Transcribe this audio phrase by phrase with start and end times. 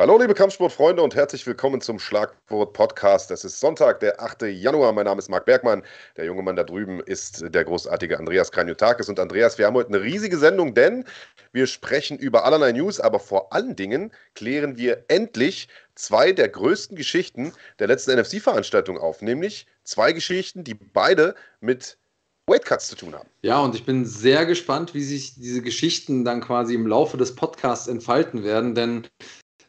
[0.00, 3.32] Hallo liebe Kampfsportfreunde und herzlich willkommen zum Schlagwort Podcast.
[3.32, 4.42] Es ist Sonntag, der 8.
[4.42, 4.92] Januar.
[4.92, 5.82] Mein Name ist Marc Bergmann.
[6.16, 9.08] Der junge Mann da drüben ist der großartige Andreas Kranjotakis.
[9.08, 11.04] Und Andreas, wir haben heute eine riesige Sendung, denn
[11.50, 15.66] wir sprechen über allerlei News, aber vor allen Dingen klären wir endlich
[15.96, 21.98] zwei der größten Geschichten der letzten NFC-Veranstaltung auf, nämlich zwei Geschichten, die beide mit
[22.46, 23.28] Weightcuts zu tun haben.
[23.42, 27.34] Ja, und ich bin sehr gespannt, wie sich diese Geschichten dann quasi im Laufe des
[27.34, 29.08] Podcasts entfalten werden, denn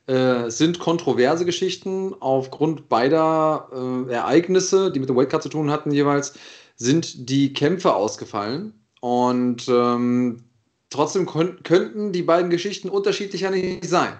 [0.10, 5.92] äh, sind kontroverse Geschichten aufgrund beider äh, Ereignisse, die mit dem Weightcut zu tun hatten
[5.92, 6.34] jeweils,
[6.76, 8.74] sind die Kämpfe ausgefallen.
[9.02, 10.44] Und ähm,
[10.90, 14.14] trotzdem könnten die beiden Geschichten unterschiedlicher nicht sein.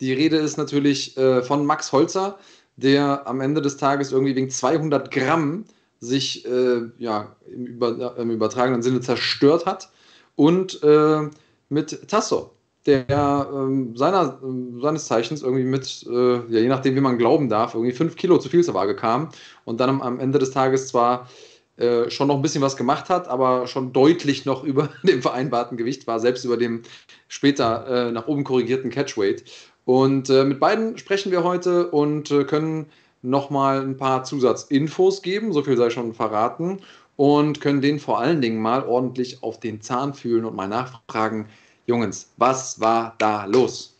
[0.00, 2.38] Die Rede ist natürlich äh, von Max Holzer,
[2.76, 5.64] der am Ende des Tages irgendwie wegen 200 Gramm
[6.00, 9.90] sich äh, ja, im, über, im, übertragenen Sinne zerstört hat.
[10.34, 11.28] Und äh,
[11.68, 12.55] mit Tasso,
[12.86, 17.48] der ähm, seiner, äh, seines Zeichens irgendwie mit, äh, ja, je nachdem, wie man glauben
[17.48, 19.30] darf, irgendwie fünf Kilo zu viel zur Waage kam
[19.64, 21.28] und dann am, am Ende des Tages zwar
[21.76, 25.76] äh, schon noch ein bisschen was gemacht hat, aber schon deutlich noch über dem vereinbarten
[25.76, 26.82] Gewicht war, selbst über dem
[27.28, 29.44] später äh, nach oben korrigierten Catchweight.
[29.84, 32.86] Und äh, mit beiden sprechen wir heute und äh, können
[33.22, 36.80] nochmal ein paar Zusatzinfos geben, so viel sei schon verraten,
[37.16, 41.48] und können den vor allen Dingen mal ordentlich auf den Zahn fühlen und mal nachfragen,
[41.86, 43.96] Jungs, was war da los?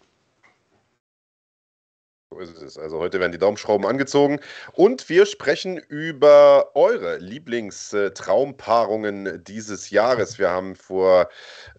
[2.33, 2.77] So ist es.
[2.77, 4.41] Also heute werden die Daumenschrauben angezogen
[4.73, 10.37] und wir sprechen über eure Lieblingstraumpaarungen dieses Jahres.
[10.37, 11.29] Wir haben vor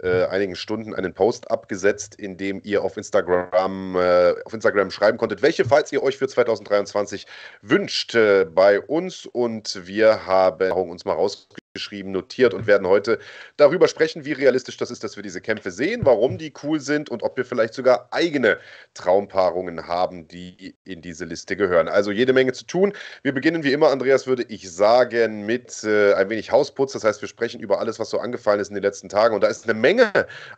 [0.01, 5.17] äh, einigen Stunden einen Post abgesetzt, in dem ihr auf Instagram, äh, auf Instagram schreiben
[5.17, 7.27] konntet, welche Fights ihr euch für 2023
[7.61, 13.19] wünscht äh, bei uns und wir haben uns mal rausgeschrieben geschrieben, notiert und werden heute
[13.55, 17.09] darüber sprechen, wie realistisch das ist, dass wir diese Kämpfe sehen, warum die cool sind
[17.09, 18.57] und ob wir vielleicht sogar eigene
[18.95, 21.87] Traumpaarungen haben, die in diese Liste gehören.
[21.87, 22.93] Also jede Menge zu tun.
[23.21, 26.93] Wir beginnen wie immer, Andreas, würde ich sagen, mit äh, ein wenig Hausputz.
[26.93, 29.35] Das heißt, wir sprechen über alles, was so angefallen ist in den letzten Tagen.
[29.35, 30.11] Und da ist eine Menge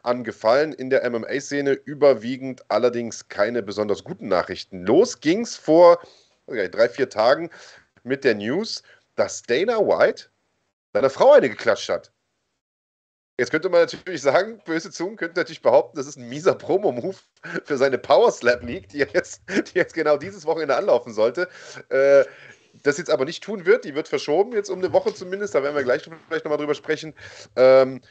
[0.03, 4.85] angefallen in der MMA-Szene, überwiegend allerdings keine besonders guten Nachrichten.
[4.85, 5.99] Los ging's vor
[6.49, 7.49] okay, drei, vier Tagen
[8.03, 8.83] mit der News,
[9.15, 10.29] dass Dana White
[10.93, 12.11] seiner Frau eine geklatscht hat.
[13.39, 17.15] Jetzt könnte man natürlich sagen, böse Zungen könnten natürlich behaupten, das ist ein mieser Promo-Move
[17.63, 21.47] für seine Power Slap League, die jetzt, die jetzt genau dieses Wochenende anlaufen sollte.
[21.87, 22.25] Äh,
[22.83, 25.63] das jetzt aber nicht tun wird, die wird verschoben, jetzt um eine Woche zumindest, da
[25.63, 27.13] werden wir gleich vielleicht nochmal drüber sprechen.
[27.55, 28.01] Ähm,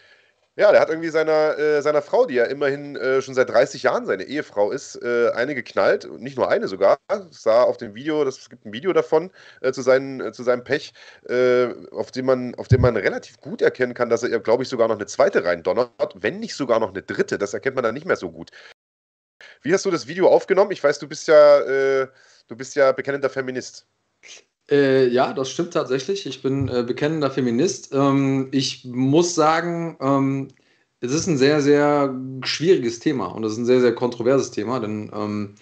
[0.58, 3.84] ja, der hat irgendwie seiner, äh, seiner Frau, die ja immerhin äh, schon seit 30
[3.84, 6.10] Jahren seine Ehefrau ist, äh, eine geknallt.
[6.18, 6.98] Nicht nur eine sogar.
[7.30, 9.30] Es sah auf dem Video, es gibt ein Video davon
[9.60, 10.92] äh, zu, seinen, äh, zu seinem Pech,
[11.28, 14.68] äh, auf, dem man, auf dem man relativ gut erkennen kann, dass er, glaube ich,
[14.68, 17.38] sogar noch eine zweite rein donnert, wenn nicht sogar noch eine dritte.
[17.38, 18.50] Das erkennt man dann nicht mehr so gut.
[19.62, 20.72] Wie hast du das Video aufgenommen?
[20.72, 21.60] Ich weiß, du bist ja,
[22.48, 23.86] du bist ja bekennender Feminist.
[24.70, 26.26] Äh, ja, das stimmt tatsächlich.
[26.26, 27.90] Ich bin äh, bekennender Feminist.
[27.92, 30.48] Ähm, ich muss sagen, ähm,
[31.00, 34.80] es ist ein sehr, sehr schwieriges Thema und es ist ein sehr, sehr kontroverses Thema,
[34.80, 35.54] denn ähm,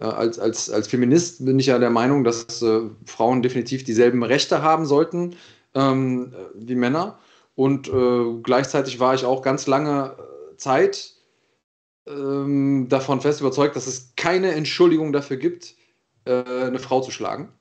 [0.00, 4.22] äh, als, als, als Feminist bin ich ja der Meinung, dass äh, Frauen definitiv dieselben
[4.22, 5.36] Rechte haben sollten
[5.74, 7.18] ähm, wie Männer.
[7.54, 11.14] Und äh, gleichzeitig war ich auch ganz lange äh, Zeit
[12.06, 15.74] ähm, davon fest überzeugt, dass es keine Entschuldigung dafür gibt,
[16.28, 17.52] eine Frau zu schlagen.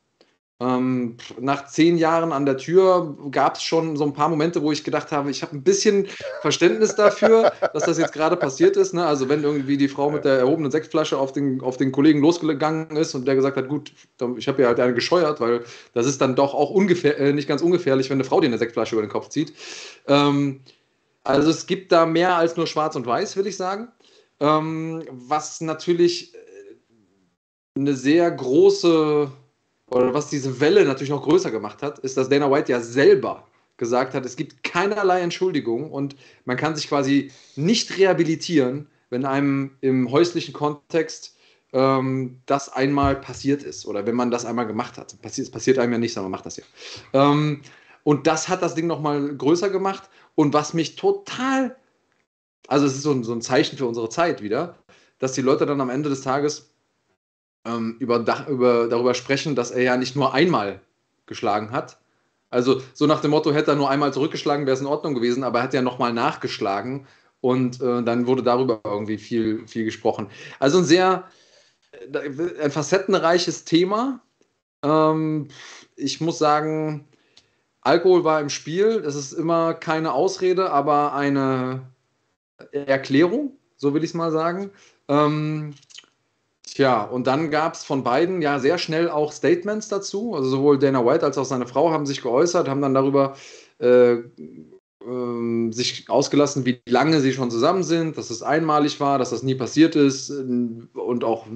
[0.61, 4.71] Ähm, nach zehn Jahren an der Tür gab es schon so ein paar Momente, wo
[4.71, 6.07] ich gedacht habe, ich habe ein bisschen
[6.41, 8.93] Verständnis dafür, dass das jetzt gerade passiert ist.
[8.93, 9.05] Ne?
[9.05, 12.95] Also wenn irgendwie die Frau mit der erhobenen Sektflasche auf den, auf den Kollegen losgegangen
[12.95, 13.91] ist und der gesagt hat, gut,
[14.37, 17.49] ich habe ja halt eine gescheuert, weil das ist dann doch auch ungefähr, äh, nicht
[17.49, 19.53] ganz ungefährlich, wenn eine Frau dir eine Sektflasche über den Kopf zieht.
[20.07, 20.61] Ähm,
[21.25, 23.89] also es gibt da mehr als nur Schwarz und Weiß, will ich sagen.
[24.39, 26.37] Ähm, was natürlich äh,
[27.77, 29.31] eine sehr große
[29.89, 33.47] oder was diese Welle natürlich noch größer gemacht hat, ist, dass Dana White ja selber
[33.77, 36.15] gesagt hat, es gibt keinerlei Entschuldigung und
[36.45, 41.35] man kann sich quasi nicht rehabilitieren, wenn einem im häuslichen Kontext
[41.73, 45.21] ähm, das einmal passiert ist oder wenn man das einmal gemacht hat.
[45.21, 46.63] Passiert, passiert einem ja nicht, sondern man macht das ja.
[47.13, 47.61] Ähm,
[48.03, 51.75] und das hat das Ding nochmal größer gemacht und was mich total,
[52.67, 54.77] also es ist so ein, so ein Zeichen für unsere Zeit wieder,
[55.19, 56.74] dass die Leute dann am Ende des Tages
[57.65, 60.81] ähm, über, über, darüber sprechen, dass er ja nicht nur einmal
[61.25, 61.97] geschlagen hat.
[62.49, 65.43] Also so nach dem Motto, hätte er nur einmal zurückgeschlagen, wäre es in Ordnung gewesen,
[65.43, 67.07] aber er hat ja nochmal nachgeschlagen
[67.41, 70.29] und äh, dann wurde darüber irgendwie viel, viel gesprochen.
[70.59, 71.27] Also ein sehr
[71.91, 74.21] äh, ein facettenreiches Thema.
[74.83, 75.49] Ähm,
[75.95, 77.07] ich muss sagen,
[77.81, 79.01] Alkohol war im Spiel.
[79.01, 81.81] Das ist immer keine Ausrede, aber eine
[82.71, 84.71] Erklärung, so will ich es mal sagen.
[85.07, 85.75] Ähm,
[86.75, 90.33] Tja, und dann gab es von beiden ja sehr schnell auch Statements dazu.
[90.35, 93.37] Also sowohl Dana White als auch seine Frau haben sich geäußert, haben dann darüber
[93.79, 94.17] äh,
[95.01, 99.41] ähm, sich ausgelassen, wie lange sie schon zusammen sind, dass es einmalig war, dass das
[99.41, 101.47] nie passiert ist äh, und auch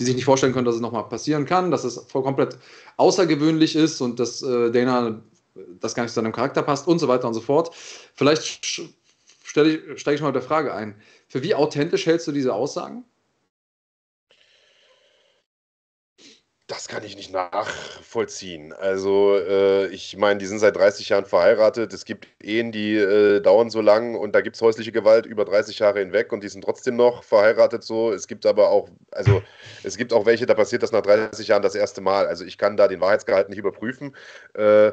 [0.00, 2.58] die sich nicht vorstellen können, dass es nochmal passieren kann, dass es voll komplett
[2.96, 5.22] außergewöhnlich ist und dass äh, Dana
[5.78, 7.70] das gar nicht zu seinem Charakter passt und so weiter und so fort.
[8.16, 8.66] Vielleicht
[9.44, 10.96] stelle ich, steige ich mal mit der Frage ein.
[11.28, 13.04] Für wie authentisch hältst du diese Aussagen?
[16.70, 18.72] Das kann ich nicht nachvollziehen.
[18.72, 21.92] Also, äh, ich meine, die sind seit 30 Jahren verheiratet.
[21.92, 25.44] Es gibt Ehen, die äh, dauern so lang und da gibt es häusliche Gewalt über
[25.44, 28.12] 30 Jahre hinweg und die sind trotzdem noch verheiratet so.
[28.12, 29.42] Es gibt aber auch, also
[29.82, 32.28] es gibt auch welche, da passiert das nach 30 Jahren das erste Mal.
[32.28, 34.14] Also ich kann da den Wahrheitsgehalt nicht überprüfen.
[34.54, 34.92] Äh,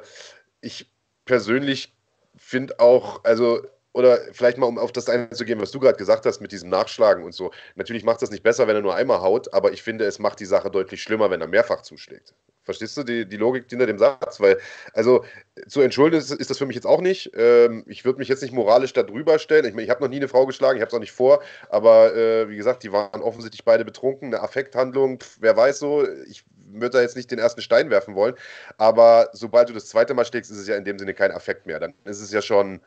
[0.62, 0.90] ich
[1.26, 1.94] persönlich
[2.36, 3.62] finde auch, also
[3.94, 7.24] oder vielleicht mal, um auf das einzugehen, was du gerade gesagt hast mit diesem Nachschlagen
[7.24, 7.52] und so.
[7.76, 10.40] Natürlich macht das nicht besser, wenn er nur einmal haut, aber ich finde, es macht
[10.40, 12.34] die Sache deutlich schlimmer, wenn er mehrfach zuschlägt.
[12.68, 14.42] Verstehst du die, die Logik hinter dem Satz?
[14.42, 14.60] Weil,
[14.94, 15.24] also,
[15.70, 17.32] zu entschuldigen ist, ist das für mich jetzt auch nicht.
[17.34, 19.64] Ähm, ich würde mich jetzt nicht moralisch darüber stellen.
[19.64, 21.42] Ich meine, ich habe noch nie eine Frau geschlagen, ich habe es auch nicht vor,
[21.70, 26.06] aber äh, wie gesagt, die waren offensichtlich beide betrunken, eine Affekthandlung, pf, wer weiß so.
[26.28, 28.36] Ich würde da jetzt nicht den ersten Stein werfen wollen,
[28.78, 31.66] aber sobald du das zweite Mal schlägst, ist es ja in dem Sinne kein Affekt
[31.68, 31.80] mehr.
[31.80, 32.82] Dann ist es ja schon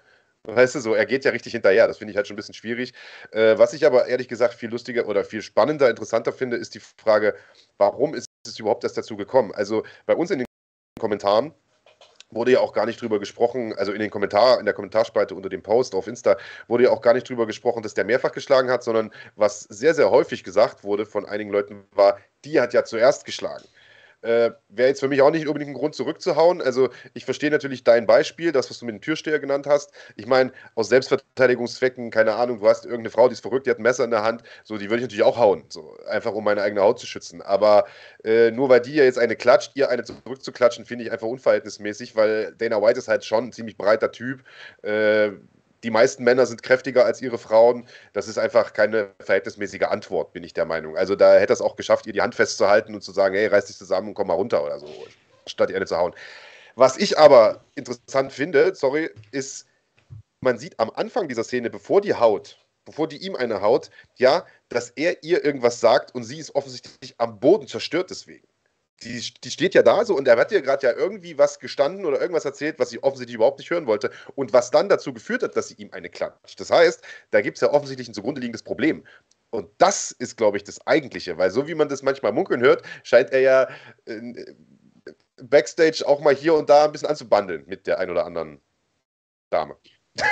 [0.45, 1.87] Weißt du, so, er geht ja richtig hinterher.
[1.87, 2.95] Das finde ich halt schon ein bisschen schwierig.
[3.33, 6.81] Äh, was ich aber ehrlich gesagt viel lustiger oder viel spannender, interessanter finde, ist die
[6.81, 7.35] Frage,
[7.79, 9.53] warum ist es überhaupt erst dazu gekommen?
[9.53, 10.47] Also bei uns in den
[10.99, 11.55] Kommentaren
[12.31, 15.49] wurde ja auch gar nicht drüber gesprochen, also in den Kommentar, in der Kommentarspalte unter
[15.49, 16.37] dem Post auf Insta
[16.69, 19.95] wurde ja auch gar nicht drüber gesprochen, dass der mehrfach geschlagen hat, sondern was sehr,
[19.95, 23.65] sehr häufig gesagt wurde von einigen Leuten war, die hat ja zuerst geschlagen.
[24.23, 26.61] Äh, Wäre jetzt für mich auch nicht unbedingt ein Grund zurückzuhauen.
[26.61, 29.93] Also ich verstehe natürlich dein Beispiel, das, was du mit dem Türsteher genannt hast.
[30.17, 33.79] Ich meine, aus Selbstverteidigungszwecken, keine Ahnung, du hast irgendeine Frau, die ist verrückt, die hat
[33.79, 36.45] ein Messer in der Hand, so, die würde ich natürlich auch hauen, so, einfach um
[36.45, 37.43] meine eigene Haut zu schützen.
[37.43, 37.87] Aber
[38.25, 42.17] äh, nur weil die ja jetzt eine klatscht, ihr eine zurückzuklatschen, finde ich einfach unverhältnismäßig,
[42.17, 44.43] weil Dana White ist halt schon ein ziemlich breiter Typ.
[44.83, 45.33] Äh,
[45.83, 47.87] die meisten Männer sind kräftiger als ihre Frauen.
[48.13, 50.97] Das ist einfach keine verhältnismäßige Antwort, bin ich der Meinung.
[50.97, 53.67] Also da hätte es auch geschafft, ihr die Hand festzuhalten und zu sagen, hey, reiß
[53.67, 54.89] dich zusammen und komm mal runter oder so,
[55.47, 56.15] statt ihr eine zu hauen.
[56.77, 59.67] Was ich aber interessant finde, sorry, ist,
[60.41, 64.47] man sieht am Anfang dieser Szene, bevor die haut, bevor die ihm eine haut, ja,
[64.69, 68.50] dass er ihr irgendwas sagt und sie ist offensichtlich am Boden zerstört deswegen
[69.03, 72.05] die, die steht ja da so und er hat ihr gerade ja irgendwie was gestanden
[72.05, 75.43] oder irgendwas erzählt, was sie offensichtlich überhaupt nicht hören wollte und was dann dazu geführt
[75.43, 76.61] hat, dass sie ihm eine klatscht.
[76.61, 79.05] Das heißt, da gibt es ja offensichtlich ein zugrunde liegendes Problem.
[79.51, 82.83] Und das ist, glaube ich, das Eigentliche, weil so wie man das manchmal munkeln hört,
[83.03, 83.69] scheint er ja
[84.05, 84.55] äh,
[85.43, 88.61] Backstage auch mal hier und da ein bisschen anzubandeln mit der ein oder anderen
[89.51, 89.77] Dame.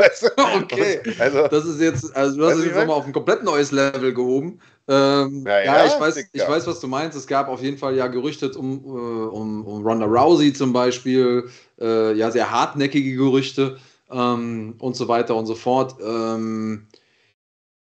[0.62, 3.72] Okay, also, das ist jetzt, also du hast es jetzt nochmal auf ein komplett neues
[3.72, 4.60] Level gehoben.
[4.88, 7.16] Ähm, ja, ja, ich, weiß, ich weiß, was du meinst.
[7.16, 11.48] Es gab auf jeden Fall ja Gerüchte um, äh, um, um Ronda Rousey zum Beispiel,
[11.80, 13.78] äh, ja, sehr hartnäckige Gerüchte
[14.10, 15.96] ähm, und so weiter und so fort.
[16.04, 16.88] Ähm,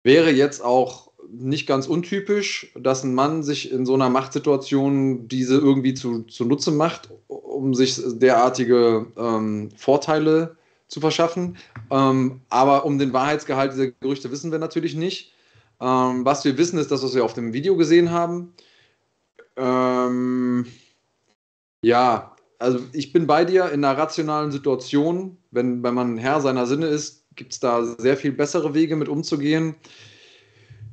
[0.03, 5.55] wäre jetzt auch nicht ganz untypisch, dass ein Mann sich in so einer Machtsituation diese
[5.55, 10.55] irgendwie zu, zunutze macht, um sich derartige ähm, Vorteile
[10.87, 11.57] zu verschaffen.
[11.91, 15.33] Ähm, aber um den Wahrheitsgehalt dieser Gerüchte wissen wir natürlich nicht.
[15.79, 18.53] Ähm, was wir wissen, ist das, was wir auf dem Video gesehen haben.
[19.55, 20.65] Ähm,
[21.81, 25.37] ja, also ich bin bei dir in einer rationalen Situation.
[25.51, 29.09] Wenn, wenn man Herr seiner Sinne ist, gibt es da sehr viel bessere Wege mit
[29.09, 29.75] umzugehen.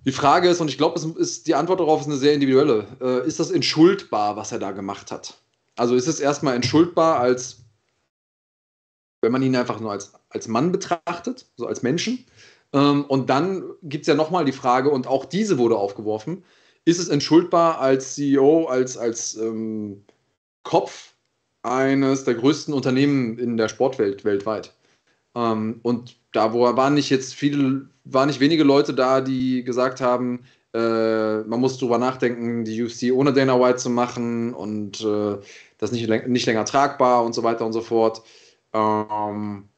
[0.04, 1.00] Die Frage ist, und ich glaube,
[1.46, 2.86] die Antwort darauf ist eine sehr individuelle.
[3.00, 5.38] Äh, ist das entschuldbar, was er da gemacht hat?
[5.76, 7.63] Also ist es erstmal entschuldbar, als
[9.24, 12.24] wenn man ihn einfach nur als, als Mann betrachtet, so als Menschen?
[12.72, 16.44] Ähm, und dann gibt es ja nochmal die Frage, und auch diese wurde aufgeworfen,
[16.84, 20.04] ist es entschuldbar als CEO, als, als ähm,
[20.62, 21.14] Kopf
[21.62, 24.74] eines der größten Unternehmen in der Sportwelt weltweit?
[25.34, 30.00] Ähm, und da wo waren nicht jetzt viele, waren nicht wenige Leute da, die gesagt
[30.00, 35.38] haben, äh, man muss drüber nachdenken, die UFC ohne Dana White zu machen und äh,
[35.78, 38.22] das nicht, nicht länger tragbar und so weiter und so fort.
[38.74, 39.68] Ähm,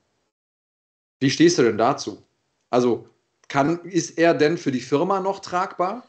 [1.20, 2.22] wie stehst du denn dazu?
[2.70, 3.08] Also
[3.48, 6.04] kann, ist er denn für die Firma noch tragbar?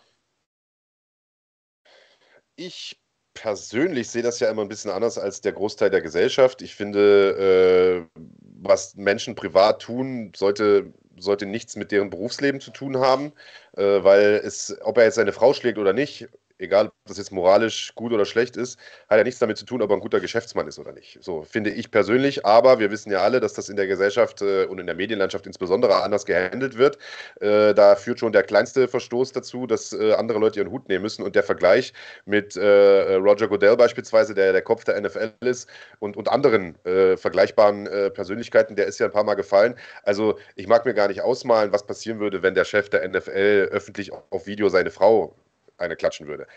[2.56, 3.00] Ich
[3.34, 6.64] persönlich sehe das ja immer ein bisschen anders als der Großteil der Gesellschaft.
[6.64, 12.98] Ich finde, äh, was Menschen privat tun, sollte, sollte nichts mit deren Berufsleben zu tun
[12.98, 13.34] haben,
[13.74, 16.28] äh, weil es, ob er jetzt seine Frau schlägt oder nicht,
[16.60, 19.82] egal ob das jetzt moralisch gut oder schlecht ist, hat ja nichts damit zu tun,
[19.82, 21.18] ob er ein guter Geschäftsmann ist oder nicht.
[21.22, 24.66] So finde ich persönlich, aber wir wissen ja alle, dass das in der Gesellschaft äh,
[24.66, 26.98] und in der Medienlandschaft insbesondere anders gehandelt wird.
[27.40, 31.04] Äh, da führt schon der kleinste Verstoß dazu, dass äh, andere Leute ihren Hut nehmen
[31.04, 31.94] müssen und der Vergleich
[32.26, 38.76] mit Roger Goodell beispielsweise, der der Kopf der NFL ist und, und anderen vergleichbaren Persönlichkeiten,
[38.76, 39.76] der ist ja ein paar Mal gefallen.
[40.04, 43.70] Also ich mag mir gar nicht ausmalen, was passieren würde, wenn der Chef der NFL
[43.72, 45.36] öffentlich auf Video seine Frau
[45.78, 46.48] eine klatschen würde.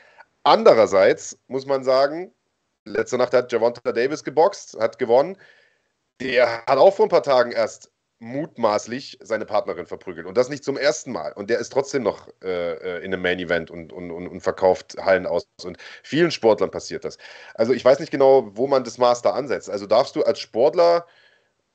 [0.42, 2.32] Andererseits muss man sagen,
[2.84, 5.36] letzte Nacht hat Javonta Davis geboxt, hat gewonnen.
[6.20, 10.26] Der hat auch vor ein paar Tagen erst mutmaßlich seine Partnerin verprügelt.
[10.26, 11.32] Und das nicht zum ersten Mal.
[11.32, 14.96] Und der ist trotzdem noch äh, äh in einem Main Event und, und, und, verkauft
[15.00, 15.46] Hallen aus.
[15.64, 17.16] Und vielen Sportlern passiert das.
[17.54, 19.70] Also ich weiß nicht genau, wo man das Master ansetzt.
[19.70, 21.06] Also darfst du als Sportler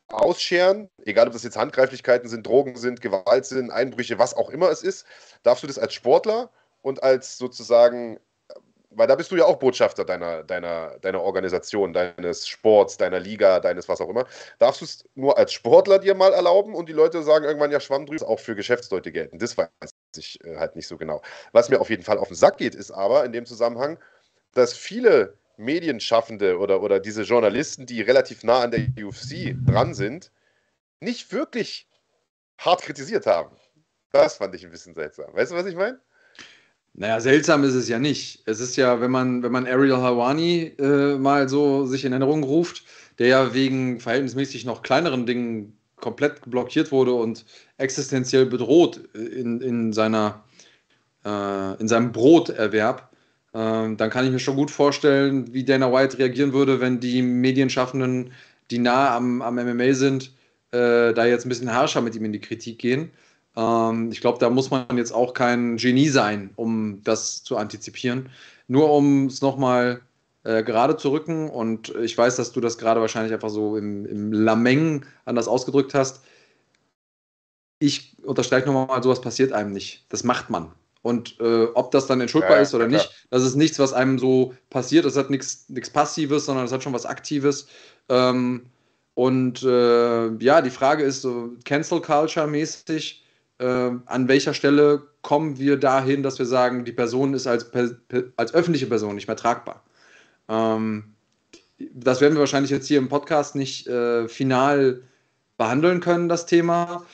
[0.08, 4.70] ausscheren, egal ob das jetzt Handgreiflichkeiten sind, Drogen sind, Gewalt sind, Einbrüche, was auch immer
[4.70, 5.08] es ist,
[5.42, 6.52] darfst du das als Sportler
[6.86, 8.20] und als sozusagen,
[8.92, 13.60] weil da bist du ja auch Botschafter deiner, deiner, deiner Organisation, deines Sports, deiner Liga,
[13.60, 14.28] deines was auch immer,
[14.60, 17.80] darfst du es nur als Sportler dir mal erlauben und die Leute sagen irgendwann, ja,
[17.80, 19.40] Schwamm drüber, auch für Geschäftsleute gelten.
[19.40, 19.68] Das weiß
[20.16, 21.24] ich äh, halt nicht so genau.
[21.54, 23.98] Was mir auf jeden Fall auf den Sack geht, ist aber in dem Zusammenhang,
[24.54, 30.32] dass viele Medienschaffende oder, oder diese Journalisten, die relativ nah an der UFC dran sind,
[31.00, 31.90] nicht wirklich
[32.60, 33.58] hart kritisiert haben.
[34.12, 35.34] Das fand ich ein bisschen seltsam.
[35.34, 36.00] Weißt du, was ich meine?
[36.98, 38.42] Naja, seltsam ist es ja nicht.
[38.46, 42.44] Es ist ja, wenn man, wenn man Ariel Hawani äh, mal so sich in Erinnerung
[42.44, 42.84] ruft,
[43.20, 47.46] der ja wegen verhältnismäßig noch kleineren Dingen komplett blockiert wurde und
[47.78, 50.46] existenziell bedroht in, in, seiner,
[51.26, 53.10] äh, in seinem Broterwerb,
[53.54, 57.22] ähm, dann kann ich mir schon gut vorstellen, wie Dana White reagieren würde, wenn die
[57.22, 58.32] Medienschaffenden,
[58.72, 60.32] die nah am, am MMA sind,
[60.72, 63.12] äh, da jetzt ein bisschen harscher mit ihm in die Kritik gehen.
[63.56, 68.30] Ähm, ich glaube, da muss man jetzt auch kein Genie sein, um das zu antizipieren.
[68.68, 70.02] Nur um es nochmal
[70.44, 74.06] äh, gerade zu rücken, und ich weiß, dass du das gerade wahrscheinlich einfach so im,
[74.06, 76.22] im Lameng anders ausgedrückt hast.
[77.80, 80.06] Ich unterstreiche nochmal, sowas passiert einem nicht.
[80.10, 80.72] Das macht man.
[81.02, 83.94] Und äh, ob das dann entschuldbar ja, ist oder ja, nicht, das ist nichts, was
[83.94, 85.06] einem so passiert.
[85.06, 87.68] Das hat nichts Passives, sondern das hat schon was Aktives.
[88.10, 88.66] Ähm,
[89.14, 93.24] und äh, ja, die Frage ist so Cancel Culture mäßig,
[93.60, 97.72] äh, an welcher Stelle kommen wir dahin, dass wir sagen, die Person ist als,
[98.36, 99.84] als öffentliche Person nicht mehr tragbar.
[100.50, 101.16] Ähm,
[101.78, 105.02] das werden wir wahrscheinlich jetzt hier im Podcast nicht äh, final
[105.58, 107.06] behandeln können, das Thema.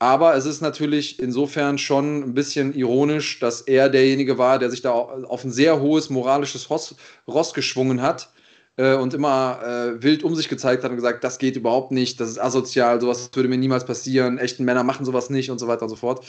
[0.00, 4.80] Aber es ist natürlich insofern schon ein bisschen ironisch, dass er derjenige war, der sich
[4.80, 6.94] da auf ein sehr hohes moralisches Ross,
[7.26, 8.30] Ross geschwungen hat
[8.78, 12.18] äh, und immer äh, wild um sich gezeigt hat und gesagt, das geht überhaupt nicht,
[12.20, 15.68] das ist asozial, sowas würde mir niemals passieren, echten Männer machen sowas nicht und so
[15.68, 16.24] weiter und so fort.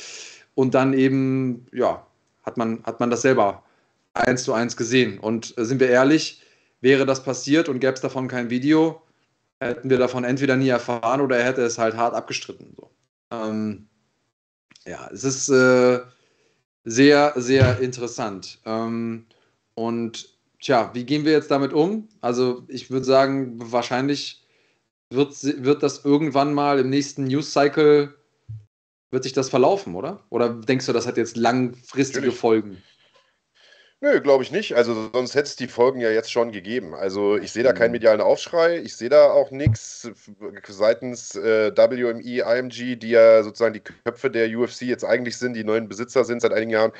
[0.55, 2.05] Und dann eben, ja,
[2.43, 3.63] hat man, hat man das selber
[4.13, 5.19] eins zu eins gesehen.
[5.19, 6.41] Und äh, sind wir ehrlich,
[6.81, 9.01] wäre das passiert und gäbe es davon kein Video,
[9.59, 12.73] hätten wir davon entweder nie erfahren oder er hätte es halt hart abgestritten.
[12.75, 12.89] So.
[13.31, 13.87] Ähm,
[14.87, 15.99] ja, es ist äh,
[16.83, 18.59] sehr, sehr interessant.
[18.65, 19.27] Ähm,
[19.75, 22.09] und tja, wie gehen wir jetzt damit um?
[22.21, 24.45] Also ich würde sagen, wahrscheinlich
[25.09, 28.13] wird, wird das irgendwann mal im nächsten News-Cycle,
[29.11, 30.23] wird sich das verlaufen, oder?
[30.29, 32.39] Oder denkst du, das hat jetzt langfristige Natürlich.
[32.39, 32.83] Folgen?
[34.01, 34.75] Nö, glaube ich nicht.
[34.75, 36.93] Also sonst hätte es die Folgen ja jetzt schon gegeben.
[36.95, 37.93] Also ich sehe da keinen mhm.
[37.93, 38.77] medialen Aufschrei.
[38.77, 40.09] Ich sehe da auch nichts
[40.69, 45.65] seitens äh, WME, IMG, die ja sozusagen die Köpfe der UFC jetzt eigentlich sind, die
[45.65, 46.93] neuen Besitzer sind seit einigen Jahren.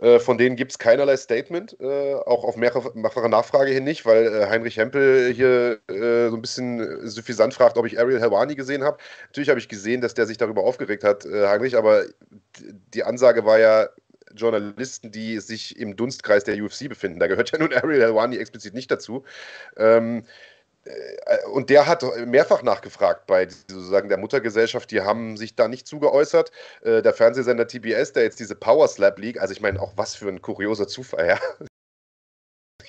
[0.00, 4.26] Äh, von denen gibt es keinerlei Statement, äh, auch auf mehrfache Nachfrage hin nicht, weil
[4.26, 8.98] äh, Heinrich Hempel hier so ein bisschen suffisant fragt, ob ich Ariel Helwani gesehen habe.
[9.28, 12.04] Natürlich habe ich gesehen, dass der sich darüber aufgeregt hat, Heinrich, aber
[12.94, 13.88] die Ansage war ja,
[14.34, 17.18] Journalisten, die sich im Dunstkreis der UFC befinden.
[17.18, 19.24] Da gehört ja nun Ariel Helwani explizit nicht dazu.
[19.76, 20.22] Ähm, äh,
[21.52, 26.52] und der hat mehrfach nachgefragt bei sozusagen der Muttergesellschaft, die haben sich da nicht zugeäußert.
[26.82, 30.14] Äh, der Fernsehsender TBS, der jetzt diese Power Slap League, also ich meine, auch was
[30.14, 31.38] für ein kurioser Zufall, ja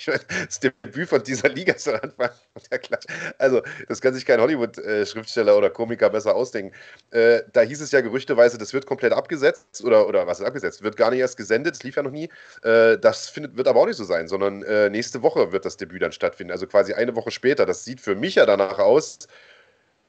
[0.05, 2.29] das Debüt von dieser Liga ist am Anfang
[2.71, 3.05] der Klatsch.
[3.37, 6.75] Also, das kann sich kein Hollywood-Schriftsteller oder Komiker besser ausdenken.
[7.11, 10.83] Äh, da hieß es ja gerüchteweise, das wird komplett abgesetzt oder, oder was ist abgesetzt?
[10.83, 12.29] Wird gar nicht erst gesendet, das lief ja noch nie.
[12.63, 15.77] Äh, das findet, wird aber auch nicht so sein, sondern äh, nächste Woche wird das
[15.77, 16.51] Debüt dann stattfinden.
[16.51, 17.65] Also quasi eine Woche später.
[17.65, 19.19] Das sieht für mich ja danach aus.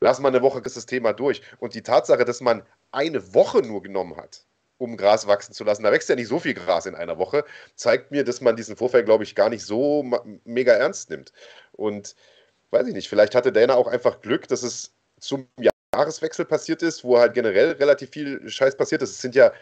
[0.01, 1.43] Lass mal eine Woche ist das Thema durch.
[1.59, 4.45] Und die Tatsache, dass man eine Woche nur genommen hat,
[4.79, 5.83] um Gras wachsen zu lassen.
[5.83, 7.45] Da wächst ja nicht so viel Gras in einer Woche.
[7.75, 10.05] Zeigt mir, dass man diesen Vorfall, glaube ich, gar nicht so
[10.45, 11.33] mega ernst nimmt.
[11.73, 12.17] Und
[12.71, 15.49] weiß ich nicht, vielleicht hatte Dana auch einfach Glück, dass es zum
[15.93, 19.11] Jahreswechsel passiert ist, wo halt generell relativ viel Scheiß passiert ist.
[19.11, 19.53] Es sind ja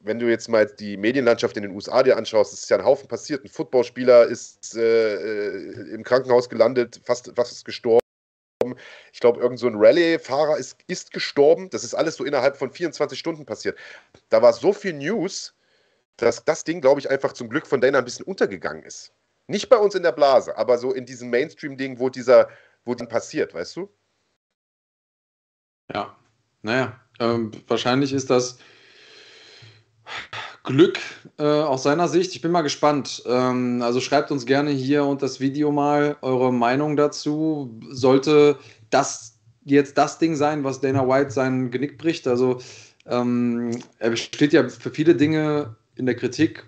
[0.00, 3.08] wenn du jetzt mal die Medienlandschaft in den USA dir anschaust, ist ja ein Haufen
[3.08, 3.44] passiert.
[3.44, 8.00] Ein Footballspieler ist äh, äh, im Krankenhaus gelandet, fast, fast gestorben.
[9.12, 11.70] Ich glaube, irgend so Rallye-Fahrer ist, ist gestorben.
[11.70, 13.78] Das ist alles so innerhalb von 24 Stunden passiert.
[14.30, 15.54] Da war so viel News,
[16.16, 19.12] dass das Ding, glaube ich, einfach zum Glück von Dana ein bisschen untergegangen ist.
[19.46, 22.48] Nicht bei uns in der Blase, aber so in diesem Mainstream-Ding, wo dieser,
[22.84, 23.88] wo dann passiert, weißt du?
[25.94, 26.18] Ja,
[26.62, 28.58] naja, ähm, wahrscheinlich ist das
[30.68, 30.98] Glück
[31.38, 32.34] äh, aus seiner Sicht.
[32.34, 33.22] Ich bin mal gespannt.
[33.26, 37.80] Ähm, also schreibt uns gerne hier unter das Video mal eure Meinung dazu.
[37.88, 38.58] Sollte
[38.90, 42.28] das jetzt das Ding sein, was Dana White sein Genick bricht?
[42.28, 42.60] Also
[43.06, 46.66] ähm, er steht ja für viele Dinge in der Kritik.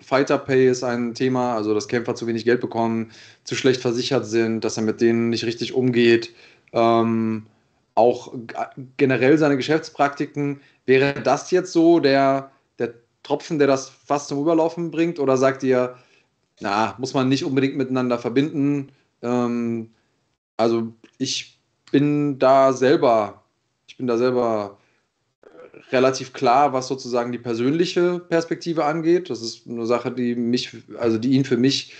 [0.00, 3.10] Fighter Pay ist ein Thema, also dass Kämpfer zu wenig Geld bekommen,
[3.44, 6.34] zu schlecht versichert sind, dass er mit denen nicht richtig umgeht.
[6.72, 7.44] Ähm,
[7.94, 8.32] auch
[8.96, 10.60] generell seine Geschäftspraktiken.
[10.86, 15.18] Wäre das jetzt so der, der Tropfen, der das fast zum Überlaufen bringt?
[15.18, 15.96] Oder sagt ihr,
[16.60, 18.92] na, muss man nicht unbedingt miteinander verbinden?
[19.22, 19.90] Ähm,
[20.56, 21.58] also ich
[21.90, 23.42] bin da selber,
[23.86, 24.78] ich bin da selber
[25.90, 29.30] relativ klar, was sozusagen die persönliche Perspektive angeht.
[29.30, 31.94] Das ist eine Sache, die mich, also die ihn für mich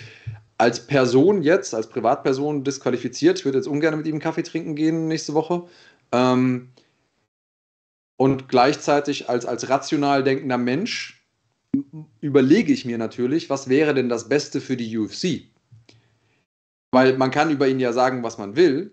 [0.59, 3.39] als Person jetzt, als Privatperson disqualifiziert.
[3.39, 5.65] Ich würde jetzt ungern mit ihm Kaffee trinken gehen nächste Woche.
[6.13, 6.69] Ähm,
[8.23, 11.27] und gleichzeitig als, als rational denkender Mensch
[12.21, 15.49] überlege ich mir natürlich, was wäre denn das Beste für die UFC?
[16.93, 18.93] Weil man kann über ihn ja sagen, was man will.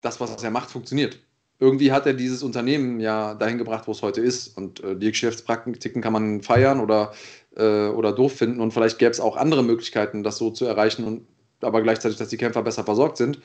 [0.00, 1.20] Das, was er macht, funktioniert
[1.62, 4.56] irgendwie hat er dieses Unternehmen ja dahin gebracht, wo es heute ist.
[4.56, 7.12] Und äh, die Geschäftspraktiken kann man feiern oder,
[7.56, 8.60] äh, oder doof finden.
[8.60, 11.28] Und vielleicht gäbe es auch andere Möglichkeiten, das so zu erreichen, und,
[11.60, 13.38] aber gleichzeitig, dass die Kämpfer besser versorgt sind.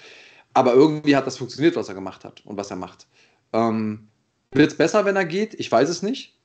[0.55, 3.05] Aber irgendwie hat das funktioniert, was er gemacht hat und was er macht.
[3.53, 4.07] Ähm,
[4.51, 5.53] Wird es besser, wenn er geht?
[5.55, 6.35] Ich weiß es nicht.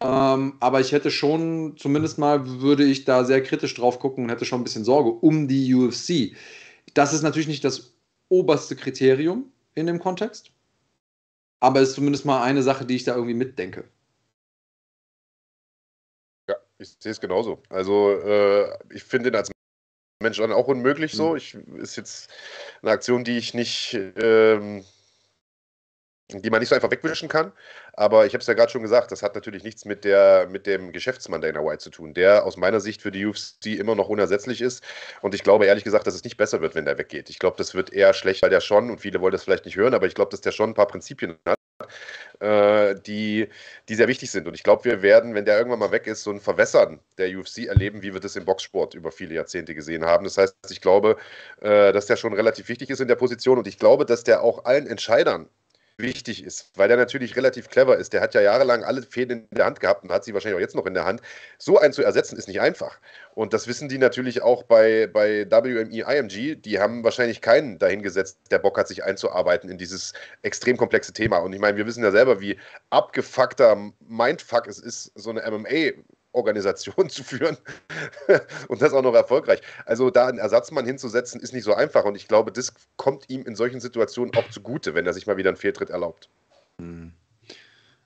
[0.00, 4.30] Ähm, aber ich hätte schon, zumindest mal würde ich da sehr kritisch drauf gucken und
[4.30, 6.36] hätte schon ein bisschen Sorge um die UFC.
[6.94, 7.92] Das ist natürlich nicht das
[8.28, 10.50] oberste Kriterium in dem Kontext
[11.62, 13.84] aber es ist zumindest mal eine Sache, die ich da irgendwie mitdenke.
[16.50, 17.62] Ja, ich sehe es genauso.
[17.68, 19.52] Also äh, ich finde ihn als
[20.20, 21.30] Mensch dann auch unmöglich so.
[21.30, 21.36] Mhm.
[21.36, 22.30] Ich, ist jetzt
[22.82, 24.84] eine Aktion, die ich nicht, ähm,
[26.40, 27.52] die man nicht so einfach wegwischen kann.
[27.92, 30.66] Aber ich habe es ja gerade schon gesagt, das hat natürlich nichts mit, der, mit
[30.66, 34.08] dem Geschäftsmann Dana White zu tun, der aus meiner Sicht für die UFC immer noch
[34.08, 34.82] unersetzlich ist.
[35.20, 37.28] Und ich glaube ehrlich gesagt, dass es nicht besser wird, wenn der weggeht.
[37.28, 39.76] Ich glaube, das wird eher schlecht, weil der schon, und viele wollen das vielleicht nicht
[39.76, 41.58] hören, aber ich glaube, dass der schon ein paar Prinzipien hat
[42.40, 43.48] äh, die,
[43.88, 44.46] die sehr wichtig sind.
[44.46, 47.36] Und ich glaube, wir werden, wenn der irgendwann mal weg ist, so ein Verwässern der
[47.36, 50.24] UFC erleben, wie wir das im Boxsport über viele Jahrzehnte gesehen haben.
[50.24, 51.16] Das heißt, ich glaube,
[51.60, 54.42] äh, dass der schon relativ wichtig ist in der Position und ich glaube, dass der
[54.42, 55.48] auch allen Entscheidern
[55.98, 58.12] wichtig ist, weil der natürlich relativ clever ist.
[58.12, 60.60] Der hat ja jahrelang alle Fäden in der Hand gehabt und hat sie wahrscheinlich auch
[60.60, 61.20] jetzt noch in der Hand.
[61.58, 62.98] So einen zu ersetzen ist nicht einfach.
[63.34, 66.56] Und das wissen die natürlich auch bei, bei WME IMG.
[66.56, 71.38] Die haben wahrscheinlich keinen dahingesetzt, der Bock hat, sich einzuarbeiten in dieses extrem komplexe Thema.
[71.38, 72.58] Und ich meine, wir wissen ja selber, wie
[72.90, 75.92] abgefuckter Mindfuck es ist, so eine MMA
[76.32, 77.56] Organisation zu führen
[78.68, 79.60] und das auch noch erfolgreich.
[79.86, 83.44] Also da einen Ersatzmann hinzusetzen, ist nicht so einfach und ich glaube, das kommt ihm
[83.44, 86.28] in solchen Situationen auch zugute, wenn er sich mal wieder einen Fehltritt erlaubt.
[86.78, 87.12] Hm.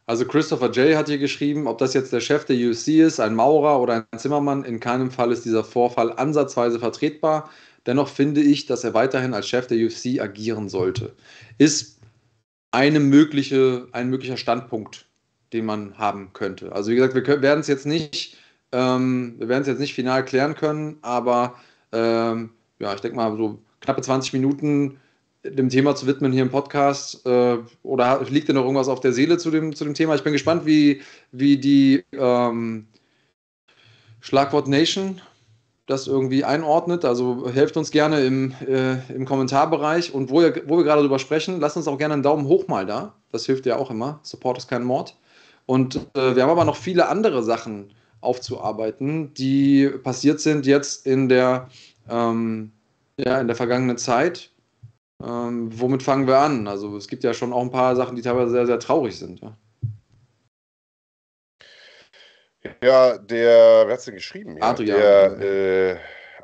[0.09, 0.97] Also Christopher J.
[0.97, 4.19] hat hier geschrieben, ob das jetzt der Chef der UFC ist, ein Maurer oder ein
[4.19, 7.51] Zimmermann, in keinem Fall ist dieser Vorfall ansatzweise vertretbar.
[7.87, 11.17] Dennoch finde ich, dass er weiterhin als Chef der UFC agieren sollte.
[11.59, 12.01] Ist
[12.71, 15.06] eine mögliche, ein möglicher Standpunkt
[15.53, 16.73] den man haben könnte.
[16.73, 18.37] Also wie gesagt, wir werden es jetzt nicht,
[18.73, 21.55] ähm, wir werden es jetzt nicht final klären können, aber
[21.93, 24.99] ähm, ja, ich denke mal so knappe 20 Minuten
[25.45, 27.25] dem Thema zu widmen hier im Podcast.
[27.27, 30.15] Äh, oder liegt dir noch irgendwas auf der Seele zu dem, zu dem Thema?
[30.15, 32.87] Ich bin gespannt, wie, wie die ähm,
[34.21, 35.21] Schlagwort Nation
[35.87, 37.05] das irgendwie einordnet.
[37.05, 40.13] Also helft uns gerne im, äh, im Kommentarbereich.
[40.13, 42.67] Und wo, ihr, wo wir gerade drüber sprechen, lasst uns auch gerne einen Daumen hoch
[42.67, 43.15] mal da.
[43.31, 44.19] Das hilft ja auch immer.
[44.23, 45.17] Support ist kein Mord.
[45.67, 51.29] Und äh, wir haben aber noch viele andere Sachen aufzuarbeiten, die passiert sind jetzt in
[51.29, 51.69] der,
[52.09, 52.73] ähm,
[53.17, 54.51] ja, in der vergangenen Zeit.
[55.23, 56.69] Ähm, womit fangen wir an?
[56.69, 59.41] Also es gibt ja schon auch ein paar Sachen, die teilweise sehr, sehr traurig sind.
[59.41, 59.57] Ja,
[62.83, 64.57] ja der, wer hat es denn geschrieben?
[64.59, 64.99] Ja, Adrian.
[64.99, 65.97] Der, äh,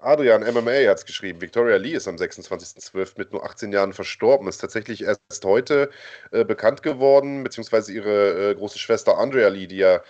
[0.02, 1.40] Adrian MMA hat es geschrieben.
[1.40, 3.12] Victoria Lee ist am 26.12.
[3.16, 4.48] mit nur 18 Jahren verstorben.
[4.48, 5.90] Ist tatsächlich erst heute
[6.30, 10.00] äh, bekannt geworden, beziehungsweise ihre äh, große Schwester Andrea Lee, die ja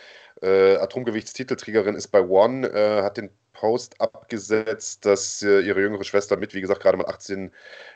[0.43, 3.31] äh, Atomgewichtstitelträgerin ist bei One, äh, hat den
[3.63, 7.53] Post abgesetzt, dass äh, ihre jüngere Schwester mit, wie gesagt, gerade mal 18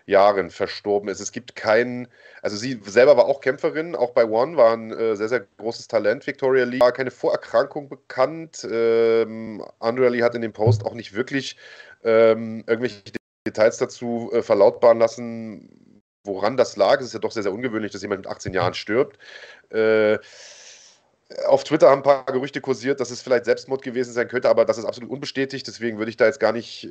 [0.07, 1.19] Jahren verstorben ist.
[1.19, 2.07] Es gibt keinen,
[2.41, 5.89] also sie selber war auch Kämpferin, auch bei One war ein äh, sehr, sehr großes
[5.89, 6.25] Talent.
[6.25, 8.65] Victoria Lee war keine Vorerkrankung bekannt.
[8.71, 11.57] Ähm, Andrea Lee hat in dem Post auch nicht wirklich
[12.05, 13.03] ähm, irgendwelche
[13.47, 17.01] Details dazu äh, verlautbaren lassen, woran das lag.
[17.01, 19.19] Es ist ja doch sehr, sehr ungewöhnlich, dass jemand mit 18 Jahren stirbt.
[19.71, 20.19] Äh,
[21.49, 24.65] auf Twitter haben ein paar Gerüchte kursiert, dass es vielleicht Selbstmord gewesen sein könnte, aber
[24.65, 25.67] das ist absolut unbestätigt.
[25.67, 26.89] Deswegen würde ich da jetzt gar nicht,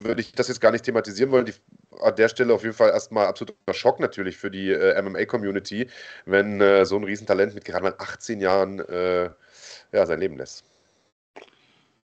[0.00, 1.44] würde ich das jetzt gar nicht thematisieren wollen.
[1.44, 1.52] Die,
[2.00, 5.88] an der Stelle auf jeden Fall erstmal absoluter Schock natürlich für die äh, MMA-Community,
[6.24, 9.28] wenn äh, so ein Riesentalent mit gerade mal 18 Jahren äh,
[9.92, 10.64] ja, sein Leben lässt.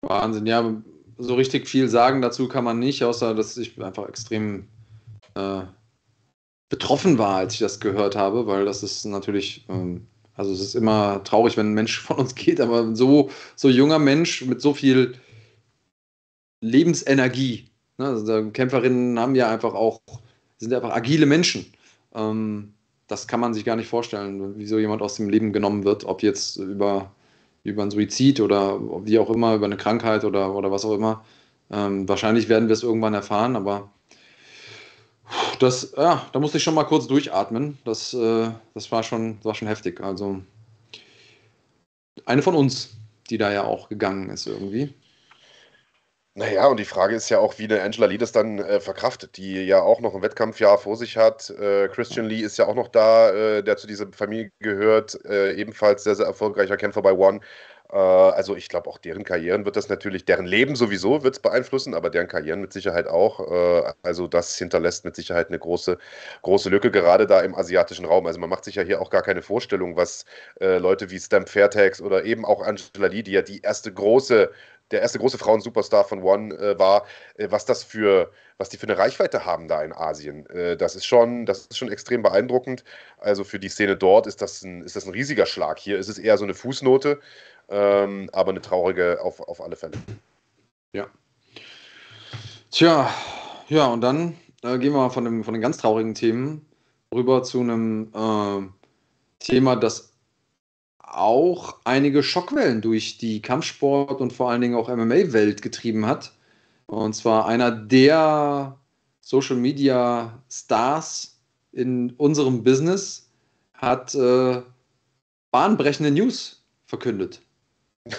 [0.02, 0.74] Wahnsinn, ja,
[1.18, 4.68] so richtig viel sagen dazu kann man nicht, außer dass ich einfach extrem
[5.34, 5.62] äh,
[6.68, 9.66] betroffen war, als ich das gehört habe, weil das ist natürlich.
[9.68, 13.68] Ähm, also es ist immer traurig, wenn ein Mensch von uns geht, aber so, so
[13.68, 15.14] junger Mensch mit so viel
[16.62, 17.68] Lebensenergie.
[17.98, 18.06] Ne?
[18.06, 20.00] Also Kämpferinnen haben ja einfach auch,
[20.56, 21.66] sind einfach agile Menschen.
[22.14, 22.72] Ähm,
[23.08, 26.04] das kann man sich gar nicht vorstellen, wie so jemand aus dem Leben genommen wird,
[26.04, 27.14] ob jetzt über,
[27.64, 31.24] über einen Suizid oder wie auch immer, über eine Krankheit oder, oder was auch immer.
[31.70, 33.90] Ähm, wahrscheinlich werden wir es irgendwann erfahren, aber
[35.58, 37.78] das, ja, da musste ich schon mal kurz durchatmen.
[37.84, 40.00] Das, äh, das war, schon, war schon heftig.
[40.00, 40.42] Also
[42.24, 42.90] eine von uns,
[43.30, 44.92] die da ja auch gegangen ist irgendwie.
[46.34, 49.36] Naja, und die Frage ist ja auch, wie eine Angela Lee das dann äh, verkraftet,
[49.36, 51.50] die ja auch noch ein Wettkampfjahr vor sich hat.
[51.50, 55.52] Äh, Christian Lee ist ja auch noch da, äh, der zu dieser Familie gehört, äh,
[55.52, 57.40] ebenfalls sehr, sehr erfolgreicher Kämpfer bei One.
[57.90, 61.40] Äh, also ich glaube, auch deren Karrieren wird das natürlich, deren Leben sowieso wird es
[61.42, 63.40] beeinflussen, aber deren Karrieren mit Sicherheit auch.
[63.52, 65.98] Äh, also das hinterlässt mit Sicherheit eine große,
[66.40, 68.26] große Lücke, gerade da im asiatischen Raum.
[68.26, 70.24] Also man macht sich ja hier auch gar keine Vorstellung, was
[70.60, 74.50] Leute wie Stamp Fairtex oder eben auch Angela Lee, die ja die erste große
[74.92, 77.04] der erste große Frauen-Superstar von One äh, war,
[77.36, 80.46] äh, was das für, was die für eine Reichweite haben da in Asien.
[80.50, 82.84] Äh, das ist schon, das ist schon extrem beeindruckend.
[83.18, 85.78] Also für die Szene dort ist das ein, ist das ein riesiger Schlag.
[85.78, 87.18] Hier ist es eher so eine Fußnote
[87.72, 89.94] ähm, aber eine traurige auf, auf alle Fälle.
[90.92, 91.06] Ja.
[92.70, 93.10] Tja,
[93.68, 96.66] ja, und dann äh, gehen wir von, dem, von den ganz traurigen Themen
[97.14, 98.68] rüber zu einem äh,
[99.38, 100.11] Thema, das
[101.12, 106.32] auch einige Schockwellen durch die Kampfsport und vor allen Dingen auch MMA-Welt getrieben hat.
[106.86, 108.78] Und zwar einer der
[109.20, 111.38] Social Media Stars
[111.72, 113.30] in unserem Business
[113.74, 114.62] hat äh,
[115.50, 117.40] bahnbrechende News verkündet.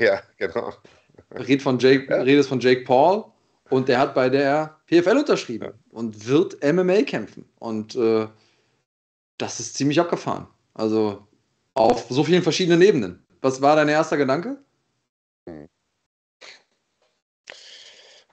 [0.00, 0.72] ja, genau.
[1.32, 2.22] Red von Jake, ja.
[2.22, 3.24] Redet von Jake Paul
[3.70, 5.72] und der hat bei der PFL unterschrieben ja.
[5.90, 7.44] und wird MMA kämpfen.
[7.58, 8.28] Und äh,
[9.38, 10.46] das ist ziemlich abgefahren.
[10.74, 11.26] Also
[11.74, 13.26] auf so vielen verschiedenen Ebenen.
[13.42, 14.58] Was war dein erster Gedanke?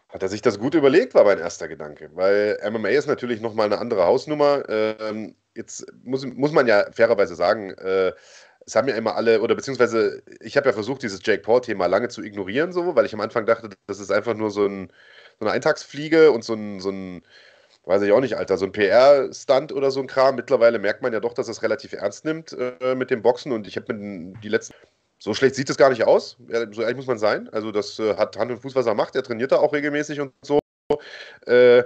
[0.10, 2.10] Hat er sich das gut überlegt, war mein erster Gedanke.
[2.13, 4.63] Weil MMA ist natürlich nochmal eine andere Hausnummer.
[4.69, 8.12] Ähm, jetzt muss, muss man ja fairerweise sagen, äh,
[8.65, 12.10] es haben ja immer alle, oder beziehungsweise ich habe ja versucht, dieses Jake Paul-Thema lange
[12.10, 14.91] zu ignorieren, so, weil ich am Anfang dachte, das ist einfach nur so, ein,
[15.39, 17.23] so eine Eintagsfliege und so ein, so ein,
[17.86, 20.36] weiß ich auch nicht, Alter, so ein PR-Stunt oder so ein Kram.
[20.36, 23.67] Mittlerweile merkt man ja doch, dass es relativ ernst nimmt äh, mit dem Boxen und
[23.67, 24.74] ich habe mir die letzten.
[25.20, 26.38] So schlecht sieht es gar nicht aus,
[26.72, 27.48] so ehrlich muss man sein.
[27.50, 29.15] Also, das äh, hat Hand und Fuß, was er macht.
[29.15, 30.60] Er trainiert da auch regelmäßig und so.
[31.46, 31.84] Äh,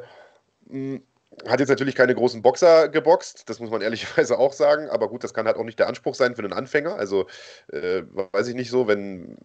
[1.45, 5.23] hat jetzt natürlich keine großen Boxer geboxt, das muss man ehrlicherweise auch sagen, aber gut,
[5.23, 6.95] das kann halt auch nicht der Anspruch sein für einen Anfänger.
[6.95, 7.27] Also,
[7.71, 9.37] äh, weiß ich nicht so, wenn,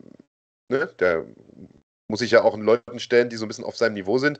[0.68, 1.26] ne, der
[2.06, 4.38] muss sich ja auch in Leuten stellen, die so ein bisschen auf seinem Niveau sind.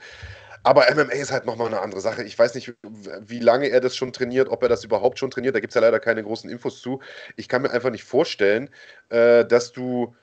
[0.63, 2.23] Aber MMA ist halt nochmal eine andere Sache.
[2.23, 2.75] Ich weiß nicht,
[3.21, 5.55] wie lange er das schon trainiert, ob er das überhaupt schon trainiert.
[5.55, 7.01] Da gibt es ja leider keine großen Infos zu.
[7.37, 8.71] Ich kann mir einfach nicht vorstellen,
[9.09, 10.15] äh, dass du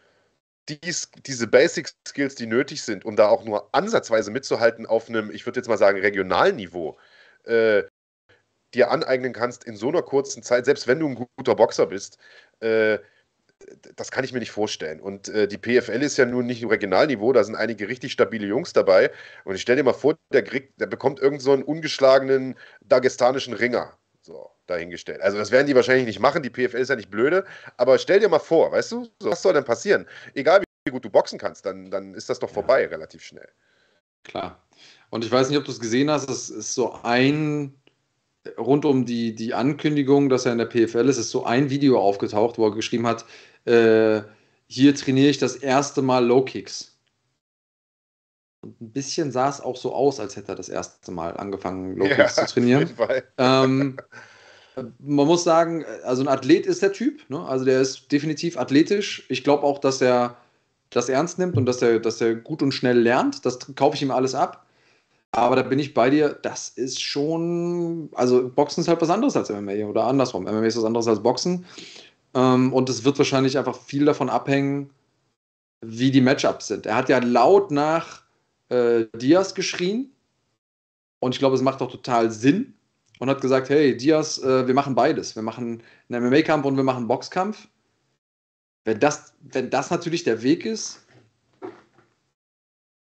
[0.69, 5.31] dies, diese Basic Skills, die nötig sind, um da auch nur ansatzweise mitzuhalten auf einem,
[5.31, 6.97] ich würde jetzt mal sagen, regionalen Niveau,
[7.45, 7.83] äh,
[8.73, 12.17] dir aneignen kannst in so einer kurzen Zeit, selbst wenn du ein guter Boxer bist,
[12.59, 12.99] äh,
[13.95, 14.99] das kann ich mir nicht vorstellen.
[14.99, 18.47] Und äh, die PFL ist ja nun nicht im Regionalniveau, da sind einige richtig stabile
[18.47, 19.11] Jungs dabei.
[19.45, 23.53] Und ich stelle dir mal vor, der, kriegt, der bekommt irgend so einen ungeschlagenen dagestanischen
[23.53, 23.97] Ringer.
[24.21, 25.21] So, dahingestellt.
[25.21, 27.45] Also das werden die wahrscheinlich nicht machen, die PFL ist ja nicht blöde,
[27.77, 30.05] aber stell dir mal vor, weißt du, so, was soll denn passieren?
[30.33, 32.89] Egal wie gut du boxen kannst, dann, dann ist das doch vorbei ja.
[32.89, 33.47] relativ schnell.
[34.23, 34.61] Klar.
[35.09, 37.73] Und ich weiß nicht, ob du es gesehen hast, es ist so ein,
[38.57, 41.99] rund um die, die Ankündigung, dass er in der PFL ist, ist so ein Video
[41.99, 43.25] aufgetaucht, wo er geschrieben hat,
[43.65, 44.21] äh,
[44.67, 46.97] hier trainiere ich das erste Mal Low Kicks.
[48.61, 51.95] Und ein bisschen sah es auch so aus, als hätte er das erste Mal angefangen,
[51.95, 52.89] Low Kicks ja, zu trainieren.
[53.37, 53.97] Ähm,
[54.99, 57.43] man muss sagen, also ein Athlet ist der Typ, ne?
[57.47, 59.25] also der ist definitiv athletisch.
[59.29, 60.37] Ich glaube auch, dass er
[60.89, 63.45] das ernst nimmt und dass er, dass er gut und schnell lernt.
[63.45, 64.66] Das kaufe ich ihm alles ab.
[65.37, 69.37] Aber da bin ich bei dir, das ist schon, also Boxen ist halt was anderes
[69.37, 70.45] als MMA oder andersrum.
[70.45, 71.63] MMA ist was anderes als Boxen.
[72.33, 74.89] Ähm, und es wird wahrscheinlich einfach viel davon abhängen,
[75.81, 76.87] wie die Matchups sind.
[76.87, 78.23] Er hat ja laut nach
[78.69, 80.11] äh, Diaz geschrien.
[81.19, 82.73] Und ich glaube, es macht auch total Sinn.
[83.19, 85.35] Und hat gesagt, hey, Diaz, äh, wir machen beides.
[85.35, 87.67] Wir machen einen MMA-Kampf und wir machen einen Boxkampf.
[88.85, 91.05] Wenn das, wenn das natürlich der Weg ist,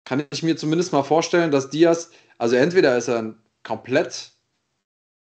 [0.09, 4.31] kann ich mir zumindest mal vorstellen, dass Diaz, also entweder ist er komplett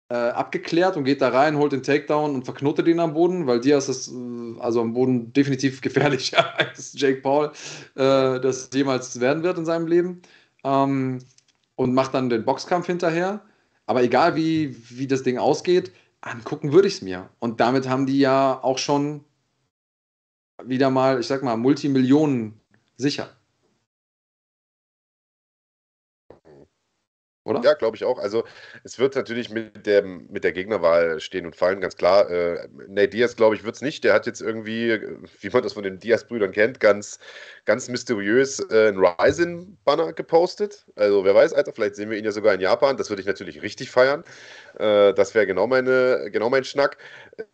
[0.09, 3.61] äh, abgeklärt und geht da rein, holt den Takedown und verknotet ihn am Boden, weil
[3.61, 7.53] Diaz ist äh, also am Boden definitiv gefährlicher als Jake Paul
[7.95, 10.21] äh, das jemals werden wird in seinem Leben.
[10.65, 11.19] Ähm,
[11.75, 13.45] und macht dann den Boxkampf hinterher.
[13.85, 17.29] Aber egal wie, wie das Ding ausgeht, angucken würde ich es mir.
[17.39, 19.23] Und damit haben die ja auch schon
[20.61, 22.59] wieder mal, ich sag mal, Multimillionen
[22.97, 23.29] sicher.
[27.45, 27.61] Oder?
[27.63, 28.17] Ja, glaube ich auch.
[28.17, 28.43] Also
[28.83, 32.27] es wird natürlich mit, dem, mit der Gegnerwahl stehen und fallen, ganz klar.
[32.29, 34.03] Äh, Nate Diaz, glaube ich, wird es nicht.
[34.03, 34.99] Der hat jetzt irgendwie,
[35.41, 37.19] wie man das von den Diaz-Brüdern kennt, ganz,
[37.65, 40.85] ganz mysteriös äh, einen Ryzen-Banner gepostet.
[40.95, 42.97] Also wer weiß, Alter, vielleicht sehen wir ihn ja sogar in Japan.
[42.97, 44.23] Das würde ich natürlich richtig feiern.
[44.79, 46.97] Äh, das wäre genau, genau mein Schnack.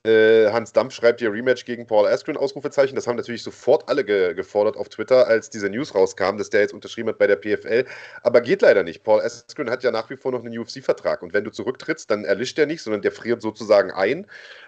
[0.05, 2.95] Äh, Hans Dampf schreibt hier Rematch gegen Paul Askren, Ausrufezeichen.
[2.95, 6.61] Das haben natürlich sofort alle ge gefordert auf Twitter, als diese News rauskam, dass der
[6.61, 7.85] jetzt unterschrieben hat bei der PFL.
[8.23, 9.03] Aber geht leider nicht.
[9.03, 11.21] Paul Askren hat ja nach wie vor noch einen UFC-Vertrag.
[11.21, 14.27] Und wenn du zurücktrittst, dann erlischt der nicht, sondern der friert sozusagen ein.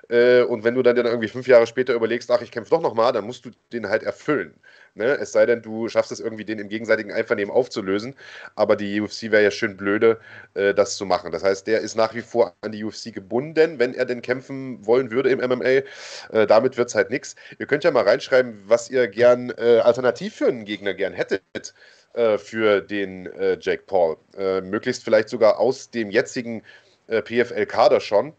[0.09, 2.81] Äh, und wenn du dann, dann irgendwie fünf Jahre später überlegst, ach, ich kämpfe doch
[2.81, 4.53] nochmal, dann musst du den halt erfüllen.
[4.95, 5.05] Ne?
[5.17, 8.15] Es sei denn, du schaffst es irgendwie, den im gegenseitigen Einvernehmen aufzulösen.
[8.55, 10.19] Aber die UFC wäre ja schön blöde,
[10.53, 11.31] äh, das zu machen.
[11.31, 14.85] Das heißt, der ist nach wie vor an die UFC gebunden, wenn er denn kämpfen
[14.85, 15.63] wollen würde im MMA.
[15.63, 17.35] Äh, damit wird es halt nichts.
[17.57, 21.73] Ihr könnt ja mal reinschreiben, was ihr gern äh, alternativ für einen Gegner gern hättet
[22.13, 24.17] äh, für den äh, Jake Paul.
[24.37, 26.63] Äh, möglichst vielleicht sogar aus dem jetzigen
[27.07, 28.33] äh, PFL-Kader schon.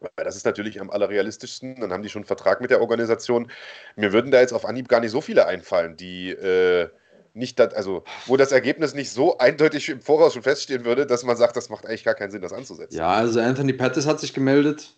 [0.00, 1.80] Weil das ist natürlich am allerrealistischsten.
[1.80, 3.50] Dann haben die schon einen Vertrag mit der Organisation.
[3.96, 6.88] Mir würden da jetzt auf Anhieb gar nicht so viele einfallen, die äh,
[7.34, 11.24] nicht, dat, also wo das Ergebnis nicht so eindeutig im Voraus schon feststehen würde, dass
[11.24, 12.96] man sagt, das macht eigentlich gar keinen Sinn, das anzusetzen.
[12.96, 14.94] Ja, also Anthony Pettis hat sich gemeldet.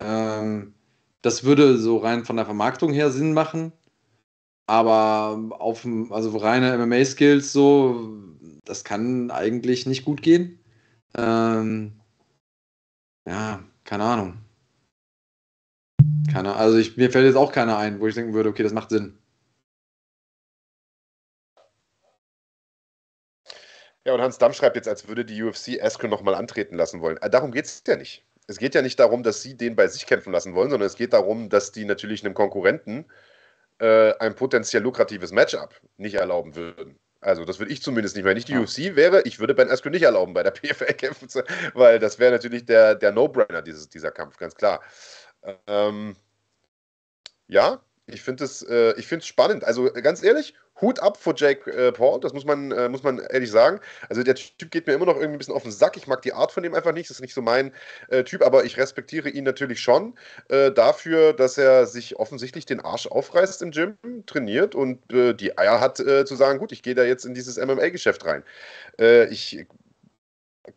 [0.00, 0.74] Ähm,
[1.22, 3.72] das würde so rein von der Vermarktung her Sinn machen.
[4.70, 8.14] Aber auf also reine MMA-Skills so,
[8.64, 10.60] das kann eigentlich nicht gut gehen.
[11.16, 12.00] Ähm,
[13.26, 14.38] ja, keine Ahnung.
[16.32, 18.72] Keine, also ich, mir fällt jetzt auch keiner ein, wo ich denken würde, okay, das
[18.72, 19.18] macht Sinn.
[24.06, 27.16] Ja, und Hans Damm schreibt jetzt, als würde die UFC Askren nochmal antreten lassen wollen.
[27.16, 28.24] Äh, darum geht es ja nicht.
[28.46, 30.94] Es geht ja nicht darum, dass sie den bei sich kämpfen lassen wollen, sondern es
[30.94, 33.06] geht darum, dass die natürlich einem Konkurrenten
[33.80, 36.98] äh, ein potenziell lukratives Matchup nicht erlauben würden.
[37.20, 38.60] Also das würde ich zumindest nicht, wenn ich die ja.
[38.60, 41.42] UFC wäre, ich würde Ben Askren nicht erlauben, bei der PFL kämpfen zu,
[41.74, 44.80] weil das wäre natürlich der, der No-Brainer, dieser Kampf, ganz klar.
[45.66, 46.16] Ähm,
[47.46, 49.64] ja, ich finde es äh, spannend.
[49.64, 53.18] Also ganz ehrlich, Hut ab vor Jake äh, Paul, das muss man, äh, muss man
[53.18, 53.80] ehrlich sagen.
[54.08, 55.96] Also der Typ geht mir immer noch irgendwie ein bisschen auf den Sack.
[55.96, 57.72] Ich mag die Art von dem einfach nicht, das ist nicht so mein
[58.08, 60.14] äh, Typ, aber ich respektiere ihn natürlich schon
[60.48, 65.58] äh, dafür, dass er sich offensichtlich den Arsch aufreißt im Gym, trainiert und äh, die
[65.58, 68.42] Eier hat äh, zu sagen, gut, ich gehe da jetzt in dieses MMA-Geschäft rein.
[69.30, 69.66] ich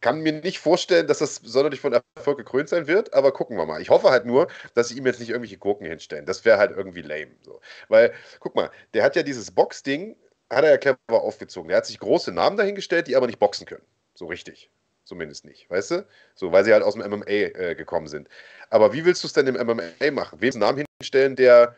[0.01, 3.65] kann mir nicht vorstellen, dass das sonderlich von Erfolg gekrönt sein wird, aber gucken wir
[3.65, 3.81] mal.
[3.81, 6.25] Ich hoffe halt nur, dass sie ihm jetzt nicht irgendwelche Gurken hinstellen.
[6.25, 7.31] Das wäre halt irgendwie lame.
[7.41, 7.59] So.
[7.89, 10.15] Weil, guck mal, der hat ja dieses Box-Ding,
[10.49, 11.67] hat er ja clever aufgezogen.
[11.67, 13.85] Der hat sich große Namen dahingestellt, die aber nicht boxen können.
[14.15, 14.69] So richtig.
[15.05, 16.07] Zumindest nicht, weißt du?
[16.33, 18.29] So, weil sie halt aus dem MMA äh, gekommen sind.
[18.69, 20.39] Aber wie willst du es denn im MMA machen?
[20.39, 21.75] Wem einen Namen hinstellen, der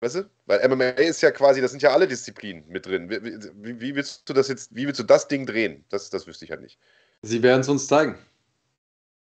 [0.00, 0.30] Weißt du?
[0.46, 3.10] Weil MMA ist ja quasi, das sind ja alle Disziplinen mit drin.
[3.10, 5.84] Wie, wie, willst du das jetzt, wie willst du das Ding drehen?
[5.90, 6.78] Das, das wüsste ich halt nicht.
[7.22, 8.18] Sie werden es uns zeigen.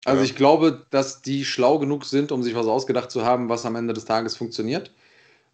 [0.05, 0.25] Also ja.
[0.25, 3.77] ich glaube, dass die schlau genug sind, um sich was ausgedacht zu haben, was am
[3.77, 4.93] Ende des Tages funktioniert.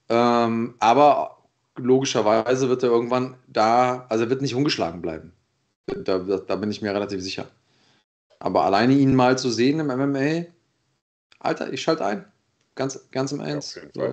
[0.09, 1.39] Ähm, aber
[1.77, 5.33] logischerweise wird er irgendwann da, also er wird nicht ungeschlagen bleiben.
[5.87, 7.49] Da, da, bin ich mir relativ sicher.
[8.41, 10.47] Aber alleine ihn mal zu sehen im MMA,
[11.39, 12.25] Alter, ich schalte ein.
[12.75, 13.81] Ganz, ganz im Ernst.
[13.95, 14.13] Ja,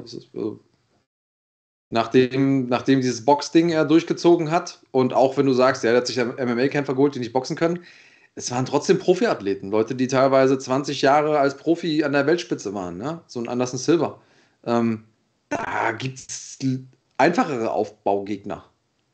[1.94, 6.08] nachdem, nachdem dieses Boxding er durchgezogen hat und auch wenn du sagst, ja, er hat
[6.08, 7.84] sich MMA-Kämpfer geholt, die nicht boxen können,
[8.34, 12.98] es waren trotzdem Profiathleten, Leute, die teilweise 20 Jahre als Profi an der Weltspitze waren,
[12.98, 13.22] ne?
[13.28, 14.20] so ein Anderson Silver.
[14.66, 15.04] Ähm,
[15.50, 16.58] da gibt es
[17.18, 18.66] einfachere Aufbaugegner.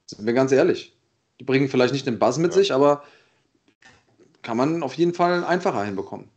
[0.05, 0.95] Sind wir ganz ehrlich.
[1.41, 2.59] Die bringen vielleicht nicht den Buzz mit ja.
[2.59, 3.03] sich, aber
[4.41, 6.29] kann man auf jeden Fall einfacher hinbekommen.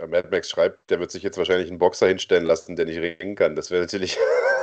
[0.00, 2.98] Ja, Mad Max schreibt, der wird sich jetzt wahrscheinlich einen Boxer hinstellen lassen, der nicht
[2.98, 3.56] ringen kann.
[3.56, 4.16] Das wäre natürlich.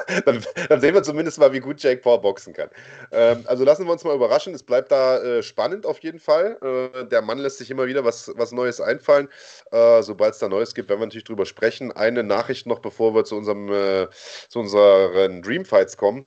[0.25, 2.69] dann, dann, sehen wir zumindest mal, wie gut Jake Paul boxen kann.
[3.11, 4.53] Ähm, also lassen wir uns mal überraschen.
[4.53, 6.57] Es bleibt da äh, spannend auf jeden Fall.
[6.61, 9.29] Äh, der Mann lässt sich immer wieder was, was Neues einfallen.
[9.71, 11.91] Äh, Sobald es da Neues gibt, werden wir natürlich drüber sprechen.
[11.91, 14.07] Eine Nachricht noch, bevor wir zu, unserem, äh,
[14.49, 16.25] zu unseren Dreamfights kommen.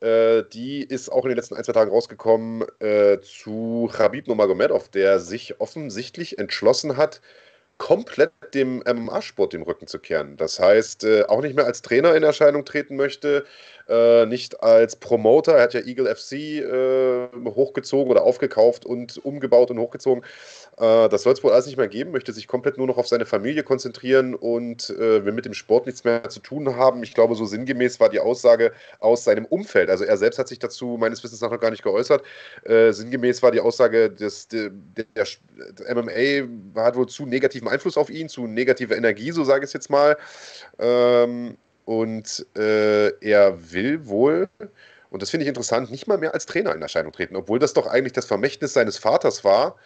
[0.00, 4.88] Äh, die ist auch in den letzten ein, zwei Tagen rausgekommen äh, zu Khabib Nurmagomedov,
[4.88, 7.20] der sich offensichtlich entschlossen hat,
[7.78, 10.36] komplett dem MMA-Sport den Rücken zu kehren.
[10.36, 13.44] Das heißt, äh, auch nicht mehr als Trainer in Erscheinung treten möchte,
[13.88, 15.56] äh, nicht als Promoter.
[15.56, 20.24] Er hat ja Eagle FC äh, hochgezogen oder aufgekauft und umgebaut und hochgezogen.
[20.78, 23.08] Äh, das soll es wohl alles nicht mehr geben, möchte sich komplett nur noch auf
[23.08, 27.02] seine Familie konzentrieren und äh, will mit dem Sport nichts mehr zu tun haben.
[27.02, 29.90] Ich glaube, so sinngemäß war die Aussage aus seinem Umfeld.
[29.90, 32.22] Also er selbst hat sich dazu meines Wissens nach noch gar nicht geäußert.
[32.64, 37.96] Äh, sinngemäß war die Aussage, dass der, der, der, MMA hat wohl zu negativen Einfluss
[37.96, 40.16] auf ihn, zu negativer Energie, so sage ich es jetzt mal.
[40.78, 41.56] Ähm,
[41.88, 44.50] und äh, er will wohl
[45.08, 47.72] und das finde ich interessant, nicht mal mehr als Trainer in Erscheinung treten, obwohl das
[47.72, 49.76] doch eigentlich das Vermächtnis seines Vaters war,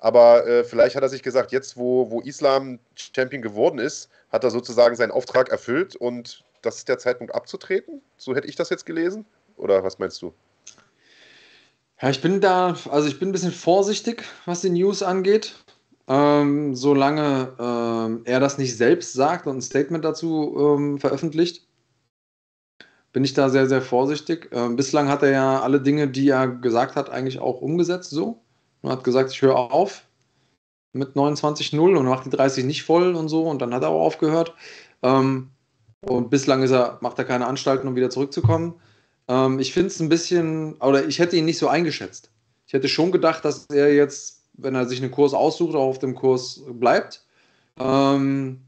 [0.00, 4.44] aber äh, vielleicht hat er sich gesagt, jetzt wo, wo Islam Champion geworden ist, hat
[4.44, 8.00] er sozusagen seinen Auftrag erfüllt und das ist der Zeitpunkt abzutreten.
[8.16, 9.26] So hätte ich das jetzt gelesen.
[9.56, 10.32] Oder was meinst du?
[12.00, 15.54] Ja, ich bin da, also ich bin ein bisschen vorsichtig, was die News angeht.
[16.08, 21.66] Ähm, solange ähm, er das nicht selbst sagt und ein Statement dazu ähm, veröffentlicht,
[23.12, 24.48] bin ich da sehr, sehr vorsichtig.
[24.52, 28.40] Ähm, bislang hat er ja alle Dinge, die er gesagt hat, eigentlich auch umgesetzt so
[28.80, 30.04] und hat gesagt, ich höre auf
[30.92, 34.04] mit 29-0 und macht die 30 nicht voll und so und dann hat er auch
[34.04, 34.54] aufgehört.
[35.02, 35.50] Ähm,
[36.00, 38.74] und bislang ist er, macht er keine Anstalten, um wieder zurückzukommen.
[39.28, 42.30] Ähm, ich finde es ein bisschen, oder ich hätte ihn nicht so eingeschätzt.
[42.66, 45.98] Ich hätte schon gedacht, dass er jetzt, wenn er sich einen Kurs aussucht, auch auf
[45.98, 47.24] dem Kurs bleibt.
[47.78, 48.62] Ähm,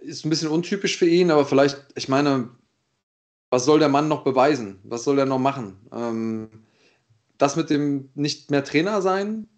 [0.00, 2.50] ist ein bisschen untypisch für ihn, aber vielleicht, ich meine,
[3.50, 4.80] was soll der Mann noch beweisen?
[4.84, 5.76] Was soll er noch machen?
[5.92, 6.48] Ähm,
[7.38, 9.48] das mit dem nicht mehr Trainer sein,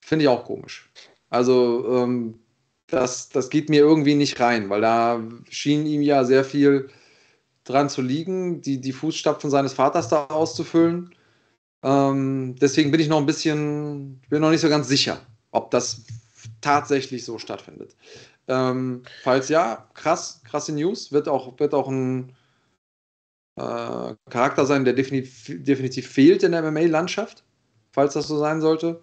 [0.00, 0.90] finde ich auch komisch.
[1.30, 2.38] Also, ähm,
[2.88, 6.88] das, das geht mir irgendwie nicht rein, weil da schien ihm ja sehr viel
[7.64, 11.14] dran zu liegen, die, die Fußstapfen seines Vaters da auszufüllen.
[11.82, 15.20] Ähm, deswegen bin ich noch ein bisschen, bin noch nicht so ganz sicher,
[15.52, 16.04] ob das
[16.60, 17.96] tatsächlich so stattfindet.
[18.48, 22.34] Ähm, falls ja, krass, krasse News, wird auch, wird auch ein
[23.56, 27.44] äh, Charakter sein, der definitiv, definitiv fehlt in der MMA-Landschaft,
[27.92, 29.02] falls das so sein sollte.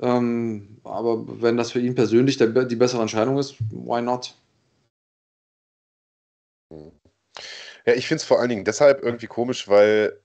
[0.00, 4.34] Ähm, aber wenn das für ihn persönlich der, die bessere Entscheidung ist, why not?
[7.86, 10.20] Ja, ich finde es vor allen Dingen deshalb irgendwie komisch, weil,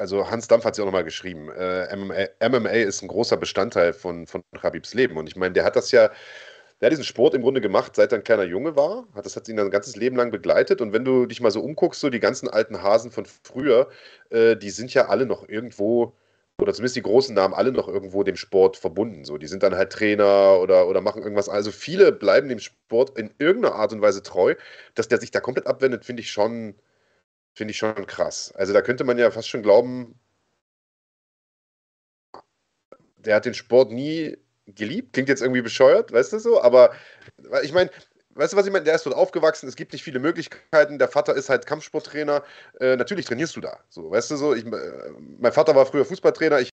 [0.00, 3.36] also Hans Dampf hat es ja auch nochmal geschrieben, äh, MMA, MMA, ist ein großer
[3.36, 5.16] Bestandteil von, von Habibs Leben.
[5.16, 6.10] Und ich meine, der hat das ja
[6.80, 9.06] der hat diesen Sport im Grunde gemacht, seit er ein kleiner Junge war.
[9.22, 10.80] Das hat ihn ein ganzes Leben lang begleitet.
[10.80, 13.90] Und wenn du dich mal so umguckst, so die ganzen alten Hasen von früher,
[14.30, 16.14] äh, die sind ja alle noch irgendwo,
[16.58, 19.26] oder zumindest die großen Namen, alle noch irgendwo dem Sport verbunden.
[19.26, 21.50] So, die sind dann halt Trainer oder, oder machen irgendwas.
[21.50, 24.54] Also viele bleiben dem Sport in irgendeiner Art und Weise treu.
[24.94, 26.76] Dass der sich da komplett abwendet, finde ich schon,
[27.54, 28.52] finde ich schon krass.
[28.52, 30.18] Also da könnte man ja fast schon glauben,
[33.16, 34.36] der hat den Sport nie
[34.66, 35.12] geliebt.
[35.12, 36.94] Klingt jetzt irgendwie bescheuert, weißt du so, aber
[37.62, 37.90] ich meine,
[38.34, 38.84] weißt du, was ich meine?
[38.84, 40.98] Der ist dort aufgewachsen, es gibt nicht viele Möglichkeiten.
[40.98, 42.42] Der Vater ist halt Kampfsporttrainer.
[42.80, 43.78] Äh, natürlich trainierst du da.
[43.88, 46.60] So, weißt du so, ich, äh, mein Vater war früher Fußballtrainer.
[46.60, 46.70] Ich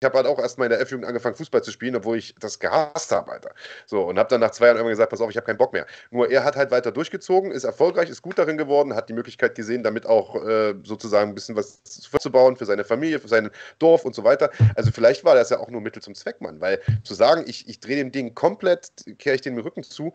[0.00, 2.58] ich habe halt auch erstmal in der F-Jugend angefangen, Fußball zu spielen, obwohl ich das
[2.58, 3.54] gehasst habe, Alter.
[3.86, 5.72] So, und habe dann nach zwei Jahren irgendwann gesagt, pass auf, ich habe keinen Bock
[5.72, 5.86] mehr.
[6.10, 9.54] Nur er hat halt weiter durchgezogen, ist erfolgreich, ist gut darin geworden, hat die Möglichkeit
[9.54, 13.50] gesehen, damit auch äh, sozusagen ein bisschen was zu bauen für seine Familie, für sein
[13.78, 14.50] Dorf und so weiter.
[14.74, 17.66] Also vielleicht war das ja auch nur Mittel zum Zweck, Mann, weil zu sagen, ich,
[17.66, 20.12] ich drehe dem Ding komplett, kehre ich den Rücken zu,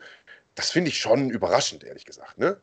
[0.54, 2.62] das finde ich schon überraschend, ehrlich gesagt, ne?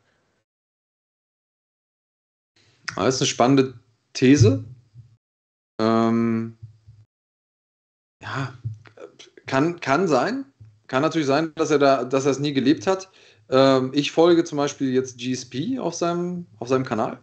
[2.95, 3.73] Das ist eine spannende
[4.13, 4.63] These.
[5.79, 6.58] Ähm,
[8.29, 8.53] ja,
[9.45, 10.45] kann, kann sein.
[10.87, 13.09] Kann natürlich sein, dass er da, dass er es nie gelebt hat.
[13.49, 17.19] Ähm, ich folge zum Beispiel jetzt GSP auf seinem, auf seinem Kanal.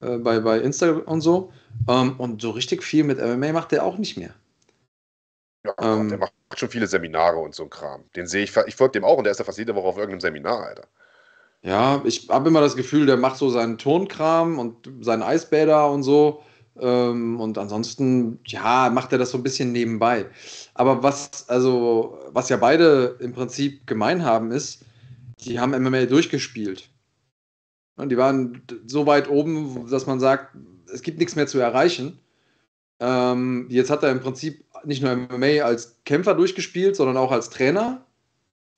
[0.00, 1.52] Äh, bei, bei Instagram und so.
[1.88, 4.34] Ähm, und so richtig viel mit MMA macht er auch nicht mehr.
[5.66, 8.04] Ja, ähm, der macht schon viele Seminare und so ein Kram.
[8.16, 9.96] Den sehe ich, ich folge dem auch und der ist ja fast jede Woche auf
[9.96, 10.86] irgendeinem Seminar, Alter.
[11.62, 16.02] Ja, ich habe immer das Gefühl, der macht so seinen Tonkram und seinen Eisbäder und
[16.02, 16.42] so.
[16.80, 20.26] Ähm, und ansonsten, ja, macht er das so ein bisschen nebenbei.
[20.74, 24.84] Aber was, also, was ja beide im Prinzip gemein haben, ist,
[25.40, 26.90] die haben MMA durchgespielt.
[27.96, 30.56] Und die waren so weit oben, dass man sagt,
[30.92, 32.18] es gibt nichts mehr zu erreichen.
[33.00, 37.50] Ähm, jetzt hat er im Prinzip nicht nur MMA als Kämpfer durchgespielt, sondern auch als
[37.50, 38.04] Trainer.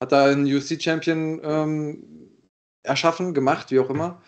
[0.01, 2.03] Hat da einen UFC-Champion ähm,
[2.83, 4.21] erschaffen, gemacht, wie auch immer.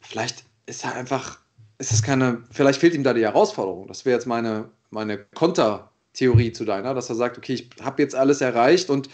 [0.00, 1.38] Vielleicht ist er einfach,
[1.78, 3.88] ist es keine, vielleicht fehlt ihm da die Herausforderung.
[3.88, 8.14] Das wäre jetzt meine, meine Kontertheorie zu deiner, dass er sagt, okay, ich habe jetzt
[8.14, 9.08] alles erreicht und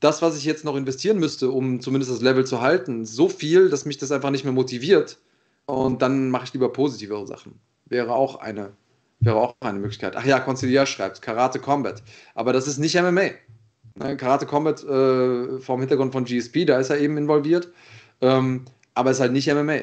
[0.00, 3.70] das, was ich jetzt noch investieren müsste, um zumindest das Level zu halten, so viel,
[3.70, 5.18] dass mich das einfach nicht mehr motiviert.
[5.64, 7.58] Und dann mache ich lieber positivere Sachen.
[7.86, 8.72] Wäre auch eine,
[9.20, 10.14] wäre auch eine Möglichkeit.
[10.16, 12.02] Ach ja, Conciliar schreibt, Karate Combat.
[12.34, 13.30] Aber das ist nicht MMA.
[13.94, 17.72] Ne, Karate Combat äh, vom Hintergrund von GSP, da ist er eben involviert.
[18.20, 19.80] Ähm, aber es ist halt nicht MMA.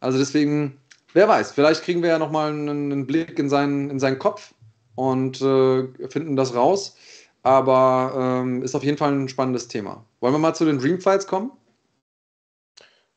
[0.00, 0.78] Also deswegen,
[1.12, 4.54] wer weiß, vielleicht kriegen wir ja nochmal einen, einen Blick in seinen, in seinen Kopf
[4.94, 6.96] und äh, finden das raus.
[7.42, 10.04] Aber ähm, ist auf jeden Fall ein spannendes Thema.
[10.20, 11.50] Wollen wir mal zu den Dreamfights kommen?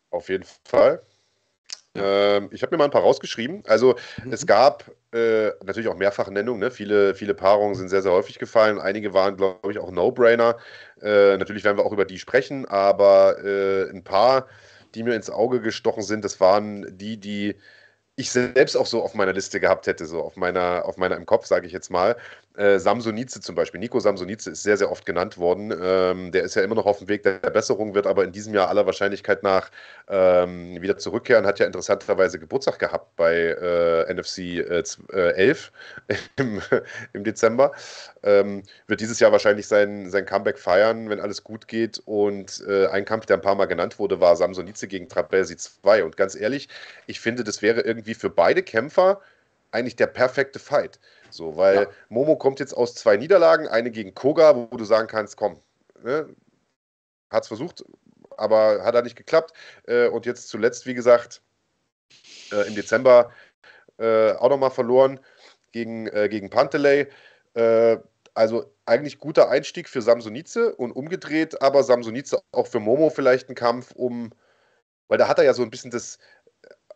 [0.10, 1.04] Auf jeden Fall.
[1.96, 3.64] Ähm, ich habe mir mal ein paar rausgeschrieben.
[3.68, 4.34] Also mhm.
[4.34, 6.60] es gab äh, natürlich auch Mehrfachnennungen.
[6.60, 6.72] Ne?
[6.72, 8.80] Viele, viele Paarungen sind sehr, sehr häufig gefallen.
[8.80, 10.58] Einige waren, glaube ich, auch No-Brainer.
[11.02, 14.48] Äh, natürlich werden wir auch über die sprechen, aber äh, ein paar,
[14.94, 17.56] die mir ins Auge gestochen sind, das waren die, die
[18.16, 21.26] ich selbst auch so auf meiner Liste gehabt hätte, so auf meiner, auf meiner im
[21.26, 22.16] Kopf, sage ich jetzt mal.
[22.58, 23.80] Äh, Samsonice zum Beispiel.
[23.80, 25.74] Nico Samsonice ist sehr, sehr oft genannt worden.
[25.78, 28.54] Ähm, der ist ja immer noch auf dem Weg der Besserung, wird aber in diesem
[28.54, 29.70] Jahr aller Wahrscheinlichkeit nach
[30.08, 31.46] ähm, wieder zurückkehren.
[31.46, 35.72] Hat ja interessanterweise Geburtstag gehabt bei äh, NFC äh, 11
[36.08, 36.62] äh, im,
[37.14, 37.74] im Dezember.
[38.24, 42.02] Ähm, wird dieses Jahr wahrscheinlich sein, sein Comeback feiern, wenn alles gut geht.
[42.06, 46.06] Und äh, ein Kampf, der ein paar Mal genannt wurde, war Samsonice gegen Trapezi 2.
[46.06, 46.70] Und ganz ehrlich,
[47.06, 49.20] ich finde, das wäre irgendwie für beide Kämpfer
[49.72, 51.00] eigentlich der perfekte Fight.
[51.36, 51.88] So, weil ja.
[52.10, 55.60] Momo kommt jetzt aus zwei Niederlagen, eine gegen Koga, wo du sagen kannst, komm,
[56.02, 56.34] ne,
[57.30, 57.84] hat es versucht,
[58.38, 59.54] aber hat er nicht geklappt.
[59.86, 61.42] Äh, und jetzt zuletzt, wie gesagt,
[62.52, 63.32] äh, im Dezember
[63.98, 65.20] äh, auch nochmal verloren
[65.72, 67.08] gegen, äh, gegen Panteley.
[67.54, 67.98] Äh,
[68.34, 73.56] also eigentlich guter Einstieg für Samsonice und umgedreht, aber Samsonice auch für Momo vielleicht ein
[73.56, 74.32] Kampf, um,
[75.08, 76.18] weil da hat er ja so ein bisschen das,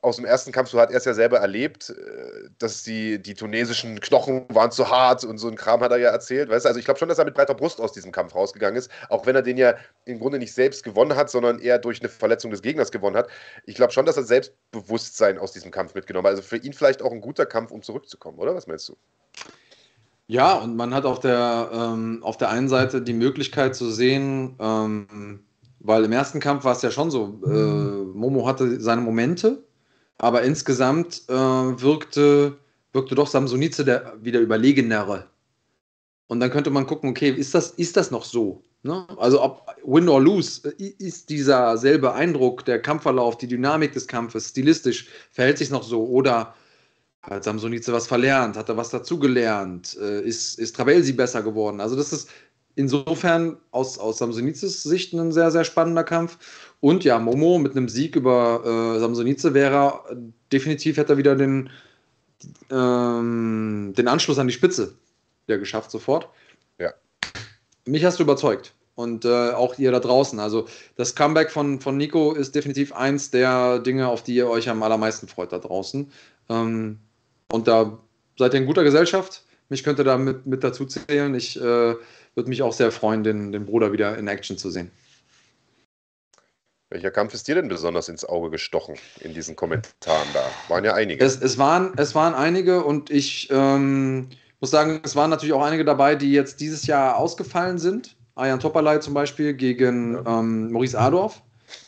[0.01, 3.33] aus dem ersten Kampf, so hat er es ja selber erlebt, äh, dass die, die
[3.33, 6.49] tunesischen Knochen waren zu hart und so ein Kram hat er ja erzählt.
[6.49, 6.65] Weißt?
[6.65, 9.25] Also ich glaube schon, dass er mit breiter Brust aus diesem Kampf rausgegangen ist, auch
[9.25, 9.75] wenn er den ja
[10.05, 13.29] im Grunde nicht selbst gewonnen hat, sondern eher durch eine Verletzung des Gegners gewonnen hat.
[13.65, 16.31] Ich glaube schon, dass er Selbstbewusstsein aus diesem Kampf mitgenommen hat.
[16.31, 18.55] Also für ihn vielleicht auch ein guter Kampf, um zurückzukommen, oder?
[18.55, 18.97] Was meinst du?
[20.27, 24.55] Ja, und man hat auf der, ähm, auf der einen Seite die Möglichkeit zu sehen,
[24.59, 25.39] ähm,
[25.79, 27.49] weil im ersten Kampf war es ja schon so, äh,
[28.13, 29.63] Momo hatte seine Momente,
[30.19, 32.57] aber insgesamt äh, wirkte,
[32.93, 35.27] wirkte doch Samsonice der wieder überlegenere.
[36.27, 38.63] Und dann könnte man gucken, okay, ist das, ist das noch so?
[38.83, 39.07] Ne?
[39.17, 44.07] Also ob Win or Lose, äh, ist dieser selbe Eindruck, der Kampfverlauf, die Dynamik des
[44.07, 46.05] Kampfes, stilistisch, verhält sich noch so?
[46.05, 46.53] Oder
[47.21, 48.57] hat Samsonice was verlernt?
[48.57, 49.97] Hat er was dazugelernt?
[50.01, 51.79] Äh, ist, ist Travelsi besser geworden?
[51.81, 52.29] Also das ist
[52.79, 56.37] insofern aus, aus Samsonices Sicht ein sehr, sehr spannender Kampf.
[56.79, 58.63] Und ja, Momo mit einem Sieg über
[58.95, 60.01] äh, Samsonice wäre
[60.53, 61.69] definitiv hätte er wieder den,
[62.71, 64.95] ähm, den Anschluss an die Spitze
[65.47, 66.29] ja, geschafft sofort.
[66.79, 66.93] Ja.
[67.85, 68.73] Mich hast du überzeugt.
[68.95, 70.39] Und äh, auch ihr da draußen.
[70.39, 74.69] Also das Comeback von, von Nico ist definitiv eins der Dinge, auf die ihr euch
[74.69, 76.11] am allermeisten freut da draußen.
[76.49, 76.99] Ähm,
[77.51, 77.97] und da
[78.37, 79.43] seid ihr in guter Gesellschaft.
[79.69, 81.33] Mich könnt ihr da mit, mit dazu zählen.
[81.35, 81.95] Ich äh,
[82.39, 84.91] würde mich auch sehr freuen, den, den Bruder wieder in Action zu sehen.
[86.89, 90.43] Welcher Kampf ist dir denn besonders ins Auge gestochen in diesen Kommentaren da?
[90.69, 91.23] Waren ja einige.
[91.23, 94.29] Es, es, waren, es waren einige und ich ähm,
[94.61, 98.15] muss sagen, es waren natürlich auch einige dabei, die jetzt dieses Jahr ausgefallen sind.
[98.35, 100.39] Ayan Topalay zum Beispiel gegen ja.
[100.39, 101.41] ähm, Maurice Adorf.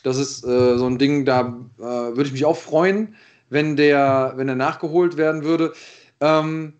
[0.04, 3.16] Das ist äh, so ein Ding, da äh, würde ich mich auch freuen,
[3.50, 5.74] wenn der, wenn der nachgeholt werden würde.
[6.20, 6.74] Ähm,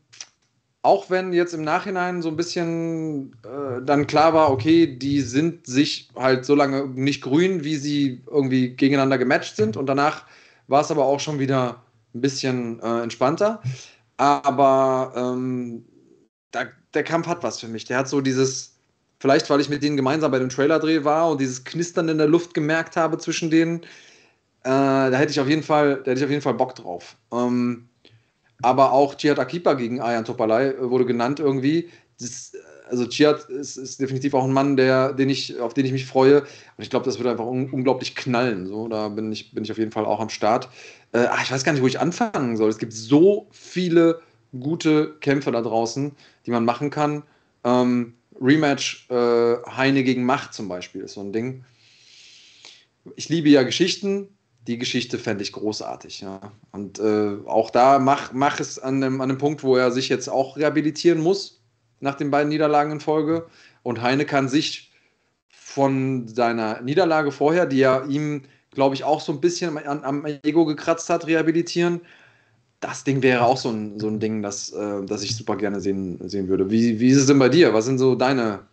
[0.84, 5.68] auch wenn jetzt im Nachhinein so ein bisschen äh, dann klar war, okay, die sind
[5.68, 9.78] sich halt so lange nicht grün, wie sie irgendwie gegeneinander gematcht sind.
[9.78, 10.26] Und danach
[10.68, 11.84] war es aber auch schon wieder
[12.16, 13.62] ein bisschen äh, entspannter.
[14.18, 15.86] Aber ähm,
[16.52, 17.86] da, der Kampf hat was für mich.
[17.86, 18.76] Der hat so dieses,
[19.20, 22.28] vielleicht weil ich mit denen gemeinsam bei dem Trailer-Dreh war und dieses Knistern in der
[22.28, 23.84] Luft gemerkt habe zwischen denen,
[24.64, 27.18] äh, da hätte ich auf jeden Fall, da hätte ich auf jeden Fall Bock drauf.
[27.32, 27.90] Ähm,
[28.62, 31.90] aber auch Chiat Akipa gegen Ayan Topalay äh, wurde genannt irgendwie.
[32.20, 32.54] Das,
[32.90, 36.06] also Chiat ist, ist, definitiv auch ein Mann, der, den ich, auf den ich mich
[36.06, 36.42] freue.
[36.42, 36.48] Und
[36.78, 38.68] ich glaube, das wird einfach un unglaublich knallen.
[38.68, 40.70] So, da bin ich, bin ich auf jeden Fall auch am Start.
[41.14, 42.70] Äh, ach, ich weiß gar nicht, wo ich anfangen soll.
[42.70, 44.22] Es gibt so viele
[44.60, 46.12] gute Kämpfe da draußen,
[46.46, 47.24] die man machen kann.
[47.64, 51.64] Ähm, Rematch äh, Heine gegen Macht zum Beispiel ist so ein Ding.
[53.16, 54.30] Ich liebe ja Geschichten
[54.68, 56.22] die Geschichte fände ich großartig.
[56.22, 56.40] Ja.
[56.72, 60.10] Und äh, auch da mach, mach es an dem, an dem Punkt, wo er sich
[60.10, 61.62] jetzt auch rehabilitieren muss.
[62.02, 63.48] nach den beiden Niederlagen in Folge.
[63.84, 64.92] Und Heine kann sich
[65.50, 70.26] von seiner Niederlage vorher, die ja ihm, glaube ich, auch so ein bisschen am, am
[70.26, 72.02] Ego gekratzt hat, rehabilitieren.
[72.80, 75.80] Das Ding wäre auch so ein, so ein Ding, das, äh, das ich super gerne
[75.80, 76.70] sehen, sehen würde.
[76.70, 77.74] Wie, wie ist es denn bei dir?
[77.74, 78.66] Was sind so deine,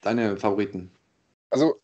[0.00, 0.90] deine Favoriten?
[1.50, 1.76] Also,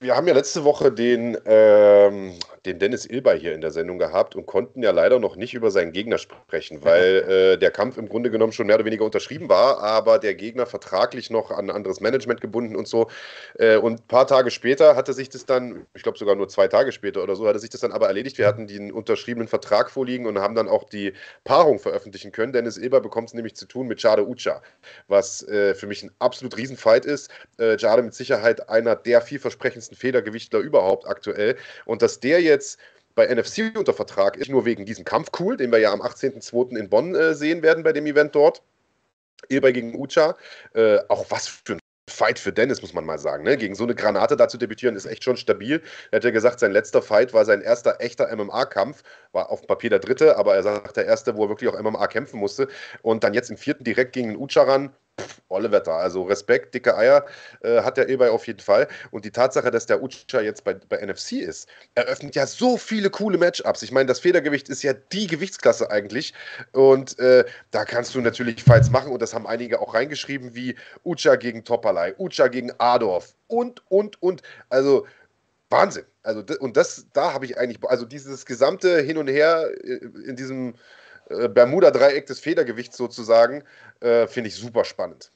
[0.00, 2.34] wir haben ja letzte Woche den, ähm,
[2.66, 5.70] den Dennis Ilber hier in der Sendung gehabt und konnten ja leider noch nicht über
[5.70, 9.48] seinen Gegner sprechen, weil äh, der Kampf im Grunde genommen schon mehr oder weniger unterschrieben
[9.48, 13.08] war, aber der Gegner vertraglich noch an anderes Management gebunden und so.
[13.58, 16.68] Äh, und ein paar Tage später hatte sich das dann, ich glaube sogar nur zwei
[16.68, 18.38] Tage später oder so, hatte sich das dann aber erledigt.
[18.38, 21.12] Wir hatten den unterschriebenen Vertrag vorliegen und haben dann auch die
[21.44, 22.52] Paarung veröffentlichen können.
[22.52, 24.62] Dennis Ilber bekommt es nämlich zu tun mit Jade Ucha,
[25.06, 27.30] was äh, für mich ein absolut Riesenfight ist.
[27.58, 31.56] Äh, Jade mit Sicherheit einer der vielversprechendsten Federgewichtler überhaupt aktuell.
[31.84, 32.78] Und dass der jetzt
[33.14, 36.76] bei NFC unter Vertrag ist, nur wegen diesem Kampf cool, den wir ja am 18.02.
[36.76, 38.62] in Bonn äh, sehen werden bei dem Event dort.
[39.48, 40.36] Eber gegen Ucha.
[40.74, 43.44] Äh, auch was für ein Fight für Dennis, muss man mal sagen.
[43.44, 43.56] Ne?
[43.56, 45.82] Gegen so eine Granate da zu debütieren, ist echt schon stabil.
[46.10, 49.02] Er hat ja gesagt, sein letzter Fight war sein erster echter MMA-Kampf.
[49.32, 52.06] War auf Papier der dritte, aber er sagt, der erste, wo er wirklich auch MMA
[52.08, 52.68] kämpfen musste.
[53.02, 54.94] Und dann jetzt im vierten direkt gegen den Ucha ran
[55.48, 55.92] olle Wetter.
[55.92, 57.24] Also Respekt, dicke Eier
[57.62, 58.88] äh, hat der Ebay auf jeden Fall.
[59.10, 63.10] Und die Tatsache, dass der Ucha jetzt bei, bei NFC ist, eröffnet ja so viele
[63.10, 63.82] coole Matchups.
[63.82, 66.34] Ich meine, das Federgewicht ist ja die Gewichtsklasse eigentlich.
[66.72, 69.12] Und äh, da kannst du natürlich Fights machen.
[69.12, 74.20] Und das haben einige auch reingeschrieben, wie Ucha gegen Topalai, Ucha gegen Adorf und, und,
[74.22, 74.42] und.
[74.68, 75.06] Also
[75.70, 76.04] Wahnsinn.
[76.22, 80.36] Also, und das, da habe ich eigentlich, also dieses gesamte Hin und Her äh, in
[80.36, 80.74] diesem
[81.30, 83.62] äh, Bermuda-Dreieck des Federgewichts sozusagen,
[84.00, 85.30] äh, finde ich super spannend.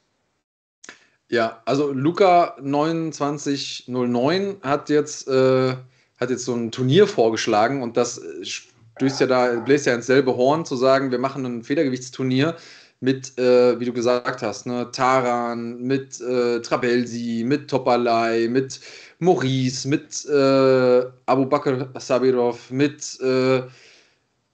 [1.29, 5.75] Ja, also Luca 2909 hat jetzt, äh,
[6.21, 10.37] hat jetzt so ein Turnier vorgeschlagen und das stößt ja da, bläst ja ins selbe
[10.37, 12.57] Horn, zu sagen, wir machen ein Federgewichtsturnier
[13.01, 18.81] mit, äh, wie du gesagt hast, ne, Taran, mit äh, Trabelsi, mit Topalai, mit
[19.19, 23.63] Maurice, mit äh, Abu Bakr Sabirov, mit äh,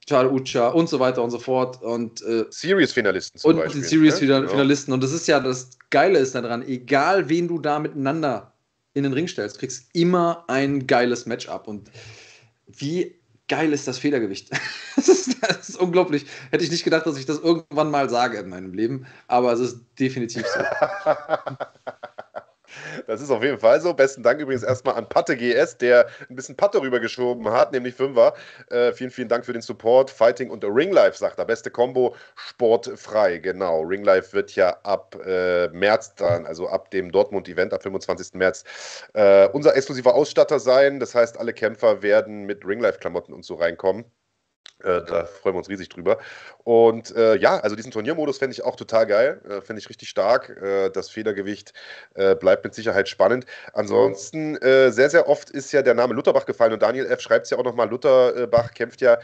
[0.08, 1.82] Charles Ucha und so weiter und so fort.
[1.82, 4.90] Und, äh, Series-Finalisten Und Beispiel, die Series-Finalisten.
[4.90, 4.94] Ne?
[4.94, 8.54] Und das ist ja das Geile ist daran, egal wen du da miteinander
[8.94, 11.68] in den Ring stellst, kriegst immer ein geiles Matchup.
[11.68, 11.90] Und
[12.66, 14.50] wie geil ist das Federgewicht?
[14.96, 16.24] das, ist, das, ist, unglaublich.
[16.50, 19.60] Hätte ich nicht gedacht, dass ich das irgendwann mal sage in meinem Leben, aber es
[19.60, 20.60] ist definitiv so.
[23.06, 23.92] Das ist auf jeden Fall so.
[23.94, 28.34] Besten Dank übrigens erstmal an Patte GS, der ein bisschen Patte rübergeschoben hat, nämlich Fünfer.
[28.70, 30.10] Äh, vielen, vielen Dank für den Support.
[30.10, 31.44] Fighting und Ringlife, sagt er.
[31.44, 33.38] Beste Combo, sportfrei.
[33.38, 33.82] Genau.
[33.82, 38.34] Ringlife wird ja ab äh, März dann, also ab dem Dortmund-Event, ab 25.
[38.34, 38.64] März,
[39.14, 41.00] äh, unser exklusiver Ausstatter sein.
[41.00, 44.04] Das heißt, alle Kämpfer werden mit Ringlife-Klamotten und so reinkommen.
[44.82, 46.18] Äh, da freuen wir uns riesig drüber.
[46.62, 49.40] Und äh, ja, also diesen Turniermodus fände ich auch total geil.
[49.48, 50.50] Äh, fände ich richtig stark.
[50.50, 51.72] Äh, das Federgewicht
[52.14, 53.46] äh, bleibt mit Sicherheit spannend.
[53.72, 57.20] Ansonsten, sehr, sehr oft ist ja der Name Lutherbach gefallen und Daniel F.
[57.20, 57.88] schreibt es ja auch nochmal.
[57.88, 59.18] Lutherbach kämpft ja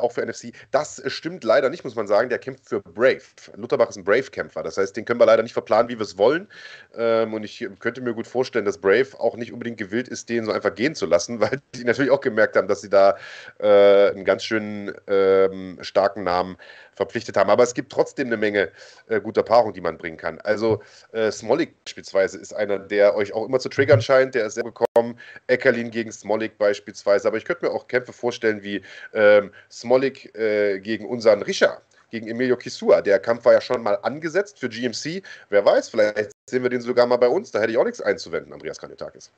[0.00, 0.52] auch für NFC.
[0.70, 2.28] Das stimmt leider nicht, muss man sagen.
[2.28, 3.22] Der kämpft für Brave.
[3.56, 4.62] Lutherbach ist ein Brave-Kämpfer.
[4.62, 6.48] Das heißt, den können wir leider nicht verplanen, wie wir es wollen.
[6.94, 10.44] Ähm, und ich könnte mir gut vorstellen, dass Brave auch nicht unbedingt gewillt ist, den
[10.44, 13.16] so einfach gehen zu lassen, weil die natürlich auch gemerkt haben, dass sie da
[13.58, 16.56] einen ganz schönen ähm, starken Namen
[16.92, 17.48] verpflichtet haben.
[17.48, 18.70] Aber es gibt trotzdem eine Menge
[19.08, 20.38] äh, guter Paarungen, die man bringen kann.
[20.40, 20.82] Also
[21.12, 24.34] äh, Smolik beispielsweise ist einer, der euch auch immer zu triggern scheint.
[24.34, 25.18] Der ist sehr gekommen.
[25.46, 27.26] Eckerlin gegen Smolik beispielsweise.
[27.28, 28.82] Aber ich könnte mir auch Kämpfe vorstellen wie
[29.14, 31.80] ähm, Smolik äh, gegen unseren Risha
[32.10, 33.00] gegen Emilio Kisua.
[33.00, 35.22] Der Kampf war ja schon mal angesetzt für GMC.
[35.48, 37.52] Wer weiß, vielleicht sehen wir den sogar mal bei uns.
[37.52, 39.30] Da hätte ich auch nichts einzuwenden, Andreas Kanyotakis.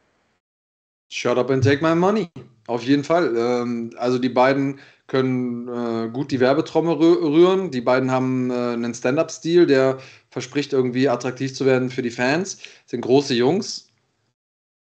[1.14, 2.28] Shut up and take my money.
[2.66, 3.36] Auf jeden Fall.
[3.36, 7.70] Ähm, also die beiden können äh, gut die Werbetrommel rühren.
[7.70, 9.98] Die beiden haben äh, einen Stand-up-Stil, der
[10.30, 12.58] verspricht irgendwie attraktiv zu werden für die Fans.
[12.86, 13.90] Sind große Jungs.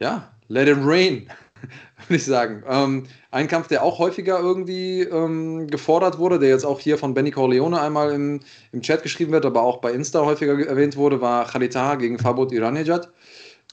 [0.00, 1.28] Ja, let it rain,
[2.08, 2.64] würde ich sagen.
[2.66, 7.12] Ähm, ein Kampf, der auch häufiger irgendwie ähm, gefordert wurde, der jetzt auch hier von
[7.12, 8.40] Benny Corleone einmal im,
[8.72, 12.52] im Chat geschrieben wird, aber auch bei Insta häufiger erwähnt wurde, war Khalid gegen Fabot
[12.52, 13.12] Iranejad.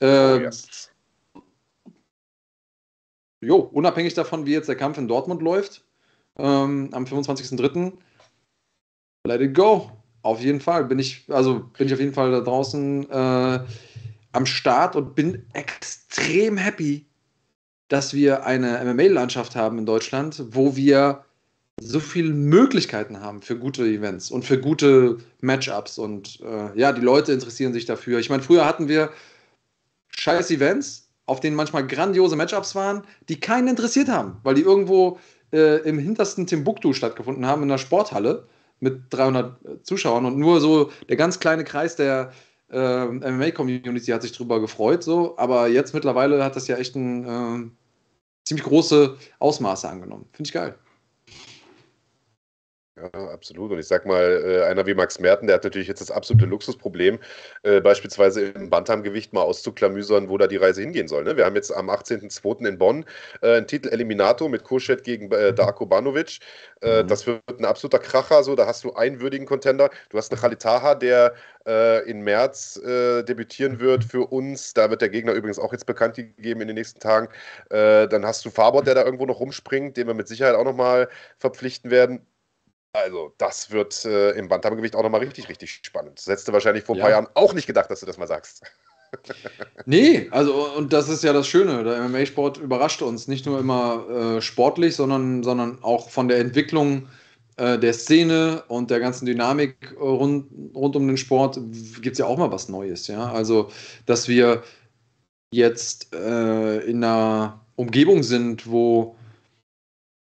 [0.01, 0.78] Äh, oh, yes.
[3.41, 5.83] Jo, unabhängig davon, wie jetzt der Kampf in Dortmund läuft,
[6.37, 7.93] ähm, am 25.03.
[9.25, 9.91] Let it go.
[10.21, 13.59] Auf jeden Fall bin ich, also bin ich auf jeden Fall da draußen äh,
[14.33, 17.05] am Start und bin extrem happy,
[17.87, 21.23] dass wir eine MMA-Landschaft haben in Deutschland, wo wir
[21.81, 27.01] so viele Möglichkeiten haben für gute Events und für gute Matchups und äh, ja, die
[27.01, 28.19] Leute interessieren sich dafür.
[28.19, 29.11] Ich meine, früher hatten wir
[30.09, 35.19] scheiß Events, auf denen manchmal grandiose Matchups waren, die keinen interessiert haben, weil die irgendwo
[35.53, 38.47] äh, im hintersten Timbuktu stattgefunden haben, in der Sporthalle.
[38.81, 42.31] mit 300 Zuschauern und nur so der ganz kleine Kreis der
[42.71, 47.25] äh, MMA-Community hat sich drüber gefreut, so, aber jetzt mittlerweile hat das ja echt ein
[47.25, 47.69] äh,
[48.45, 50.25] ziemlich große Ausmaße angenommen.
[50.31, 50.75] Finde ich geil.
[53.01, 53.71] Ja, absolut.
[53.71, 56.45] Und ich sag mal, äh, einer wie Max Merten, der hat natürlich jetzt das absolute
[56.45, 57.19] Luxusproblem,
[57.63, 61.23] äh, beispielsweise im Bantamgewicht mal auszuklamüsern, wo da die Reise hingehen soll.
[61.23, 61.37] Ne?
[61.37, 62.67] Wir haben jetzt am 18.02.
[62.67, 63.05] in Bonn
[63.41, 66.39] äh, einen Titel Eliminator mit Kurschet gegen äh, Darko Banovic.
[66.81, 67.07] Äh, mhm.
[67.07, 68.43] Das wird ein absoluter Kracher.
[68.43, 68.55] So.
[68.55, 69.89] Da hast du einen würdigen Contender.
[70.09, 71.33] Du hast einen Khalitaha, der
[71.65, 74.73] äh, in März debütieren wird für uns.
[74.73, 77.29] Da wird der Gegner übrigens auch jetzt bekannt gegeben in den nächsten Tagen.
[77.69, 81.09] dann hast du Fabot, der da irgendwo noch rumspringt, den wir mit Sicherheit auch nochmal
[81.37, 82.25] verpflichten werden.
[82.93, 86.17] Also, das wird äh, im Bantamgewicht auch nochmal richtig, richtig spannend.
[86.17, 87.03] Das hättest du wahrscheinlich vor ein ja.
[87.03, 88.63] paar Jahren auch nicht gedacht, dass du das mal sagst.
[89.85, 91.83] nee, also, und das ist ja das Schöne.
[91.83, 97.07] Der MMA-Sport überrascht uns nicht nur immer äh, sportlich, sondern, sondern auch von der Entwicklung
[97.57, 101.59] äh, der Szene und der ganzen Dynamik äh, rund, rund um den Sport
[102.01, 103.07] gibt es ja auch mal was Neues.
[103.07, 103.31] Ja?
[103.31, 103.69] Also,
[104.05, 104.63] dass wir
[105.51, 109.15] jetzt äh, in einer Umgebung sind, wo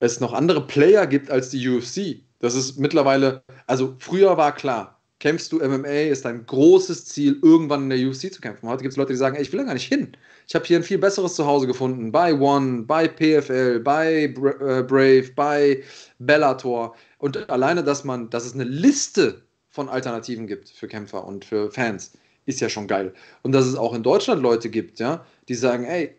[0.01, 4.97] es noch andere Player gibt als die UFC das ist mittlerweile, also früher war klar,
[5.19, 8.69] kämpfst du MMA, ist dein großes Ziel, irgendwann in der UFC zu kämpfen.
[8.69, 10.13] Heute gibt es Leute, die sagen, ey, ich will da gar nicht hin.
[10.47, 14.29] Ich habe hier ein viel besseres Zuhause gefunden, bei One, bei PFL, bei äh,
[14.83, 15.83] Brave, bei
[16.19, 16.95] Bellator.
[17.19, 21.71] Und alleine, dass man, dass es eine Liste von Alternativen gibt für Kämpfer und für
[21.71, 22.13] Fans,
[22.45, 23.13] ist ja schon geil.
[23.43, 26.15] Und dass es auch in Deutschland Leute gibt, ja, die sagen, ey,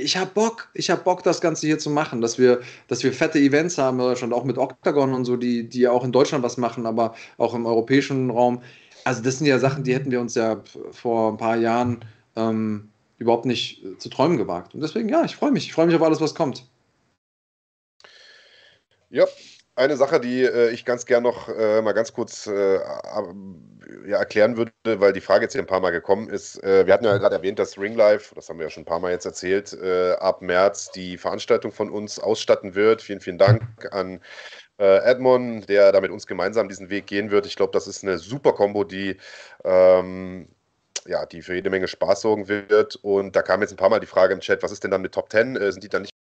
[0.00, 3.12] ich habe Bock, ich habe Bock, das Ganze hier zu machen, dass wir, dass wir
[3.12, 6.42] fette Events haben in Deutschland, auch mit Octagon und so, die, die auch in Deutschland
[6.44, 8.62] was machen, aber auch im europäischen Raum.
[9.04, 12.04] Also das sind ja Sachen, die hätten wir uns ja vor ein paar Jahren
[12.36, 14.74] ähm, überhaupt nicht äh, zu träumen gewagt.
[14.74, 15.66] Und deswegen, ja, ich freue mich.
[15.66, 16.64] Ich freue mich auf alles, was kommt.
[19.10, 19.26] Ja,
[19.76, 22.80] eine Sache, die äh, ich ganz gern noch äh, mal ganz kurz äh,
[24.06, 26.62] ja, erklären würde, weil die Frage jetzt hier ein paar Mal gekommen ist.
[26.62, 28.86] Äh, wir hatten ja gerade erwähnt, dass Ring Life, das haben wir ja schon ein
[28.86, 33.02] paar Mal jetzt erzählt, äh, ab März die Veranstaltung von uns ausstatten wird.
[33.02, 33.62] Vielen, vielen Dank
[33.92, 34.20] an
[34.78, 37.46] äh, Edmond, der da mit uns gemeinsam diesen Weg gehen wird.
[37.46, 39.16] Ich glaube, das ist eine super Kombo, die
[39.64, 40.48] ähm,
[41.06, 42.96] ja, die für jede Menge Spaß sorgen wird.
[42.96, 45.02] Und da kam jetzt ein paar Mal die Frage im Chat, was ist denn dann
[45.02, 45.56] mit Top 10?
[45.56, 46.14] Äh, sind die dann nicht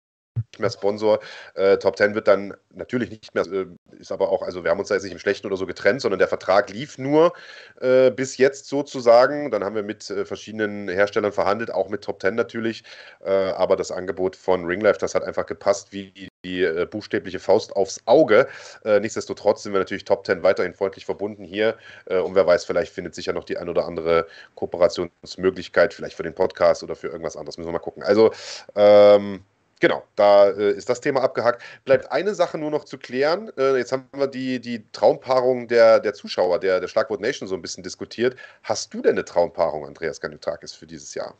[0.57, 1.19] mehr Sponsor.
[1.53, 3.67] Äh, Top 10 wird dann natürlich nicht mehr, äh,
[3.99, 6.01] ist aber auch, also wir haben uns da jetzt nicht im Schlechten oder so getrennt,
[6.01, 7.33] sondern der Vertrag lief nur
[7.81, 9.51] äh, bis jetzt sozusagen.
[9.51, 12.83] Dann haben wir mit äh, verschiedenen Herstellern verhandelt, auch mit Top 10 natürlich.
[13.23, 17.75] Äh, aber das Angebot von Ringlife, das hat einfach gepasst wie die äh, buchstäbliche Faust
[17.75, 18.47] aufs Auge.
[18.85, 21.77] nichtsdestotrotz sind wir natürlich Top 10 weiterhin freundlich verbunden hier.
[22.05, 24.25] und wer weiß, vielleicht findet sich ja noch die ein oder andere
[24.55, 27.57] Kooperationsmöglichkeit, vielleicht für den Podcast oder für irgendwas anderes.
[27.57, 28.03] Müssen wir mal gucken.
[28.03, 28.31] Also,
[28.75, 29.43] ähm,
[29.79, 31.63] Genau, da äh, ist das Thema abgehakt.
[31.85, 33.49] Bleibt eine Sache nur noch zu klären.
[33.57, 37.55] Äh, jetzt haben wir die, die Traumpaarung der, der Zuschauer, der, der Schlagwort Nation so
[37.55, 38.35] ein bisschen diskutiert.
[38.63, 41.33] Hast du denn eine Traumpaarung, Andreas Kanutakis, für dieses Jahr?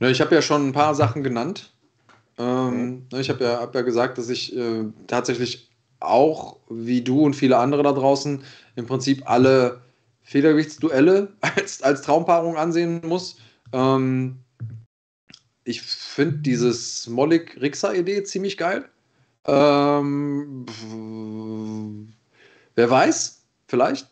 [0.00, 1.72] Na, ich habe ja schon ein paar Sachen genannt.
[2.38, 3.18] Ähm, mhm.
[3.20, 5.70] Ich habe ja, hab ja gesagt, dass ich äh, tatsächlich
[6.00, 8.42] auch, wie du und viele andere da draußen,
[8.74, 9.80] im Prinzip alle
[10.24, 13.36] Federgewichtsduelle als, als Traumpaarung ansehen muss.
[13.72, 14.40] Ähm,
[15.66, 18.88] ich finde dieses Mollig-Rixa-Idee ziemlich geil.
[19.44, 20.66] Ähm,
[22.74, 24.08] wer weiß, vielleicht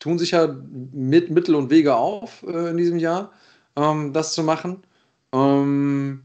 [0.00, 0.48] tun sich ja
[0.92, 3.32] mit Mittel und Wege auf äh, in diesem Jahr,
[3.76, 4.82] ähm, das zu machen.
[5.32, 6.24] Ähm,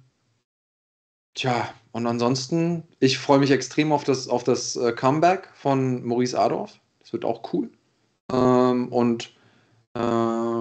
[1.36, 6.38] tja, und ansonsten, ich freue mich extrem auf das, auf das äh, Comeback von Maurice
[6.38, 6.80] Adorf.
[7.00, 7.70] Das wird auch cool.
[8.32, 9.36] Ähm, und
[9.94, 10.00] äh,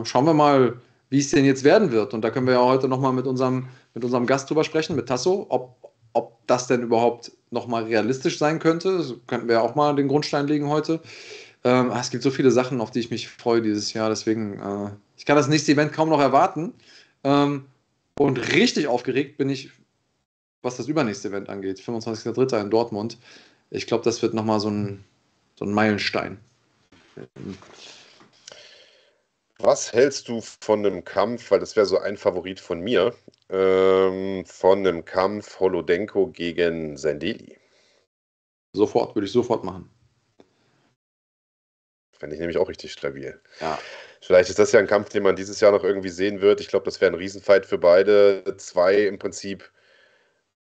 [0.05, 2.15] schauen wir mal, wie es denn jetzt werden wird.
[2.15, 5.09] Und da können wir ja heute nochmal mit unserem, mit unserem Gast drüber sprechen, mit
[5.09, 9.03] Tasso, ob, ob das denn überhaupt nochmal realistisch sein könnte.
[9.03, 11.01] So könnten wir auch mal den Grundstein legen heute.
[11.65, 14.09] Ähm, ah, es gibt so viele Sachen, auf die ich mich freue dieses Jahr.
[14.09, 16.75] Deswegen, äh, ich kann das nächste Event kaum noch erwarten.
[17.25, 17.67] Ähm,
[18.19, 19.71] und richtig aufgeregt bin ich,
[20.63, 21.81] was das übernächste Event angeht.
[21.81, 22.61] 25.03.
[22.61, 23.19] in Dortmund.
[23.71, 25.05] Ich glaube, das wird nochmal so ein,
[25.57, 26.39] so ein Meilenstein.
[29.59, 33.15] Was hältst du von einem Kampf, weil das wäre so ein Favorit von mir,
[33.49, 37.59] ähm, von einem Kampf Holodenko gegen Sendeli?
[38.73, 39.91] Sofort, würde ich sofort machen.
[42.19, 43.41] Fände ich nämlich auch richtig stabil.
[43.61, 43.79] Ja.
[44.21, 46.61] Vielleicht ist das ja ein Kampf, den man dieses Jahr noch irgendwie sehen wird.
[46.61, 48.57] Ich glaube, das wäre ein Riesenfight für beide.
[48.59, 49.71] Zwei im Prinzip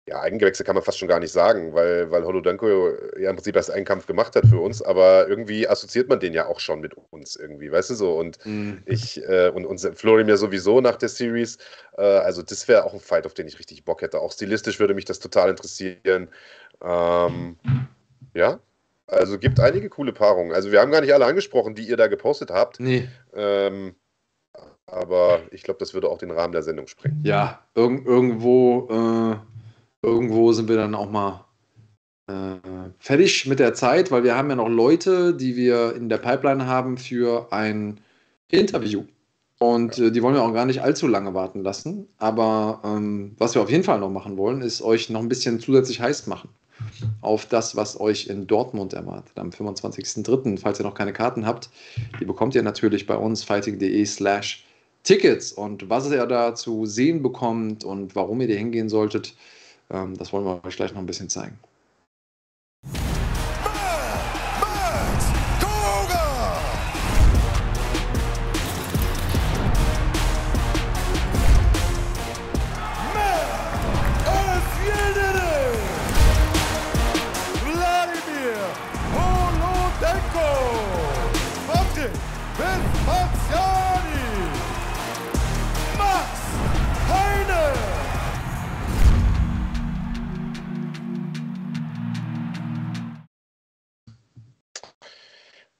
[0.07, 2.89] ja, Eigengewächse kann man fast schon gar nicht sagen, weil, weil Holodenko
[3.19, 6.33] ja im Prinzip erst einen Kampf gemacht hat für uns, aber irgendwie assoziiert man den
[6.33, 8.17] ja auch schon mit uns irgendwie, weißt du so?
[8.17, 8.81] Und mhm.
[8.85, 11.59] ich äh, und, und Florim ja sowieso nach der Series.
[11.97, 14.19] Äh, also das wäre auch ein Fight, auf den ich richtig Bock hätte.
[14.19, 16.29] Auch stilistisch würde mich das total interessieren.
[16.83, 17.57] Ähm,
[18.33, 18.59] ja,
[19.05, 20.53] Also gibt einige coole Paarungen.
[20.53, 22.79] Also wir haben gar nicht alle angesprochen, die ihr da gepostet habt.
[22.79, 23.07] Nee.
[23.35, 23.95] Ähm,
[24.87, 27.21] aber ich glaube, das würde auch den Rahmen der Sendung sprengen.
[27.23, 29.50] Ja, irg irgendwo, äh,
[30.01, 31.45] irgendwo sind wir dann auch mal
[32.27, 32.57] äh,
[32.99, 36.65] fertig mit der Zeit, weil wir haben ja noch Leute, die wir in der Pipeline
[36.65, 37.99] haben für ein
[38.49, 39.03] Interview.
[39.59, 42.07] Und äh, die wollen wir auch gar nicht allzu lange warten lassen.
[42.17, 45.59] Aber ähm, was wir auf jeden Fall noch machen wollen, ist euch noch ein bisschen
[45.59, 46.49] zusätzlich heiß machen
[47.21, 49.37] auf das, was euch in Dortmund erwartet.
[49.37, 51.69] Am 25.03., falls ihr noch keine Karten habt,
[52.19, 54.65] die bekommt ihr natürlich bei uns fighting.de slash
[55.03, 55.51] Tickets.
[55.51, 59.35] Und was ihr da zu sehen bekommt und warum ihr da hingehen solltet,
[59.91, 61.59] das wollen wir euch gleich noch ein bisschen zeigen.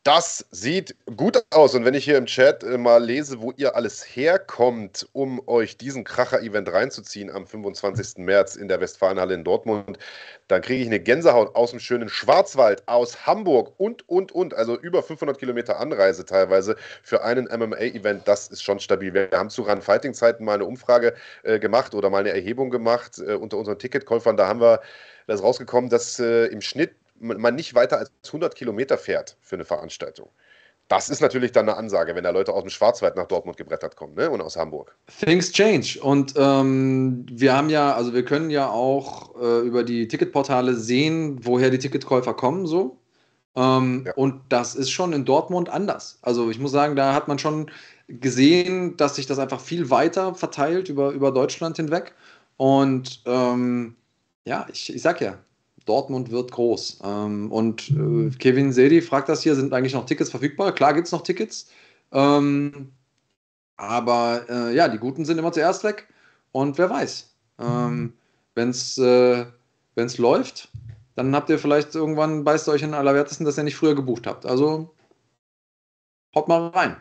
[0.04, 1.76] Das sieht gut aus.
[1.76, 5.78] Und wenn ich hier im Chat äh, mal lese, wo ihr alles herkommt, um euch
[5.78, 8.18] diesen Kracher-Event reinzuziehen am 25.
[8.18, 10.00] März in der Westfalenhalle in Dortmund,
[10.48, 14.56] dann kriege ich eine Gänsehaut aus dem schönen Schwarzwald, aus Hamburg und, und, und.
[14.56, 18.28] Also über 500 Kilometer Anreise teilweise für einen MMA-Event.
[18.28, 19.14] Das ist schon stabil.
[19.14, 23.36] Wir haben zu Run-Fighting-Zeiten mal eine Umfrage äh, gemacht oder mal eine Erhebung gemacht äh,
[23.36, 24.36] unter unseren Ticketkäufern.
[24.36, 24.82] Da haben wir
[25.28, 29.66] das rausgekommen, dass äh, im Schnitt man nicht weiter als 100 Kilometer fährt für eine
[29.66, 30.30] Veranstaltung.
[30.88, 33.96] Das ist natürlich dann eine Ansage, wenn da Leute aus dem Schwarzwald nach Dortmund gebrettert
[33.96, 34.30] kommen ne?
[34.30, 34.94] und aus Hamburg.
[35.22, 35.98] Things change.
[36.02, 41.40] Und ähm, wir haben ja, also wir können ja auch äh, über die Ticketportale sehen,
[41.44, 42.98] woher die Ticketkäufer kommen, so.
[43.56, 44.14] Ähm, ja.
[44.16, 46.20] Und das ist schon in Dortmund anders.
[46.24, 47.72] Also ich muss sagen, da hat man schon
[48.08, 52.14] gesehen, dass sich das einfach viel weiter verteilt über, über Deutschland hinweg.
[52.58, 53.96] Und ähm,
[54.44, 55.38] ja, ich, ich sag ja,
[55.92, 57.00] Dortmund wird groß.
[57.04, 60.72] Ähm, und äh, Kevin Sedi fragt das hier, sind eigentlich noch Tickets verfügbar?
[60.72, 61.70] Klar gibt es noch Tickets.
[62.14, 62.94] Ähm,
[63.76, 66.08] aber äh, ja, die Guten sind immer zuerst weg.
[66.54, 68.14] Und wer weiß, ähm,
[68.56, 69.46] wenn es äh,
[70.18, 70.70] läuft,
[71.16, 74.46] dann habt ihr vielleicht irgendwann, beißt euch in Allerwertesten, dass ihr nicht früher gebucht habt.
[74.46, 74.94] Also
[76.34, 76.96] haut mal rein.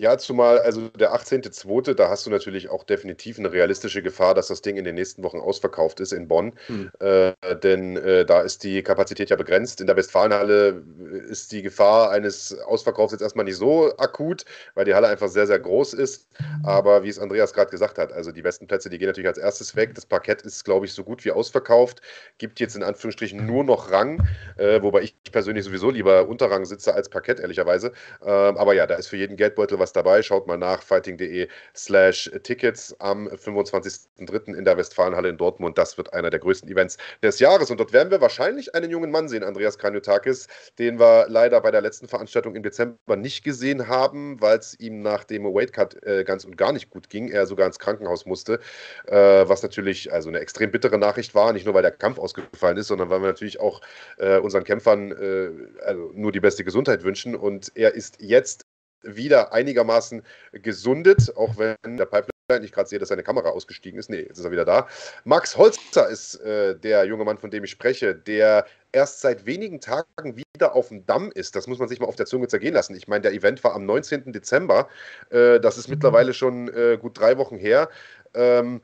[0.00, 4.46] Ja, zumal, also der 18.02., da hast du natürlich auch definitiv eine realistische Gefahr, dass
[4.46, 6.54] das Ding in den nächsten Wochen ausverkauft ist in Bonn.
[6.68, 6.90] Hm.
[7.00, 9.78] Äh, denn äh, da ist die Kapazität ja begrenzt.
[9.78, 10.82] In der Westfalenhalle
[11.28, 15.46] ist die Gefahr eines Ausverkaufs jetzt erstmal nicht so akut, weil die Halle einfach sehr,
[15.46, 16.26] sehr groß ist.
[16.64, 19.36] Aber wie es Andreas gerade gesagt hat, also die besten Plätze, die gehen natürlich als
[19.36, 19.94] erstes weg.
[19.94, 22.00] Das Parkett ist, glaube ich, so gut wie ausverkauft.
[22.38, 24.26] Gibt jetzt in Anführungsstrichen nur noch Rang,
[24.56, 27.92] äh, wobei ich persönlich sowieso lieber unter Rang sitze als Parkett, ehrlicherweise.
[28.22, 30.22] Ähm, aber ja, da ist für jeden Geldbeutel was was dabei.
[30.22, 34.54] Schaut mal nach fighting.de slash Tickets am 25.03.
[34.54, 35.76] in der Westfalenhalle in Dortmund.
[35.78, 37.70] Das wird einer der größten Events des Jahres.
[37.70, 40.46] Und dort werden wir wahrscheinlich einen jungen Mann sehen, Andreas Kranjotakis,
[40.78, 45.00] den wir leider bei der letzten Veranstaltung im Dezember nicht gesehen haben, weil es ihm
[45.00, 47.28] nach dem Weightcut äh, ganz und gar nicht gut ging.
[47.28, 48.60] Er sogar ins Krankenhaus musste,
[49.06, 51.52] äh, was natürlich also eine extrem bittere Nachricht war.
[51.52, 53.80] Nicht nur, weil der Kampf ausgefallen ist, sondern weil wir natürlich auch
[54.18, 55.50] äh, unseren Kämpfern äh,
[55.84, 57.34] also nur die beste Gesundheit wünschen.
[57.34, 58.66] Und er ist jetzt
[59.02, 60.22] wieder einigermaßen
[60.52, 62.30] gesundet, auch wenn der Pipeline
[62.62, 64.10] ich gerade sehe, dass seine Kamera ausgestiegen ist.
[64.10, 64.88] Nee, jetzt ist er wieder da.
[65.24, 69.80] Max Holzer ist äh, der junge Mann, von dem ich spreche, der erst seit wenigen
[69.80, 71.54] Tagen wieder auf dem Damm ist.
[71.54, 72.96] Das muss man sich mal auf der Zunge zergehen lassen.
[72.96, 74.32] Ich meine, der Event war am 19.
[74.32, 74.88] Dezember.
[75.30, 77.88] Äh, das ist mittlerweile schon äh, gut drei Wochen her.
[78.34, 78.80] Ähm,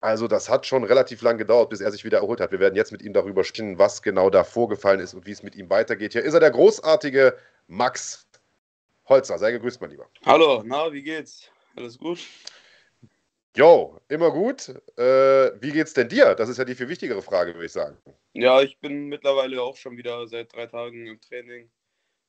[0.00, 2.52] also das hat schon relativ lang gedauert, bis er sich wieder erholt hat.
[2.52, 5.42] Wir werden jetzt mit ihm darüber sprechen, was genau da vorgefallen ist und wie es
[5.42, 6.12] mit ihm weitergeht.
[6.12, 7.34] Hier ist er, der großartige
[7.68, 8.25] Max
[9.08, 10.10] Holzer, sei gegrüßt, mein Lieber.
[10.24, 11.48] Hallo, na, wie geht's?
[11.76, 12.18] Alles gut?
[13.56, 14.68] Jo, immer gut.
[14.96, 16.34] Äh, wie geht's denn dir?
[16.34, 17.96] Das ist ja die viel wichtigere Frage, würde ich sagen.
[18.32, 21.70] Ja, ich bin mittlerweile auch schon wieder seit drei Tagen im Training.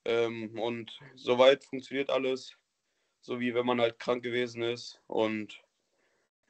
[0.06, 2.54] Ähm, und soweit funktioniert alles,
[3.22, 5.02] so wie wenn man halt krank gewesen ist.
[5.08, 5.60] Und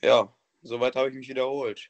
[0.01, 1.89] ja, soweit habe ich mich wiederholt.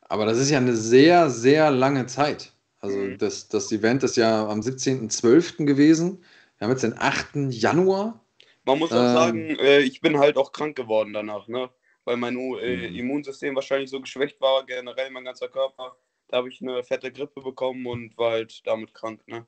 [0.00, 2.55] Aber das ist ja eine sehr, sehr lange Zeit.
[2.80, 3.18] Also mhm.
[3.18, 5.64] das, das Event ist ja am 17.12.
[5.64, 6.22] gewesen.
[6.58, 7.52] Wir haben jetzt den 8.
[7.52, 8.24] Januar.
[8.64, 11.70] Man muss auch ähm, sagen, äh, ich bin halt auch krank geworden danach, ne?
[12.04, 12.96] Weil mein äh, mhm.
[12.96, 15.96] Immunsystem wahrscheinlich so geschwächt war, generell mein ganzer Körper.
[16.28, 19.46] Da habe ich eine fette Grippe bekommen und war halt damit krank, ne?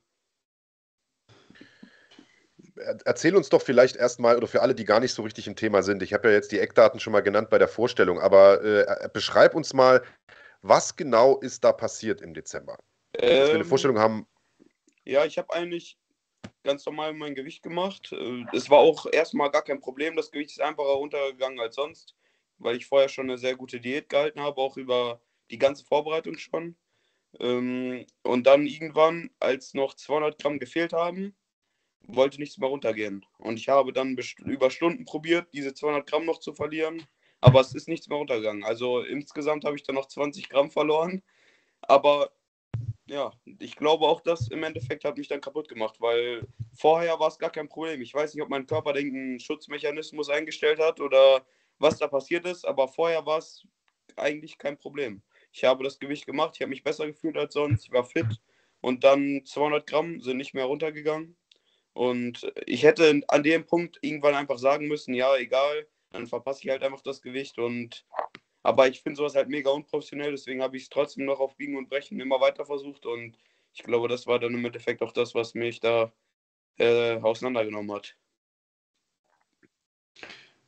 [3.05, 5.83] Erzähl uns doch vielleicht erstmal, oder für alle, die gar nicht so richtig im Thema
[5.83, 9.09] sind, ich habe ja jetzt die Eckdaten schon mal genannt bei der Vorstellung, aber äh,
[9.12, 10.03] beschreib uns mal,
[10.62, 12.79] Was genau ist da passiert im Dezember?
[13.15, 14.27] Ähm, Dass wir eine ähm, Vorstellung haben.
[15.05, 15.99] Ja, ich habe eigentlich
[16.63, 18.13] ganz normal mein Gewicht gemacht.
[18.13, 20.17] Äh, es war auch erstmal gar kein Problem.
[20.17, 22.15] Das Gewicht ist einfacher runtergegangen als sonst,
[22.59, 26.37] weil ich vorher schon eine sehr gute Diät gehalten habe, auch über die ganze Vorbereitung
[26.37, 26.77] schon.
[27.41, 31.37] Ähm, und dann irgendwann, als noch 200 Gramm gefehlt haben,
[32.07, 33.25] wollte nichts mehr runtergehen.
[33.39, 37.07] Und ich habe dann über Stunden probiert, diese 200 Gramm noch zu verlieren,
[37.41, 38.65] aber es ist nichts mehr runtergegangen.
[38.65, 41.23] Also insgesamt habe ich dann noch 20 Gramm verloren.
[41.83, 42.33] Aber
[43.09, 47.29] ja, ich glaube auch, das im Endeffekt hat mich dann kaputt gemacht, weil vorher war
[47.29, 48.01] es gar kein Problem.
[48.03, 51.45] Ich weiß nicht, ob mein Körper den Schutzmechanismus eingestellt hat oder
[51.79, 53.67] was da passiert ist, aber vorher war es
[54.17, 55.23] eigentlich kein Problem.
[55.53, 58.41] Ich habe das Gewicht gemacht, ich habe mich besser gefühlt als sonst, ich war fit
[58.81, 61.37] und dann 200 Gramm sind nicht mehr runtergegangen.
[61.95, 66.71] Und ich hätte an dem Punkt irgendwann einfach sagen müssen, ja, egal, dann verpasse ich
[66.71, 67.59] halt einfach das Gewicht.
[67.59, 68.07] Und
[68.69, 71.79] aber ich finde sowas halt mega unprofessionell, deswegen habe ich es trotzdem noch auf Biegen
[71.79, 73.07] und Brechen immer weiter versucht.
[73.07, 73.35] Und
[73.73, 76.12] ich glaube, das war dann im Endeffekt auch das, was mich da
[76.77, 78.14] äh, auseinandergenommen hat.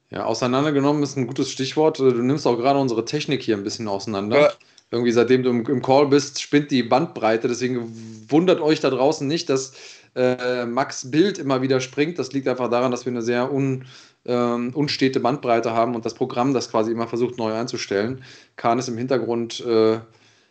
[0.08, 1.98] Ja, auseinandergenommen ist ein gutes Stichwort.
[1.98, 4.40] Du nimmst auch gerade unsere Technik hier ein bisschen auseinander.
[4.40, 4.52] Ja.
[4.90, 7.48] Irgendwie seitdem du im, Call bist, spinnt die Bandbreite.
[7.48, 7.92] Deswegen
[8.30, 9.74] wundert euch da draußen nicht, dass
[10.16, 12.18] äh, Max Bild immer wieder springt.
[12.18, 13.84] Das liegt einfach daran, dass wir eine sehr un,
[14.24, 18.24] ähm, unstete Bandbreite haben und das Programm das quasi immer versucht neu einzustellen.
[18.56, 20.00] Kahn ist im Hintergrund, äh,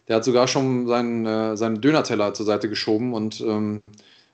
[0.07, 3.81] der hat sogar schon seinen, äh, seinen Dönerteller zur Seite geschoben und, ähm,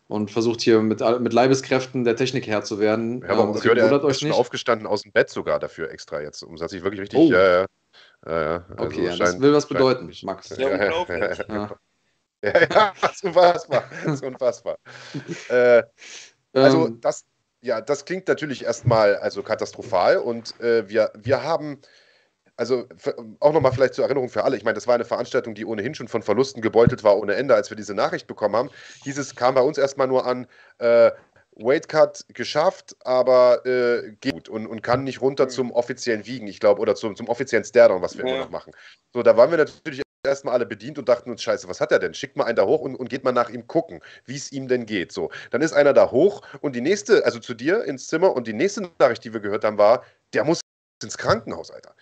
[0.07, 3.21] und versucht hier mit, mit Leibeskräften der Technik Herr zu werden.
[3.21, 6.43] Ja, aber ähm, gehört, er ist schon aufgestanden aus dem Bett sogar dafür extra jetzt,
[6.43, 7.19] um das sich wirklich richtig.
[7.19, 7.31] Oh.
[7.31, 7.67] Ja,
[8.25, 10.49] ja, also okay, ja, das will was bedeuten, Max.
[10.57, 11.07] Ja, ja, ja,
[12.41, 13.83] ja, ja, das ist unfassbar.
[14.03, 14.77] Das ist unfassbar.
[15.49, 15.83] äh,
[16.53, 17.01] also, ähm.
[17.01, 17.25] das,
[17.65, 21.79] ja, das klingt natürlich erstmal also katastrophal und äh, wir, wir haben.
[22.57, 22.87] Also
[23.41, 24.55] auch nochmal vielleicht zur Erinnerung für alle.
[24.55, 27.53] Ich meine, das war eine Veranstaltung, die ohnehin schon von Verlusten gebeutelt war ohne Ende.
[27.53, 28.69] Als wir diese Nachricht bekommen haben,
[29.03, 30.47] hieß es, kam bei uns erstmal nur an,
[30.77, 31.11] äh,
[31.57, 35.49] Weightcut geschafft, aber äh, geht gut und, und kann nicht runter mhm.
[35.49, 38.35] zum offiziellen Wiegen, ich glaube, oder zum, zum offiziellen Stairdown, was wir ja.
[38.35, 38.71] immer noch machen.
[39.13, 41.99] So, da waren wir natürlich erstmal alle bedient und dachten uns, scheiße, was hat er
[41.99, 42.13] denn?
[42.13, 44.67] Schickt mal einen da hoch und, und geht mal nach ihm gucken, wie es ihm
[44.67, 45.11] denn geht.
[45.11, 48.47] So, dann ist einer da hoch und die nächste, also zu dir ins Zimmer und
[48.47, 50.03] die nächste Nachricht, die wir gehört haben, war,
[50.33, 50.61] der muss
[51.03, 51.95] ins Krankenhaus, Alter.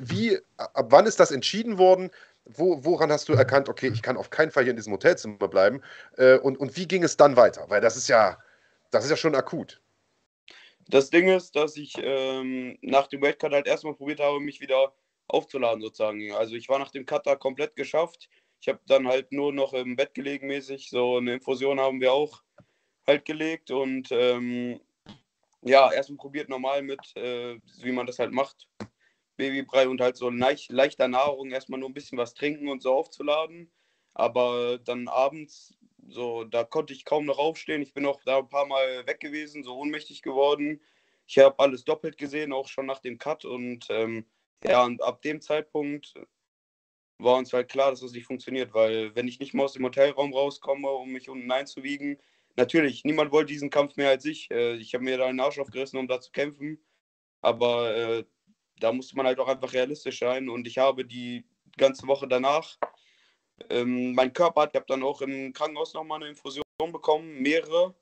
[0.00, 2.10] Wie, ab wann ist das entschieden worden?
[2.44, 5.48] Wo, woran hast du erkannt, okay, ich kann auf keinen Fall hier in diesem Hotelzimmer
[5.48, 5.82] bleiben?
[6.16, 7.66] Äh, und, und wie ging es dann weiter?
[7.68, 8.38] Weil das ist ja,
[8.90, 9.80] das ist ja schon akut.
[10.88, 14.92] Das Ding ist, dass ich ähm, nach dem Weightcut halt erstmal probiert habe, mich wieder
[15.32, 16.32] aufzuladen sozusagen.
[16.32, 18.28] Also ich war nach dem Cut da komplett geschafft.
[18.60, 20.90] Ich habe dann halt nur noch im Bett gelegen mäßig.
[20.90, 22.42] So eine Infusion haben wir auch
[23.06, 24.80] halt gelegt und ähm,
[25.62, 28.68] ja, erstmal probiert normal mit, äh, wie man das halt macht.
[29.36, 32.94] Babybrei und halt so leicht, leichter Nahrung, erstmal nur ein bisschen was trinken und so
[32.94, 33.72] aufzuladen.
[34.14, 35.74] Aber dann abends,
[36.08, 37.82] so, da konnte ich kaum noch aufstehen.
[37.82, 40.82] Ich bin auch da ein paar Mal weg gewesen, so ohnmächtig geworden.
[41.26, 44.26] Ich habe alles doppelt gesehen, auch schon nach dem Cut und ähm,
[44.64, 46.14] ja, und ab dem Zeitpunkt
[47.18, 49.84] war uns halt klar, dass das nicht funktioniert, weil wenn ich nicht mal aus dem
[49.84, 52.18] Hotelraum rauskomme, um mich unten einzuwiegen,
[52.56, 54.50] natürlich, niemand wollte diesen Kampf mehr als ich.
[54.50, 56.84] Äh, ich habe mir da einen Arsch aufgerissen, um da zu kämpfen,
[57.40, 58.24] aber äh,
[58.80, 61.44] da musste man halt auch einfach realistisch sein und ich habe die
[61.76, 62.78] ganze Woche danach,
[63.70, 67.94] ähm, mein Körper hat, ich habe dann auch im Krankenhaus nochmal eine Infusion bekommen, mehrere,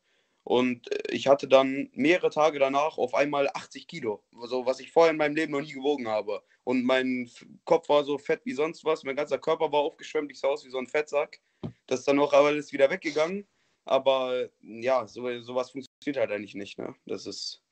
[0.45, 4.93] und äh, ich hatte dann mehrere Tage danach auf einmal 80 Kilo, so was ich
[4.93, 6.43] vorher in meinem Leben noch nie gewogen habe.
[6.64, 7.30] Und mein
[7.64, 10.64] Kopf war so fett wie sonst was, mein ganzer Körper war aufgeschwemmt, ich sah aus
[10.64, 11.41] wie so ein Fettsack.
[11.86, 13.47] Das ist dann auch alles wieder weggegangen.
[13.84, 16.78] Aber ja, so, sowas funktioniert halt eigentlich nicht.
[16.78, 16.95] Ne?
[17.07, 17.62] Das ist.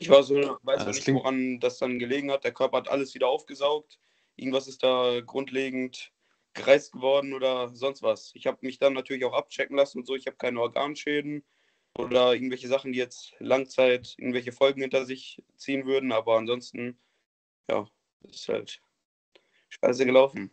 [0.00, 2.44] Ich war so, weiß ja, nicht, woran das dann gelegen hat.
[2.44, 3.98] Der Körper hat alles wieder aufgesaugt.
[4.36, 6.12] Irgendwas ist da grundlegend
[6.58, 8.32] gereizt geworden oder sonst was.
[8.34, 10.14] Ich habe mich dann natürlich auch abchecken lassen und so.
[10.14, 11.44] Ich habe keine Organschäden
[11.96, 16.12] oder irgendwelche Sachen, die jetzt Langzeit irgendwelche Folgen hinter sich ziehen würden.
[16.12, 16.98] Aber ansonsten,
[17.70, 17.88] ja,
[18.22, 18.80] ist halt
[19.68, 20.50] scheiße gelaufen.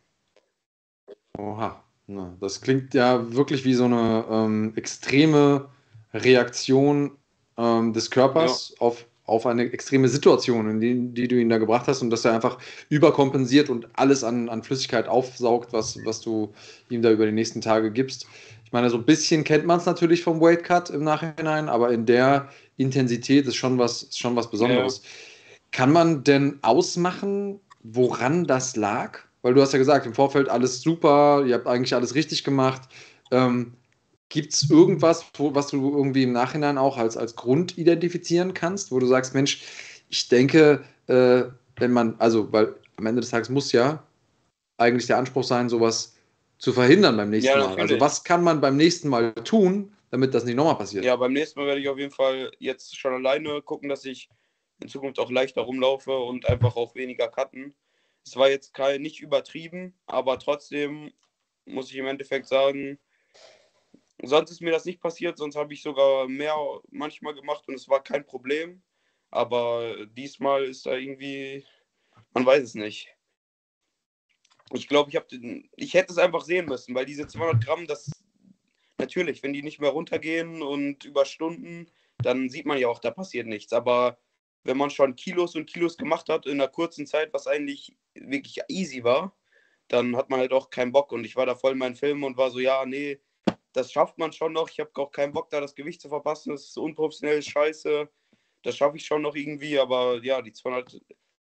[1.37, 5.69] Oha, Na, das klingt ja wirklich wie so eine ähm, extreme
[6.13, 7.17] Reaktion
[7.57, 8.81] ähm, des Körpers ja.
[8.81, 12.25] auf auf eine extreme Situation, in die, die du ihn da gebracht hast und dass
[12.25, 12.59] er einfach
[12.89, 16.53] überkompensiert und alles an, an Flüssigkeit aufsaugt, was, was du
[16.89, 18.27] ihm da über die nächsten Tage gibst.
[18.65, 21.91] Ich meine, so ein bisschen kennt man es natürlich vom Weight Cut im Nachhinein, aber
[21.91, 25.01] in der Intensität ist schon was, ist schon was Besonderes.
[25.03, 25.09] Ja.
[25.71, 29.19] Kann man denn ausmachen, woran das lag?
[29.41, 32.81] Weil du hast ja gesagt, im Vorfeld alles super, ihr habt eigentlich alles richtig gemacht.
[33.31, 33.73] Ähm,
[34.29, 38.99] Gibt es irgendwas, was du irgendwie im Nachhinein auch als, als Grund identifizieren kannst, wo
[38.99, 39.61] du sagst, Mensch,
[40.09, 41.43] ich denke, äh,
[41.77, 44.03] wenn man, also, weil am Ende des Tages muss ja
[44.77, 46.15] eigentlich der Anspruch sein, sowas
[46.57, 47.79] zu verhindern beim nächsten Ja, Mal.
[47.79, 51.05] Also was kann man beim nächsten Mal tun, damit das nicht nochmal passiert?
[51.05, 54.29] Ja, beim nächsten Mal werde ich auf jeden Fall jetzt schon alleine gucken, dass ich
[54.81, 57.73] in Zukunft auch leichter rumlaufe und einfach auch weniger cutten.
[58.25, 61.11] Es war jetzt kein, nicht übertrieben, aber trotzdem
[61.65, 62.97] muss ich im Endeffekt sagen,
[64.23, 66.55] sonst ist mir das nicht passiert, sonst habe ich sogar mehr
[66.89, 68.81] manchmal gemacht und es war kein Problem.
[69.31, 71.65] Aber diesmal ist da irgendwie,
[72.33, 73.09] man weiß es nicht.
[74.71, 78.09] Ich glaube, ich, ich hätte es einfach sehen müssen, weil diese 200 Gramm, das
[78.97, 83.11] natürlich, wenn die nicht mehr runtergehen und über Stunden, dann sieht man ja auch, da
[83.11, 83.73] passiert nichts.
[83.73, 84.17] Aber
[84.63, 88.59] wenn man schon Kilos und Kilos gemacht hat in einer kurzen Zeit, was eigentlich wirklich
[88.69, 89.35] easy war,
[89.87, 91.11] dann hat man halt auch keinen Bock.
[91.11, 93.19] Und ich war da voll in meinen Film und war so, ja, nee,
[93.75, 94.69] das schafft man schon noch.
[94.69, 96.51] Ich habe auch keinen Bock, da das Gewicht zu verpassen.
[96.51, 98.09] Das ist unprofessionell, scheiße.
[98.63, 99.77] Das schaffe ich schon noch irgendwie.
[99.77, 101.01] Aber ja, die 200,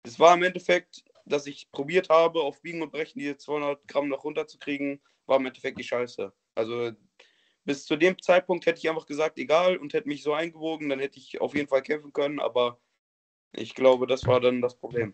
[0.04, 4.10] es war im Endeffekt, dass ich probiert habe, auf Biegen und Brechen diese 200 Gramm
[4.10, 6.34] noch runterzukriegen, war im Endeffekt die Scheiße.
[6.56, 6.92] Also
[7.64, 11.00] bis zu dem Zeitpunkt hätte ich einfach gesagt, egal, und hätte mich so eingewogen, dann
[11.00, 12.82] hätte ich auf jeden Fall kämpfen können, aber
[13.54, 15.14] ich glaube, das war dann das Problem.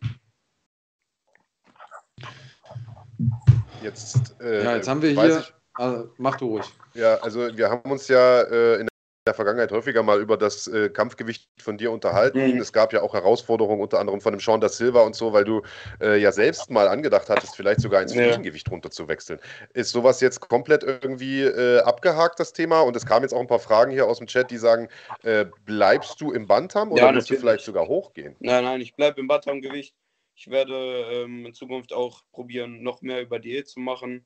[3.81, 5.39] Jetzt, äh, Ja, jetzt haben wir hier.
[5.39, 6.73] Ich, Also, mach du ruhig.
[6.93, 8.88] ja, also wir haben uns ja äh, in
[9.28, 12.38] der Vergangenheit häufiger mal über das äh, Kampfgewicht von dir unterhalten.
[12.53, 12.59] Mhm.
[12.61, 15.43] Es gab ja auch Herausforderungen, unter anderem von dem Sean da Silva und so, weil
[15.43, 15.63] du
[15.99, 18.21] äh, ja selbst mal angedacht hattest, vielleicht sogar ins Ja.
[18.21, 19.39] Fliegengewicht runter zu wechseln.
[19.73, 22.82] Ist sowas jetzt komplett irgendwie äh, abgehakt, das Thema?
[22.82, 24.89] Und es kamen jetzt auch ein paar Fragen hier aus dem Chat, die sagen,
[25.23, 28.36] äh, bleibst du im Bantam oder Ja, musst du vielleicht sogar hochgehen?
[28.39, 29.95] Nein, nein, ich bleibe im Bantamgewicht.
[30.36, 30.73] Ich werde
[31.11, 34.26] ähm, in Zukunft auch probieren, noch mehr über Diät zu machen.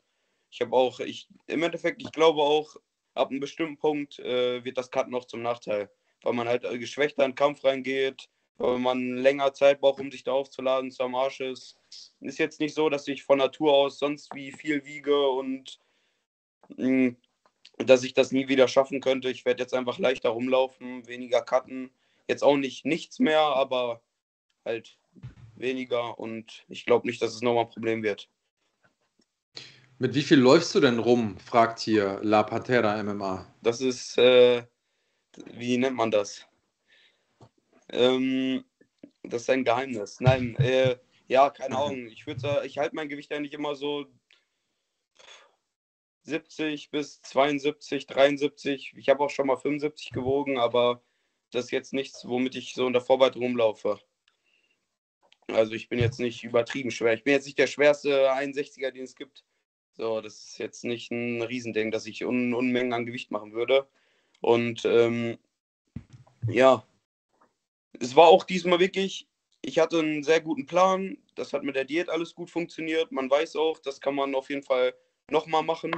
[0.51, 2.75] Ich habe auch, ich, im Endeffekt, ich glaube auch,
[3.13, 5.89] ab einem bestimmten Punkt äh, wird das Cut noch zum Nachteil,
[6.23, 10.11] weil man halt äh, geschwächter in den Kampf reingeht, weil man länger Zeit braucht, um
[10.11, 11.77] sich da aufzuladen, zu am Arsch ist.
[12.19, 15.79] Ist jetzt nicht so, dass ich von Natur aus sonst wie viel wiege und
[16.77, 17.15] mh,
[17.77, 19.29] dass ich das nie wieder schaffen könnte.
[19.29, 21.91] Ich werde jetzt einfach leichter rumlaufen, weniger cutten.
[22.27, 24.01] Jetzt auch nicht nichts mehr, aber
[24.65, 24.97] halt
[25.55, 28.29] weniger und ich glaube nicht, dass es nochmal ein Problem wird.
[30.01, 31.37] Mit wie viel läufst du denn rum?
[31.39, 33.45] fragt hier La Pantera MMA.
[33.61, 34.63] Das ist, äh,
[35.51, 36.47] wie nennt man das?
[37.89, 38.63] Ähm,
[39.23, 40.21] das ist ein Geheimnis.
[40.21, 40.95] Nein, äh,
[41.27, 42.07] ja, keine Ahnung.
[42.07, 44.05] Ich würde ich halte mein Gewicht eigentlich immer so
[46.21, 48.93] 70 bis 72, 73.
[48.95, 51.03] Ich habe auch schon mal 75 gewogen, aber
[51.51, 53.99] das ist jetzt nichts, womit ich so in der Vorbereitung rumlaufe.
[55.47, 57.15] Also ich bin jetzt nicht übertrieben schwer.
[57.15, 59.43] Ich bin jetzt nicht der schwerste 61er, den es gibt.
[59.99, 63.85] So, das ist jetzt nicht ein Riesending, dass ich Un Unmengen an Gewicht machen würde.
[64.39, 65.37] Und ähm,
[66.47, 66.85] ja,
[67.99, 69.27] es war auch diesmal wirklich,
[69.61, 71.17] ich hatte einen sehr guten Plan.
[71.35, 73.11] Das hat mit der Diät alles gut funktioniert.
[73.11, 74.93] Man weiß auch, das kann man auf jeden Fall
[75.29, 75.91] nochmal machen.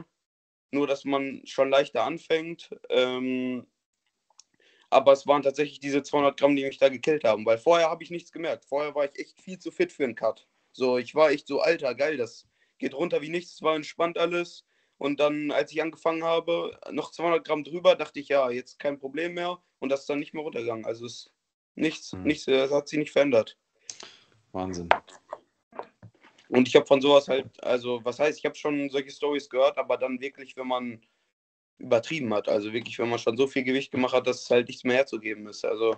[0.71, 2.71] Nur, dass man schon leichter anfängt.
[2.89, 3.67] Ähm,
[4.89, 7.45] aber es waren tatsächlich diese 200 Gramm, die mich da gekillt haben.
[7.45, 8.65] Weil vorher habe ich nichts gemerkt.
[8.65, 10.47] Vorher war ich echt viel zu fit für einen Cut.
[10.71, 12.47] So, ich war echt so, alter, geil, das
[12.81, 13.61] geht runter wie nichts.
[13.61, 14.65] War entspannt alles.
[14.97, 18.99] Und dann, als ich angefangen habe, noch 200 Gramm drüber, dachte ich, ja, jetzt kein
[18.99, 19.63] Problem mehr.
[19.79, 20.85] Und das ist dann nicht mehr runtergegangen.
[20.85, 21.33] Also es ist
[21.75, 22.23] nichts, Hm.
[22.23, 23.57] nichts, das hat sich nicht verändert.
[24.51, 24.89] Wahnsinn.
[26.49, 29.77] Und ich habe von sowas halt, also was heißt, ich habe schon solche Stories gehört,
[29.77, 31.01] aber dann wirklich, wenn man
[31.77, 34.67] übertrieben hat, also wirklich, wenn man schon so viel Gewicht gemacht hat, dass es halt
[34.67, 35.63] nichts mehr herzugeben ist.
[35.63, 35.95] Also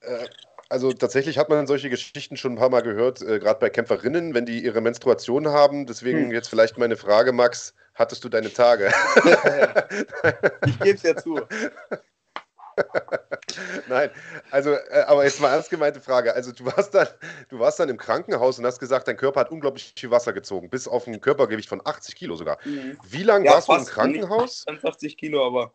[0.00, 0.28] Äh,
[0.68, 4.34] Also tatsächlich hat man solche Geschichten schon ein paar Mal gehört, äh, gerade bei Kämpferinnen,
[4.34, 5.86] wenn die ihre Menstruation haben.
[5.86, 6.32] Deswegen Hm.
[6.32, 8.92] jetzt vielleicht meine Frage, Max, hattest du deine Tage?
[10.66, 11.40] ich gebe es ja zu.
[13.88, 14.10] Nein,
[14.50, 16.34] also, äh, aber jetzt mal ernst gemeinte Frage.
[16.34, 17.06] Also du warst dann,
[17.48, 20.68] du warst dann im Krankenhaus und hast gesagt, dein Körper hat unglaublich viel Wasser gezogen,
[20.68, 22.58] bis auf ein Körpergewicht von 80 Kilo sogar.
[22.64, 22.98] Mhm.
[23.08, 24.66] Wie lange Ja, warst du im Krankenhaus?
[24.66, 25.72] 80 Kilo, aber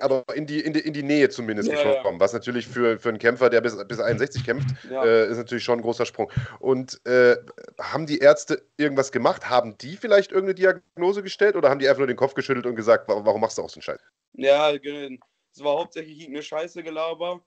[0.00, 1.96] Aber in die, in die, in die Nähe zumindest Ja, ja.
[1.96, 5.04] gekommen, was natürlich für, für einen Kämpfer, der bis, bis 61 kämpft, ja.
[5.04, 6.30] äh, ist natürlich schon ein großer Sprung.
[6.60, 7.36] Und äh,
[7.80, 9.50] haben die Ärzte irgendwas gemacht?
[9.50, 12.76] Haben die vielleicht irgendeine Diagnose gestellt oder haben die einfach nur den Kopf geschüttelt und
[12.76, 14.00] gesagt, warum, machst du auch so einen Scheiß?
[14.34, 17.44] Ja, es war hauptsächlich eine Scheiße Gelaber.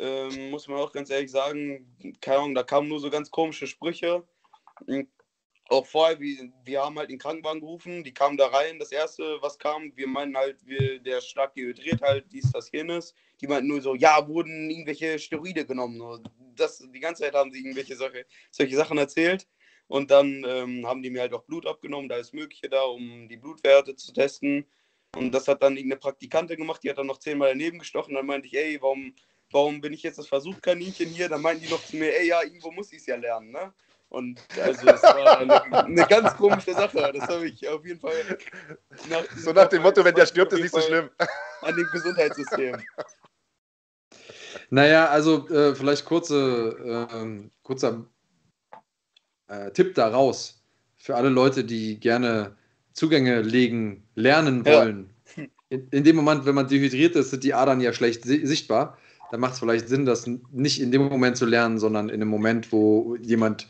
[0.00, 3.66] Ähm, muss man auch ganz ehrlich sagen, keine Ahnung, da kamen nur so ganz komische
[3.66, 4.24] Sprüche.
[5.68, 8.78] Auch vorher, wir, wir haben halt den Krankenwagen gerufen, die kamen da rein.
[8.78, 13.14] Das erste, was kam, wir meinen halt, wir, der stark dehydriert, halt dies, das, jenes.
[13.40, 16.24] Die meinten nur so, ja, wurden irgendwelche Steroide genommen.
[16.56, 19.46] Das, die ganze Zeit haben sie irgendwelche solche, solche Sachen erzählt.
[19.88, 23.28] Und dann ähm, haben die mir halt auch Blut abgenommen, da ist Mögliche da, um
[23.28, 24.66] die Blutwerte zu testen.
[25.16, 28.14] Und das hat dann irgendeine Praktikantin gemacht, die hat dann noch zehnmal daneben gestochen.
[28.14, 29.14] Dann meinte ich, ey, warum,
[29.50, 31.28] warum bin ich jetzt das Versuchskaninchen hier?
[31.28, 33.72] Dann meinten die noch zu mir, ey, ja, irgendwo muss ich es ja lernen, ne?
[34.10, 37.12] Und also es war eine, eine, ganz komische Sache.
[37.14, 38.14] Das habe ich auf jeden Fall.
[39.10, 41.10] Nach so nach dem Motto, wenn der stirbt, ist nicht so schlimm.
[41.60, 42.76] An dem Gesundheitssystem.
[44.70, 48.06] Naja, also äh, vielleicht kurze, äh, kurzer
[49.48, 50.62] äh, Tipp daraus
[50.96, 52.56] für alle Leute, die gerne
[52.92, 55.10] Zugänge legen, lernen wollen.
[55.36, 55.44] Ja.
[55.68, 58.96] In, in, dem Moment, wenn man dehydriert ist, sind die Adern ja schlecht sichtbar.
[59.30, 62.28] Da macht es vielleicht Sinn, das nicht in dem Moment zu lernen, sondern in dem
[62.28, 63.66] Moment, wo jemand äh,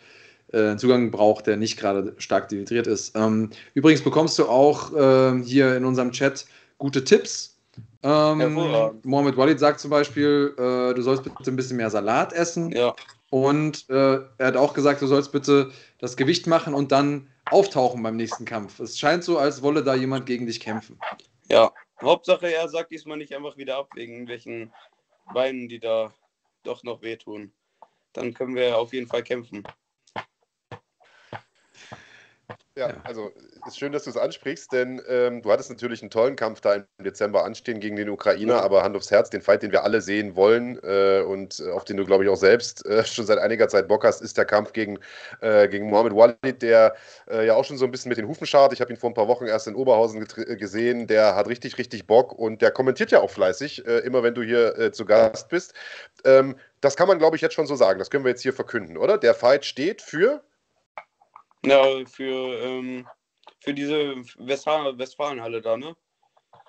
[0.52, 3.16] einen Zugang braucht, der nicht gerade stark dehydriert ist.
[3.16, 6.46] Ähm, übrigens bekommst du auch äh, hier in unserem Chat
[6.78, 7.58] gute Tipps.
[8.02, 8.54] Ähm,
[9.02, 12.70] Mohamed Walid sagt zum Beispiel, äh, du sollst bitte ein bisschen mehr Salat essen.
[12.70, 12.94] Ja.
[13.30, 18.02] Und äh, er hat auch gesagt, du sollst bitte das Gewicht machen und dann auftauchen
[18.02, 18.78] beim nächsten Kampf.
[18.80, 20.98] Es scheint so, als wolle da jemand gegen dich kämpfen.
[21.50, 24.72] Ja, Hauptsache er sagt diesmal nicht einfach wieder ab wegen welchen
[25.34, 26.12] Beinen, die da
[26.62, 27.52] doch noch wehtun.
[28.12, 29.64] Dann können wir auf jeden Fall kämpfen.
[32.76, 33.32] Ja, also
[33.66, 36.74] ist schön, dass du es ansprichst, denn ähm, du hattest natürlich einen tollen Kampf da
[36.74, 38.62] im Dezember anstehen gegen den Ukrainer, ja.
[38.62, 41.96] aber Hand aufs Herz, den Fight, den wir alle sehen wollen äh, und auf den
[41.96, 44.72] du, glaube ich, auch selbst äh, schon seit einiger Zeit Bock hast, ist der Kampf
[44.72, 44.98] gegen,
[45.40, 46.94] äh, gegen Mohamed Walid, der
[47.28, 48.72] äh, ja auch schon so ein bisschen mit den Hufen schart.
[48.72, 51.08] Ich habe ihn vor ein paar Wochen erst in Oberhausen gesehen.
[51.08, 54.42] Der hat richtig, richtig Bock und der kommentiert ja auch fleißig, äh, immer wenn du
[54.42, 55.74] hier äh, zu Gast bist.
[56.24, 57.98] Ähm, das kann man, glaube ich, jetzt schon so sagen.
[57.98, 59.18] Das können wir jetzt hier verkünden, oder?
[59.18, 60.42] Der Fight steht für
[61.64, 63.06] ja, für, ähm,
[63.60, 65.96] für diese Westfalenhalle da, ne?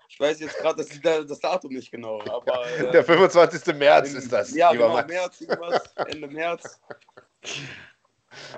[0.09, 2.65] Ich weiß jetzt gerade das, das, Datum nicht genau, aber.
[2.77, 3.75] Äh, Der 25.
[3.75, 4.55] März in, ist das.
[4.55, 5.07] Ja, genau, Max.
[5.07, 6.81] März, irgendwas, Ende März.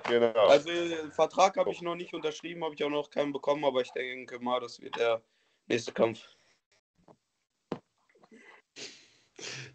[0.07, 0.47] Genau.
[0.47, 0.69] Also,
[1.11, 4.39] Vertrag habe ich noch nicht unterschrieben, habe ich auch noch keinen bekommen, aber ich denke
[4.39, 5.21] mal, das wird der
[5.67, 6.21] nächste Kampf.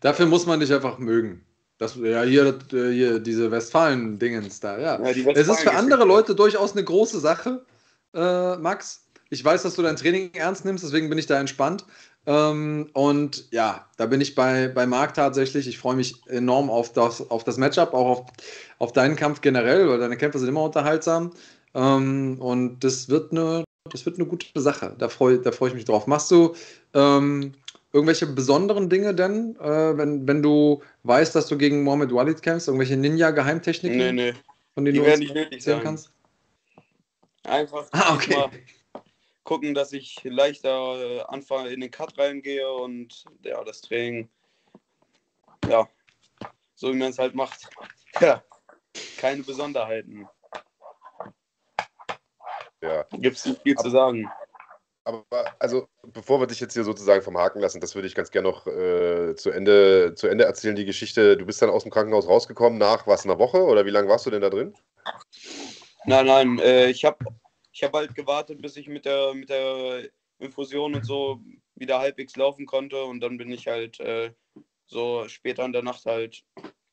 [0.00, 1.46] Dafür muss man dich einfach mögen.
[1.78, 5.00] Das, ja, hier, äh, hier diese Westfalen-Dingens da, ja.
[5.02, 7.64] ja es ist für andere Leute durchaus eine große Sache,
[8.14, 9.02] äh, Max.
[9.28, 11.84] Ich weiß, dass du dein Training ernst nimmst, deswegen bin ich da entspannt.
[12.26, 15.68] Ähm, und ja, da bin ich bei, bei Marc tatsächlich.
[15.68, 18.26] Ich freue mich enorm auf das, auf das Matchup, auch auf,
[18.78, 21.32] auf deinen Kampf generell, weil deine Kämpfe sind immer unterhaltsam.
[21.74, 24.94] Ähm, und das wird eine, das wird eine gute Sache.
[24.98, 26.06] Da freue da freu ich mich drauf.
[26.08, 26.54] Machst du
[26.94, 27.52] ähm,
[27.97, 32.68] irgendwelche besonderen Dinge denn, äh, wenn, wenn du weißt, dass du gegen Mohamed Walid kämpfst?
[32.68, 33.97] Irgendwelche Ninja-Geheimtechniken?
[33.97, 34.34] Nee, nee.
[34.74, 35.80] Von denen Die du werden nicht nötig sein.
[35.82, 36.12] kannst?
[37.44, 38.36] Einfach ah, okay.
[39.44, 44.28] gucken, dass ich leichter äh, anfange, in den Cut reingehe und ja, das Training,
[45.66, 45.88] ja,
[46.74, 47.68] so wie man es halt macht.
[48.18, 48.42] Ja,
[49.18, 50.26] keine Besonderheiten.
[52.80, 53.05] Ja.
[53.11, 54.30] Gibt es nicht viel Aber zu sagen.
[55.07, 58.32] Aber also, bevor wir dich jetzt hier sozusagen vom Haken lassen, das würde ich ganz
[58.32, 61.36] gerne noch äh, zu, Ende, zu Ende erzählen, die Geschichte.
[61.36, 64.26] Du bist dann aus dem Krankenhaus rausgekommen nach was, einer Woche oder wie lange warst
[64.26, 64.74] du denn da drin?
[66.07, 67.24] Nein, nein, äh, ich habe
[67.70, 70.09] ich hab halt gewartet, bis ich mit der, mit der
[70.40, 71.40] Infusion und so
[71.76, 74.32] wieder halbwegs laufen konnte und dann bin ich halt äh,
[74.86, 76.44] so später in der Nacht halt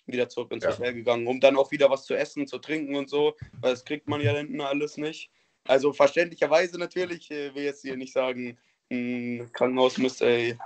[0.06, 0.70] wieder zurück ins ja.
[0.70, 3.86] Hotel gegangen, um dann auch wieder was zu essen, zu trinken und so, weil das
[3.86, 5.32] kriegt man ja hinten alles nicht.
[5.66, 8.58] Also verständlicherweise natürlich, äh, will jetzt hier nicht sagen,
[8.92, 10.58] ein Krankenhaus müsste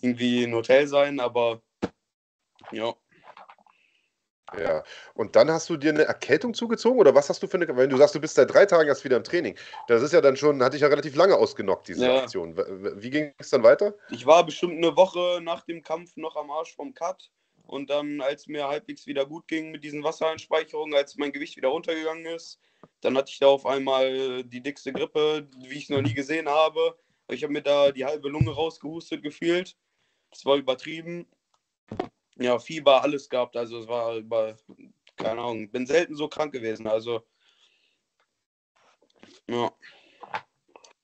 [0.00, 1.62] irgendwie ein Hotel sein, aber
[2.72, 2.94] ja.
[4.56, 7.76] Ja, und dann hast du dir eine Erkältung zugezogen oder was hast du für eine,
[7.76, 9.56] wenn du sagst, du bist seit drei Tagen erst wieder im Training,
[9.88, 12.22] das ist ja dann schon, hatte ich ja relativ lange ausgenockt, diese ja.
[12.22, 12.56] Aktion.
[12.56, 13.94] Wie ging es dann weiter?
[14.10, 17.30] Ich war bestimmt eine Woche nach dem Kampf noch am Arsch vom Cut
[17.64, 21.68] und dann, als mir halbwegs wieder gut ging mit diesen Wassereinspeicherungen, als mein Gewicht wieder
[21.68, 22.60] runtergegangen ist,
[23.00, 26.48] dann hatte ich da auf einmal die dickste Grippe, wie ich es noch nie gesehen
[26.48, 26.98] habe.
[27.28, 29.76] Ich habe mir da die halbe Lunge rausgehustet gefühlt.
[30.30, 31.26] Das war übertrieben.
[32.36, 33.56] Ja, Fieber, alles gehabt.
[33.56, 34.56] Also es war über,
[35.16, 36.86] keine Ahnung, bin selten so krank gewesen.
[36.86, 37.22] Also,
[39.48, 39.72] ja.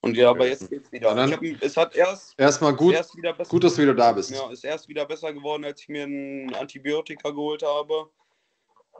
[0.01, 1.17] Und ja, aber jetzt geht's wieder.
[1.17, 2.35] Ja, hab, es hat erst.
[2.37, 4.31] Erstmal gut, erst wieder besser, gut, dass du wieder da bist.
[4.33, 8.11] Ja, ist erst wieder besser geworden, als ich mir ein Antibiotika geholt habe.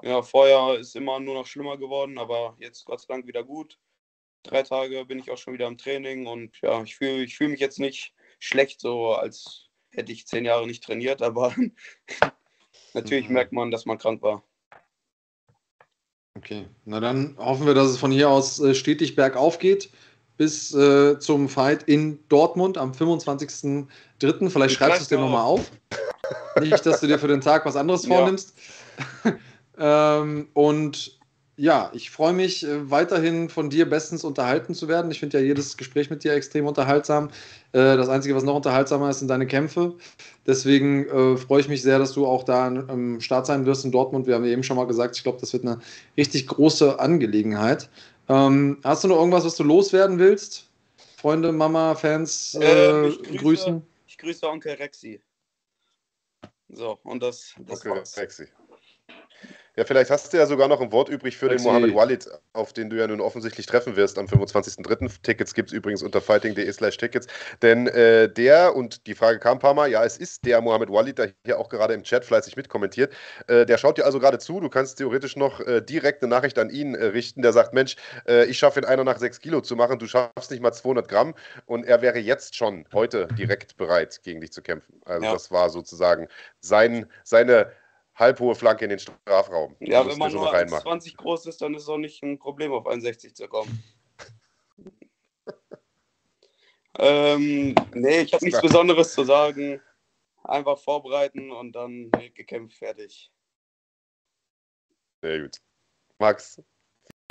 [0.03, 3.79] Ja, vorher ist immer nur noch schlimmer geworden, aber jetzt Gott sei Dank wieder gut.
[4.43, 7.49] Drei Tage bin ich auch schon wieder im Training und ja, ich fühle ich fühl
[7.49, 11.55] mich jetzt nicht schlecht, so als hätte ich zehn Jahre nicht trainiert, aber
[12.95, 13.35] natürlich mhm.
[13.35, 14.43] merkt man, dass man krank war.
[16.37, 19.91] Okay, na dann hoffen wir, dass es von hier aus äh, stetig bergauf geht
[20.37, 24.51] bis äh, zum Fight in Dortmund am 25.03.
[24.51, 25.71] Vielleicht schreibst du es dir nochmal auf.
[26.59, 28.55] Nicht, dass du dir für den Tag was anderes vornimmst.
[29.83, 31.19] Ähm, und
[31.57, 35.11] ja, ich freue mich äh, weiterhin von dir bestens unterhalten zu werden.
[35.11, 37.29] Ich finde ja jedes Gespräch mit dir extrem unterhaltsam.
[37.73, 39.95] Äh, das Einzige, was noch unterhaltsamer ist, sind deine Kämpfe.
[40.47, 43.91] Deswegen äh, freue ich mich sehr, dass du auch da am Start sein wirst in
[43.91, 44.27] Dortmund.
[44.29, 45.81] Wir haben ja eben schon mal gesagt, ich glaube, das wird eine
[46.17, 47.91] richtig große Angelegenheit.
[48.29, 50.71] Ähm, hast du noch irgendwas, was du loswerden willst?
[51.17, 53.83] Freunde, Mama, Fans äh, ich grüße, grüßen?
[54.07, 55.21] Ich grüße Onkel Rexi.
[56.69, 58.17] So, und das, das okay, war's.
[58.17, 58.47] Rexi.
[59.75, 61.65] Ja, vielleicht hast du ja sogar noch ein Wort übrig für Taxi.
[61.65, 65.23] den Mohamed Walid, auf den du ja nun offensichtlich treffen wirst am 25.03.
[65.23, 67.27] Tickets gibt es übrigens unter fighting.de slash Tickets.
[67.63, 70.91] Denn äh, der, und die Frage kam ein paar Mal, ja, es ist der Mohamed
[70.91, 73.15] Walid, der hier auch gerade im Chat fleißig mitkommentiert.
[73.47, 74.61] Äh, der schaut dir also gerade zu.
[74.61, 77.41] Du kannst theoretisch noch äh, direkt eine Nachricht an ihn äh, richten.
[77.41, 77.97] Der sagt, Mensch,
[78.29, 81.09] äh, ich schaffe in einer Nacht 6 Kilo zu machen, du schaffst nicht mal 200
[81.09, 81.35] Gramm.
[81.65, 85.01] Und er wäre jetzt schon heute direkt bereit, gegen dich zu kämpfen.
[85.07, 85.33] Also ja.
[85.33, 86.29] das war sozusagen
[86.61, 87.73] sein, seine
[88.15, 89.77] halbhohe Flanke in den Strafraum.
[89.81, 92.87] Ja, wenn man nur 20 groß ist, dann ist es auch nicht ein Problem, auf
[92.87, 93.83] 61 zu kommen.
[96.99, 99.81] ähm, nee, ich habe nichts Besonderes zu sagen.
[100.45, 103.31] Einfach vorbereiten und dann gekämpft, fertig.
[105.23, 105.59] Sehr gut.
[106.19, 106.61] Max,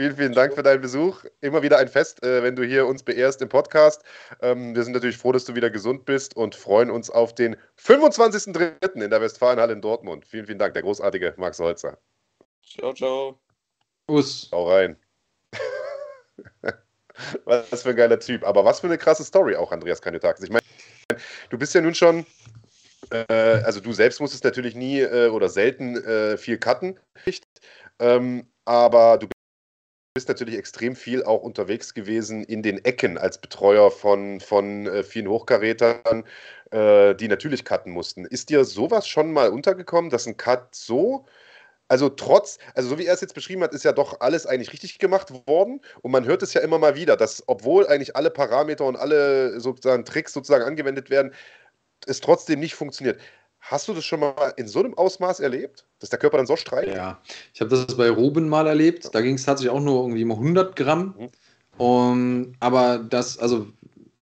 [0.02, 1.26] Vielen, vielen Dank für deinen Besuch.
[1.41, 4.02] Immer wieder ein Fest, äh, wenn du hier uns beehrst im Podcast.
[4.41, 7.56] Ähm, wir sind natürlich froh, dass du wieder gesund bist und freuen uns auf den
[7.78, 8.99] 25.03.
[8.99, 10.26] in der Westfalenhalle in Dortmund.
[10.26, 11.99] Vielen, vielen Dank, der großartige Max Holzer.
[12.65, 13.40] Ciao, ciao.
[14.10, 14.49] Us.
[14.52, 14.98] Hau rein.
[17.45, 18.44] was für ein geiler Typ.
[18.44, 20.45] Aber was für eine krasse Story auch, Andreas Kanyotakis.
[20.45, 20.65] Ich meine,
[21.52, 22.26] du bist ja nun schon
[23.11, 26.99] äh, also du selbst musstest natürlich nie äh, oder selten viel cutten,
[27.99, 29.28] ähm, aber du
[30.13, 35.03] bist natürlich extrem viel auch unterwegs gewesen in den Ecken als Betreuer von, von äh,
[35.03, 36.25] vielen Hochkarätern,
[36.71, 38.25] äh, die natürlich cutten mussten.
[38.25, 41.25] Ist dir sowas schon mal untergekommen, dass ein Cut so,
[41.88, 44.73] also trotz, also so wie er es jetzt beschrieben hat, ist ja doch alles eigentlich
[44.73, 48.31] richtig gemacht worden und man hört es ja immer mal wieder, dass obwohl eigentlich alle
[48.31, 51.33] Parameter und alle sozusagen Tricks sozusagen angewendet werden,
[52.05, 53.19] es trotzdem nicht funktioniert.
[53.61, 56.55] Hast du das schon mal in so einem Ausmaß erlebt, dass der Körper dann so
[56.55, 56.93] streikt?
[56.93, 57.21] Ja,
[57.53, 59.13] ich habe das bei Ruben mal erlebt.
[59.13, 61.15] Da ging es tatsächlich auch nur irgendwie mal 100 Gramm.
[61.17, 61.29] Mhm.
[61.77, 63.67] Um, aber das, also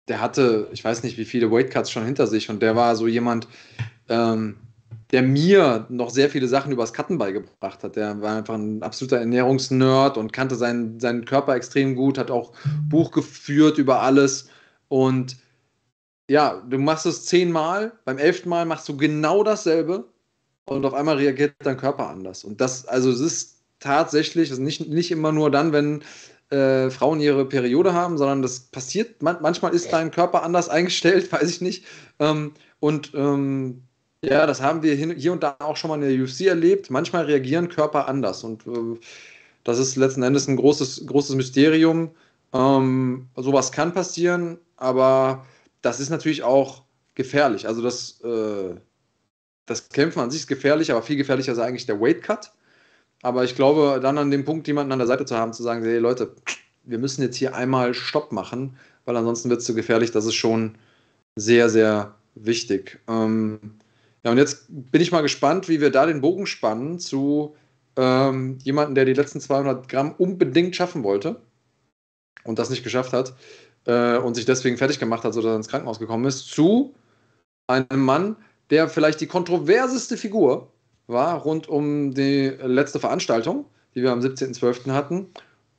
[0.08, 3.08] der hatte, ich weiß nicht, wie viele Weightcuts schon hinter sich und der war so
[3.08, 3.48] jemand,
[4.10, 4.58] ähm,
[5.12, 7.96] der mir noch sehr viele Sachen übers Cutten beigebracht hat.
[7.96, 12.54] Der war einfach ein absoluter Ernährungsnerd und kannte seinen, seinen Körper extrem gut, hat auch
[12.90, 14.50] Buch geführt über alles
[14.88, 15.38] und
[16.30, 20.06] ja, du machst es zehnmal, beim elften Mal machst du genau dasselbe
[20.66, 22.44] und auf einmal reagiert dein Körper anders.
[22.44, 26.04] Und das, also es ist tatsächlich, also nicht, nicht immer nur dann, wenn
[26.50, 31.32] äh, Frauen ihre Periode haben, sondern das passiert, man, manchmal ist dein Körper anders eingestellt,
[31.32, 31.86] weiß ich nicht.
[32.20, 33.84] Ähm, und ähm,
[34.24, 36.90] ja, das haben wir hier und da auch schon mal in der UFC erlebt.
[36.90, 39.00] Manchmal reagieren Körper anders und äh,
[39.66, 42.12] das ist letzten Endes ein großes, großes Mysterium.
[42.54, 45.46] Ähm, sowas kann passieren, aber
[45.84, 46.82] das ist natürlich auch
[47.14, 47.68] gefährlich.
[47.68, 48.76] Also das, äh,
[49.68, 52.52] das Kämpfen an sich ist gefährlich, aber viel gefährlicher ist eigentlich der Weight Cut.
[53.22, 55.84] Aber ich glaube, dann an dem Punkt jemanden an der Seite zu haben, zu sagen,
[55.84, 56.36] hey Leute,
[56.84, 60.12] wir müssen jetzt hier einmal Stopp machen, weil ansonsten wird es zu gefährlich.
[60.12, 60.76] Das ist schon
[61.36, 63.00] sehr, sehr wichtig.
[63.08, 63.60] Ähm,
[64.24, 67.56] ja, und jetzt bin ich mal gespannt, wie wir da den Bogen spannen zu
[67.96, 71.42] ähm, jemanden, der die letzten 200 Gramm unbedingt schaffen wollte
[72.44, 73.34] und das nicht geschafft hat
[73.86, 76.94] äh, und sich deswegen fertig gemacht hat, sodass er ins Krankenhaus gekommen ist, zu
[77.68, 78.36] einem Mann,
[78.70, 80.72] der vielleicht die kontroverseste Figur
[81.08, 83.66] war rund um die letzte Veranstaltung,
[83.96, 84.92] die wir am 17.12.
[84.92, 85.28] hatten.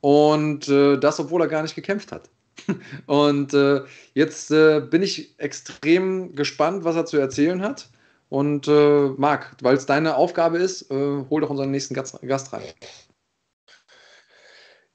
[0.00, 2.28] Und äh, das, obwohl er gar nicht gekämpft hat.
[3.06, 3.82] und äh,
[4.12, 7.88] jetzt äh, bin ich extrem gespannt, was er zu erzählen hat.
[8.28, 12.62] Und äh, Marc, weil es deine Aufgabe ist, äh, hol doch unseren nächsten Gast, rein.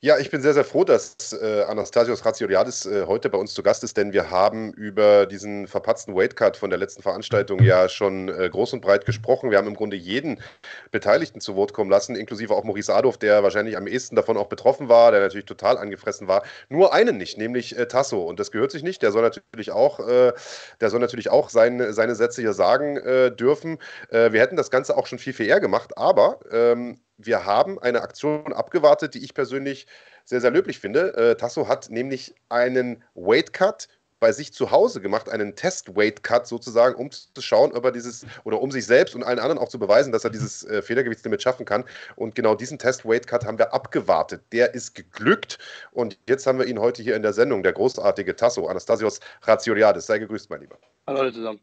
[0.02, 3.62] Ja, ich bin sehr, sehr froh, dass äh, Anastasios Ratsioliadis äh, heute bei uns zu
[3.64, 8.30] Gast ist, denn wir haben über diesen verpatzten Weightcut von der letzten Veranstaltung ja schon
[8.30, 9.52] äh, groß und breit gesprochen.
[9.52, 10.40] Wir haben im Grunde jeden
[10.92, 14.48] Beteiligten zu Wort kommen lassen, inklusive auch Maurice Adolf, der wahrscheinlich am ehesten davon auch
[14.48, 16.44] betroffen war, der natürlich total angefressen war.
[16.70, 18.24] Nur einen nicht, nämlich äh, Tasso.
[18.24, 19.02] Und das gehört sich nicht.
[19.02, 20.32] Der soll natürlich auch, äh,
[20.80, 23.80] der soll natürlich auch sein, seine Sätze hier sagen äh, dürfen.
[24.12, 28.02] wir hätten das Ganze auch schon viel, viel eher gemacht, aber ähm, wir haben eine
[28.02, 29.88] Aktion abgewartet, die ich persönlich
[30.26, 31.14] sehr, sehr löblich finde.
[31.16, 33.88] Äh, Tasso hat nämlich einen Weight Cut
[34.20, 38.62] bei sich zu Hause gemacht, einen Test-Weight-Cut sozusagen, um zu schauen, ob er dieses, oder
[38.62, 41.66] um sich selbst und allen anderen auch zu beweisen, dass er dieses äh, Federgewichtslimit schaffen
[41.66, 41.86] kann.
[42.16, 44.44] Und genau diesen Test-Weight-Cut haben wir abgewartet.
[44.52, 45.58] Der ist geglückt
[45.92, 50.06] und jetzt haben wir ihn heute hier in der Sendung, der großartige Tasso, Anastasios Razioliadis.
[50.06, 50.78] Sei gegrüßt, mein Lieber.
[51.08, 51.62] Hallo alle zusammen.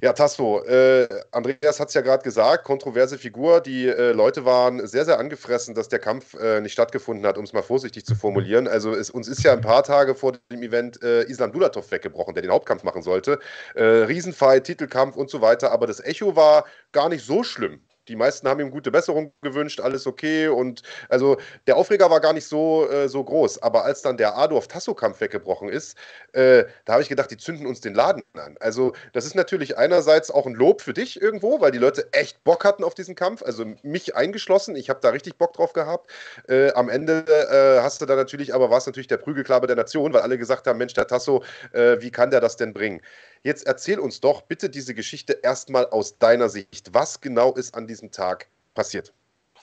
[0.00, 3.60] Ja, Tasso, äh, Andreas hat es ja gerade gesagt, kontroverse Figur.
[3.60, 7.42] Die äh, Leute waren sehr, sehr angefressen, dass der Kampf äh, nicht stattgefunden hat, um
[7.42, 8.68] es mal vorsichtig zu formulieren.
[8.68, 12.32] Also es, uns ist ja ein paar Tage vor dem Event äh, Islam Dulatov weggebrochen,
[12.34, 13.40] der den Hauptkampf machen sollte.
[13.74, 15.72] Äh, Riesenfight, Titelkampf und so weiter.
[15.72, 17.80] Aber das Echo war gar nicht so schlimm.
[18.08, 20.48] Die meisten haben ihm gute Besserung gewünscht, alles okay.
[20.48, 21.36] Und also
[21.66, 23.62] der Aufreger war gar nicht so, äh, so groß.
[23.62, 25.96] Aber als dann der Adolf-Tasso-Kampf weggebrochen ist,
[26.32, 28.56] äh, da habe ich gedacht, die zünden uns den Laden an.
[28.60, 32.42] Also, das ist natürlich einerseits auch ein Lob für dich irgendwo, weil die Leute echt
[32.44, 33.42] Bock hatten auf diesen Kampf.
[33.42, 34.76] Also mich eingeschlossen.
[34.76, 36.10] Ich habe da richtig Bock drauf gehabt.
[36.48, 39.76] Äh, am Ende äh, hast du da natürlich, aber war es natürlich der Prügelklabe der
[39.76, 43.00] Nation, weil alle gesagt haben: Mensch, der Tasso, äh, wie kann der das denn bringen?
[43.42, 46.92] Jetzt erzähl uns doch bitte diese Geschichte erstmal aus deiner Sicht.
[46.92, 49.12] Was genau ist an diesem Tag passiert?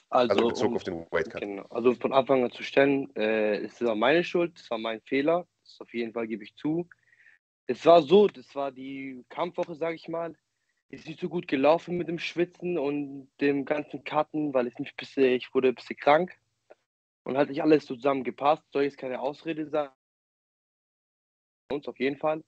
[0.09, 1.41] Also, also Bezug um, auf den Weightcut.
[1.41, 1.65] Genau.
[1.69, 5.45] Also von Anfang an zu stellen, äh, es war meine Schuld, es war mein Fehler.
[5.63, 6.87] Das auf jeden Fall gebe ich zu.
[7.67, 10.35] Es war so, das war die Kampfwoche, sage ich mal.
[10.89, 14.95] Ist nicht so gut gelaufen mit dem Schwitzen und dem ganzen Karten, weil ich mich
[14.95, 16.37] bisschen, ich wurde ein bisschen krank
[17.23, 18.63] und hat nicht alles zusammen gepasst.
[18.71, 19.89] Soll jetzt keine Ausrede sein.
[21.71, 22.43] Uns auf jeden Fall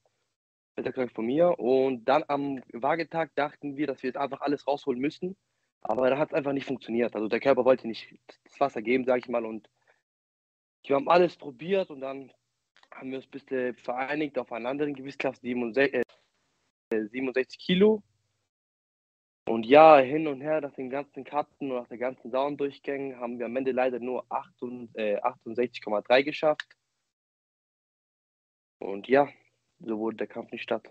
[0.84, 1.60] krank von mir.
[1.60, 5.36] Und dann am Wagetag dachten wir, dass wir jetzt einfach alles rausholen müssen.
[5.82, 7.16] Aber da hat es einfach nicht funktioniert.
[7.16, 8.14] Also der Körper wollte nicht
[8.44, 9.46] das Wasser geben, sage ich mal.
[9.46, 9.70] Und
[10.86, 12.32] wir haben alles probiert und dann
[12.92, 16.04] haben wir uns ein bisschen vereinigt auf einer anderen Gewichtsklasse, 67,
[16.92, 18.04] äh, 67 Kilo.
[19.48, 23.40] Und ja, hin und her nach den ganzen Karten und nach der ganzen Saundurchgängen haben
[23.40, 26.68] wir am Ende leider nur äh, 68,3 geschafft.
[28.80, 29.30] Und ja,
[29.80, 30.84] so wurde der Kampf nicht statt.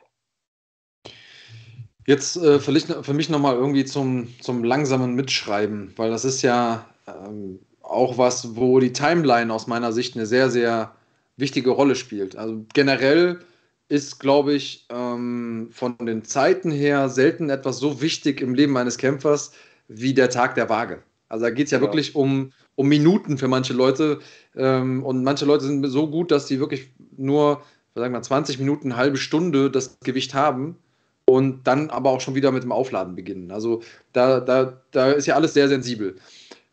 [2.06, 2.72] Jetzt äh, für,
[3.02, 8.56] für mich nochmal irgendwie zum, zum langsamen Mitschreiben, weil das ist ja ähm, auch was,
[8.56, 10.94] wo die Timeline aus meiner Sicht eine sehr, sehr
[11.36, 12.36] wichtige Rolle spielt.
[12.36, 13.40] Also generell
[13.88, 18.98] ist, glaube ich, ähm, von den Zeiten her selten etwas so wichtig im Leben eines
[18.98, 19.52] Kämpfers
[19.88, 21.02] wie der Tag der Waage.
[21.28, 24.20] Also da geht es ja, ja, wirklich um, um Minuten für manche Leute.
[24.56, 27.62] Ähm, und manche Leute sind so gut, dass sie wirklich nur
[28.00, 30.76] sagen wir 20 Minuten, eine halbe Stunde das Gewicht haben
[31.24, 33.50] und dann aber auch schon wieder mit dem Aufladen beginnen.
[33.50, 33.82] Also
[34.12, 36.16] da, da, da ist ja alles sehr sensibel.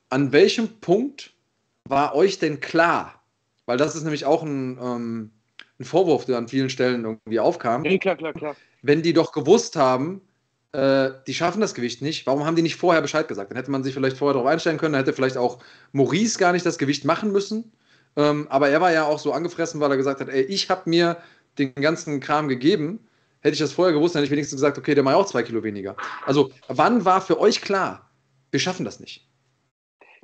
[0.10, 1.34] An welchem Punkt
[1.86, 3.22] war euch denn klar,
[3.66, 5.32] weil das ist nämlich auch ein, ähm,
[5.80, 7.82] ein Vorwurf, der an vielen Stellen irgendwie aufkam.
[7.82, 8.56] Nee, klar, klar, klar.
[8.82, 10.22] Wenn die doch gewusst haben,
[10.74, 13.52] äh, die schaffen das Gewicht nicht, warum haben die nicht vorher Bescheid gesagt?
[13.52, 15.60] Dann hätte man sich vielleicht vorher darauf einstellen können, dann hätte vielleicht auch
[15.94, 17.72] Maurice gar nicht das Gewicht machen müssen.
[18.16, 20.90] Ähm, aber er war ja auch so angefressen, weil er gesagt hat, ey, ich habe
[20.90, 21.18] mir
[21.58, 23.08] den ganzen Kram gegeben.
[23.42, 25.64] Hätte ich das vorher gewusst, hätte ich wenigstens gesagt, okay, der macht auch zwei Kilo
[25.64, 25.98] weniger.
[26.26, 28.10] Also, wann war für euch klar,
[28.52, 29.28] wir schaffen das nicht?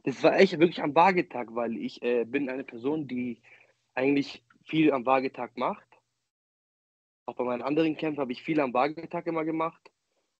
[0.04, 3.42] Das war echt wirklich am Waagetag, weil ich äh, bin eine Person, die
[3.94, 5.86] eigentlich viel am Waagetag macht.
[7.26, 9.92] Auch bei meinen anderen Kämpfen habe ich viel am Waagetag immer gemacht.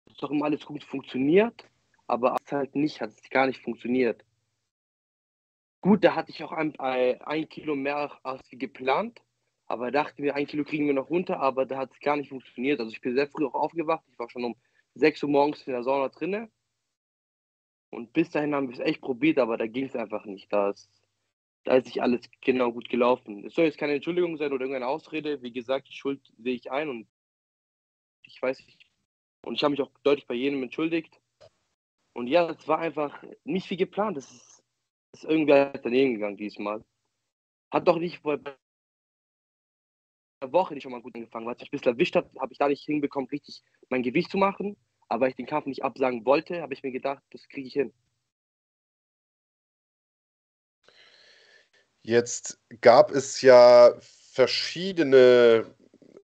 [0.06, 1.66] Es ist doch immer alles gut funktioniert,
[2.08, 4.24] aber es halt nicht, hat es gar nicht funktioniert.
[5.82, 9.22] Gut, da hatte ich auch ein, ein Kilo mehr als geplant,
[9.66, 12.30] aber dachten wir, ein Kilo kriegen wir noch runter, aber da hat es gar nicht
[12.30, 12.80] funktioniert.
[12.80, 14.56] Also ich bin sehr früh auch aufgewacht, ich war schon um
[14.96, 16.50] 6 Uhr morgens in der Sauna drinne.
[17.92, 20.52] Und bis dahin haben wir es echt probiert, aber da ging es einfach nicht.
[20.52, 20.90] Da ist,
[21.64, 23.46] da ist nicht alles genau gut gelaufen.
[23.46, 25.42] Es soll jetzt keine Entschuldigung sein oder irgendeine Ausrede.
[25.42, 27.08] Wie gesagt, die Schuld sehe ich ein und
[28.24, 28.86] ich weiß nicht.
[29.46, 31.20] Und ich habe mich auch deutlich bei jedem entschuldigt.
[32.14, 34.18] Und ja, es war einfach nicht wie geplant.
[34.18, 34.59] Das ist
[35.14, 36.84] ist irgendwie daneben gegangen diesmal.
[37.72, 38.40] Hat doch nicht vor
[40.42, 41.46] einer Woche nicht schon mal gut angefangen.
[41.46, 44.32] Weil es mich ein bisschen erwischt hat, habe ich da nicht hinbekommen, richtig mein Gewicht
[44.32, 44.78] zu machen.
[45.08, 47.74] Aber weil ich den Kampf nicht absagen wollte, habe ich mir gedacht, das kriege ich
[47.74, 47.94] hin.
[52.02, 55.76] Jetzt gab es ja verschiedene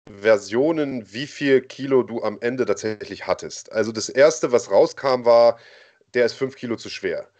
[0.09, 3.73] Versionen, wie viel Kilo du am Ende tatsächlich hattest.
[3.73, 5.59] Also das erste, was rauskam, war,
[6.13, 7.31] der ist fünf Kilo zu schwer.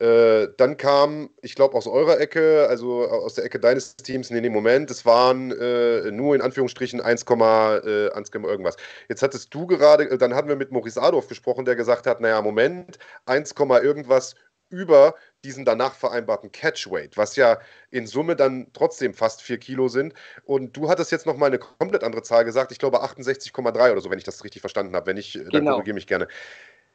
[0.00, 4.40] Äh, dann kam, ich glaube, aus eurer Ecke, also aus der Ecke deines Teams, nee,
[4.40, 8.76] nee, Moment, es waren äh, nur in Anführungsstrichen 1, äh, 1, irgendwas.
[9.08, 12.20] Jetzt hattest du gerade, äh, dann hatten wir mit Maurice Adolf gesprochen, der gesagt hat,
[12.20, 14.34] naja, Moment, 1, irgendwas
[14.70, 15.14] über
[15.44, 17.58] diesen danach vereinbarten Catchweight, was ja
[17.90, 20.14] in Summe dann trotzdem fast 4 Kilo sind.
[20.44, 24.10] Und du hattest jetzt nochmal eine komplett andere Zahl gesagt, ich glaube 68,3 oder so,
[24.10, 25.06] wenn ich das richtig verstanden habe.
[25.06, 25.50] Wenn nicht, genau.
[25.50, 26.26] dann korrigiere mich gerne.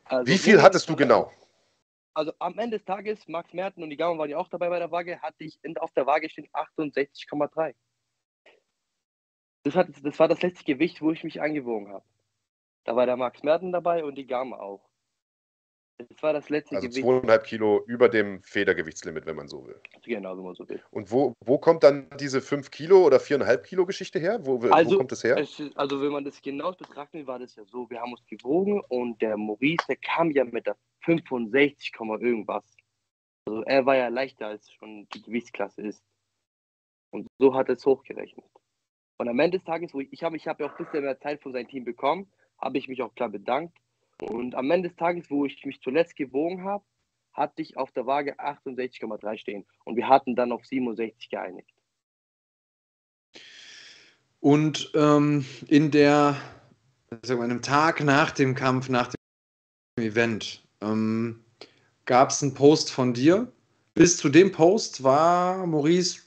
[0.05, 1.31] Also Wie viel hattest du genau?
[2.17, 4.79] Also am Ende des Tages, Max Merten und die Gauen waren ja auch dabei bei
[4.79, 7.75] der Waage, hatte ich in, auf der Waage stehen 68,3.
[9.63, 12.05] Das, das war das letzte Gewicht, wo ich mich angewogen habe.
[12.85, 14.89] Da war der Max Merten dabei und die Gama auch.
[15.99, 17.05] Das war das letzte Also Gewicht.
[17.05, 19.79] zweieinhalb Kilo über dem Federgewichtslimit, wenn man so will.
[20.03, 20.81] Genau, wenn man so will.
[20.91, 24.39] Und wo, wo kommt dann diese 5 Kilo oder 4,5 Kilo Geschichte her?
[24.43, 25.37] Wo, wo Also, kommt das her?
[25.37, 28.81] Es also wenn man das genau betrachtet, war das ja so, wir haben uns gewogen
[28.89, 32.65] und der Maurice, der kam ja mit der 65, Komma irgendwas.
[33.47, 36.03] Also er war ja leichter als schon die Gewichtsklasse ist.
[37.11, 38.45] Und so hat er es hochgerechnet.
[39.17, 41.03] Und am Ende des Tages, wo ich, ich habe ich hab ja auch ein bisschen
[41.03, 43.77] mehr Zeit von seinem Team bekommen, habe ich mich auch klar bedankt.
[44.21, 46.83] Und am Ende des Tages, wo ich mich zuletzt gewogen habe,
[47.33, 49.65] hatte ich auf der Waage 68,3 stehen.
[49.85, 51.71] Und wir hatten dann auf 67 geeinigt.
[54.39, 56.35] Und ähm, in der,
[57.21, 61.43] sagen wir, einem Tag nach dem Kampf, nach dem Event, ähm,
[62.05, 63.51] gab es einen Post von dir.
[63.93, 66.19] Bis zu dem Post war Maurice,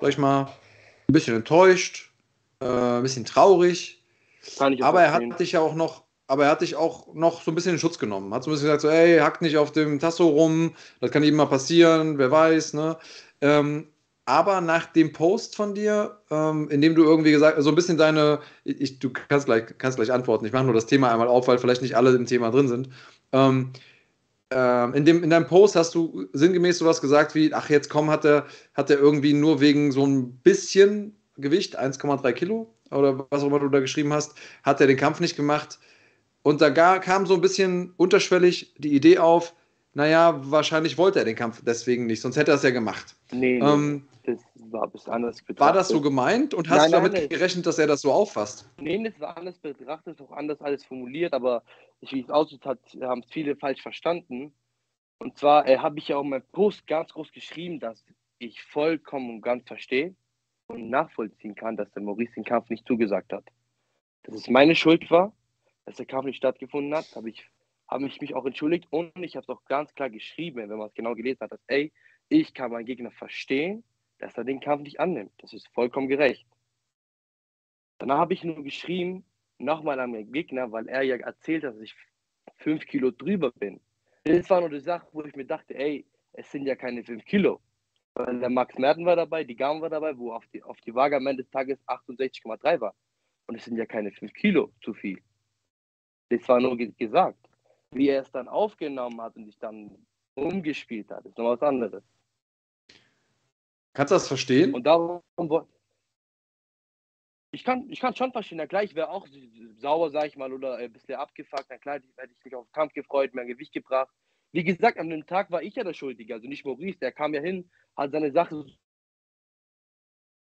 [0.00, 0.52] sag ich mal,
[1.08, 2.12] ein bisschen enttäuscht,
[2.60, 4.02] äh, ein bisschen traurig.
[4.82, 7.54] Aber er hat dich ja auch noch, aber er hat dich auch noch so ein
[7.54, 8.32] bisschen in Schutz genommen.
[8.32, 11.22] Hat so ein bisschen gesagt, so, ey, hackt nicht auf dem Tasso rum, das kann
[11.22, 12.96] jedem mal passieren, wer weiß, ne?
[13.42, 13.88] Ähm,
[14.30, 17.98] aber nach dem Post von dir, ähm, in dem du irgendwie gesagt, so ein bisschen
[17.98, 21.48] deine, ich, du kannst gleich, kannst gleich antworten, ich mache nur das Thema einmal auf,
[21.48, 22.90] weil vielleicht nicht alle im Thema drin sind.
[23.32, 23.72] Ähm,
[24.50, 28.10] ähm, in, dem, in deinem Post hast du sinngemäß sowas gesagt wie, ach jetzt komm,
[28.10, 33.42] hat er, hat er irgendwie nur wegen so ein bisschen Gewicht, 1,3 Kilo oder was
[33.42, 35.78] auch immer du da geschrieben hast, hat er den Kampf nicht gemacht.
[36.42, 39.54] Und da gar, kam so ein bisschen unterschwellig die Idee auf,
[39.94, 43.14] naja, wahrscheinlich wollte er den Kampf deswegen nicht, sonst hätte er es ja gemacht.
[43.32, 44.38] Nee, Ähm, das
[44.70, 45.60] war ein bisschen anders betrachtet.
[45.60, 47.28] war das so gemeint und hast Nein, du damit nein.
[47.28, 48.68] gerechnet, dass er das so auffasst?
[48.78, 51.62] Nee, das war anders betrachtet, auch anders alles formuliert, aber
[52.00, 54.54] wie es aussieht, haben es viele falsch verstanden.
[55.18, 58.04] Und zwar äh, habe ich ja auch in meinem Post ganz groß geschrieben, dass
[58.38, 60.14] ich vollkommen und ganz verstehe
[60.68, 63.44] und nachvollziehen kann, dass der Maurice den Kampf nicht zugesagt hat.
[64.22, 65.34] Dass es meine Schuld war,
[65.84, 67.46] dass der Kampf nicht stattgefunden hat, habe ich,
[67.86, 70.88] habe ich mich auch entschuldigt und ich habe es auch ganz klar geschrieben, wenn man
[70.88, 71.92] es genau gelesen hat, dass, ey,
[72.28, 73.84] ich kann meinen Gegner verstehen,
[74.18, 75.32] dass er den Kampf nicht annimmt.
[75.38, 76.46] Das ist vollkommen gerecht.
[77.98, 79.24] Danach habe ich nur geschrieben,
[79.60, 81.94] nochmal an meinen Gegner, weil er ja erzählt hat, dass ich
[82.56, 83.80] fünf Kilo drüber bin.
[84.24, 87.24] Das war nur die Sache, wo ich mir dachte, ey, es sind ja keine fünf
[87.24, 87.60] Kilo.
[88.14, 90.94] Weil der Max Merten war dabei, die Gaben war dabei, wo auf die, auf die
[90.94, 92.94] Waage am Ende des Tages 68,3 war.
[93.46, 95.20] Und es sind ja keine fünf Kilo zu viel.
[96.28, 97.38] Das war nur ge gesagt.
[97.92, 99.96] Wie er es dann aufgenommen hat und sich dann
[100.34, 102.04] umgespielt hat, ist noch was anderes.
[103.92, 104.72] Kannst du das verstehen?
[104.74, 105.66] Und darum wo-
[107.52, 109.26] ich kann ich kann schon verstehen, na klar, ich wäre auch
[109.76, 112.72] sauer, sag ich mal, oder ein bisschen abgefuckt, na klar, hätte ich mich auf den
[112.72, 114.12] Kampf gefreut, mehr Gewicht gebracht.
[114.52, 117.34] Wie gesagt, an dem Tag war ich ja der Schuldige, also nicht Maurice, der kam
[117.34, 118.64] ja hin, hat seine Sache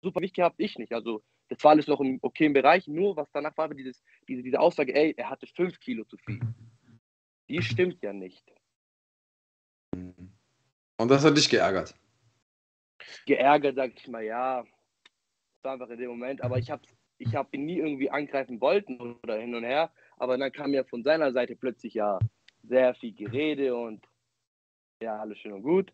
[0.03, 0.93] super Gewicht gehabt, ich nicht.
[0.93, 4.59] Also das war alles noch im okayen Bereich, nur was danach war, dieses, diese, diese
[4.59, 6.41] Aussage, ey, er hatte fünf Kilo zu viel.
[7.49, 8.45] Die stimmt ja nicht.
[9.93, 11.95] Und das hat dich geärgert.
[13.27, 14.65] geärgert, sag ich mal, ja,
[15.65, 16.83] war einfach in dem Moment, aber ich habe
[17.19, 20.85] ich hab ihn nie irgendwie angreifen wollten oder hin und her, aber dann kam ja
[20.85, 22.19] von seiner Seite plötzlich ja
[22.63, 24.05] sehr viel Gerede und
[25.01, 25.93] ja, alles schön und gut.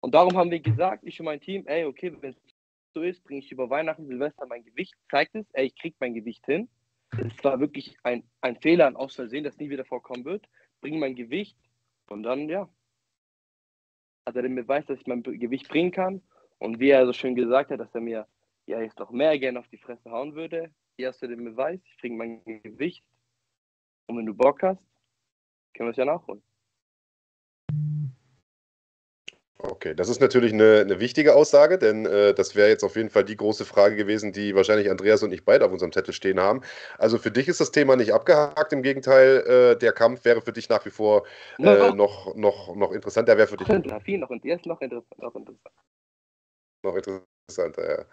[0.00, 2.36] Und darum haben wir gesagt, ich und mein Team, ey, okay, wenn es
[2.92, 6.14] so ist, bringe ich über Weihnachten, Silvester mein Gewicht, zeigt es, ey, ich krieg mein
[6.14, 6.68] Gewicht hin.
[7.10, 10.46] Es war wirklich ein, ein Fehler, ein Aus das nie wieder vorkommen wird.
[10.80, 11.56] Bringe mein Gewicht
[12.08, 12.68] und dann, ja,
[14.26, 16.22] hat er den Beweis, dass ich mein Gewicht bringen kann.
[16.58, 18.26] Und wie er so schön gesagt hat, dass er mir
[18.66, 20.70] ja jetzt noch mehr gerne auf die Fresse hauen würde.
[20.96, 23.04] Hier hast du den Beweis, ich bringe mein Gewicht.
[24.06, 24.80] Und wenn du Bock hast,
[25.74, 26.42] können wir es ja nachholen.
[29.66, 33.08] Okay, das ist natürlich eine, eine wichtige Aussage, denn äh, das wäre jetzt auf jeden
[33.08, 36.38] Fall die große Frage gewesen, die wahrscheinlich Andreas und ich beide auf unserem Zettel stehen
[36.38, 36.60] haben.
[36.98, 40.52] Also für dich ist das Thema nicht abgehakt, im Gegenteil, äh, der Kampf wäre für
[40.52, 41.24] dich nach wie vor
[41.58, 45.74] äh, noch, noch, noch interessant, der wäre für dich noch, noch, noch interessant.
[46.82, 48.04] noch interessanter, ja.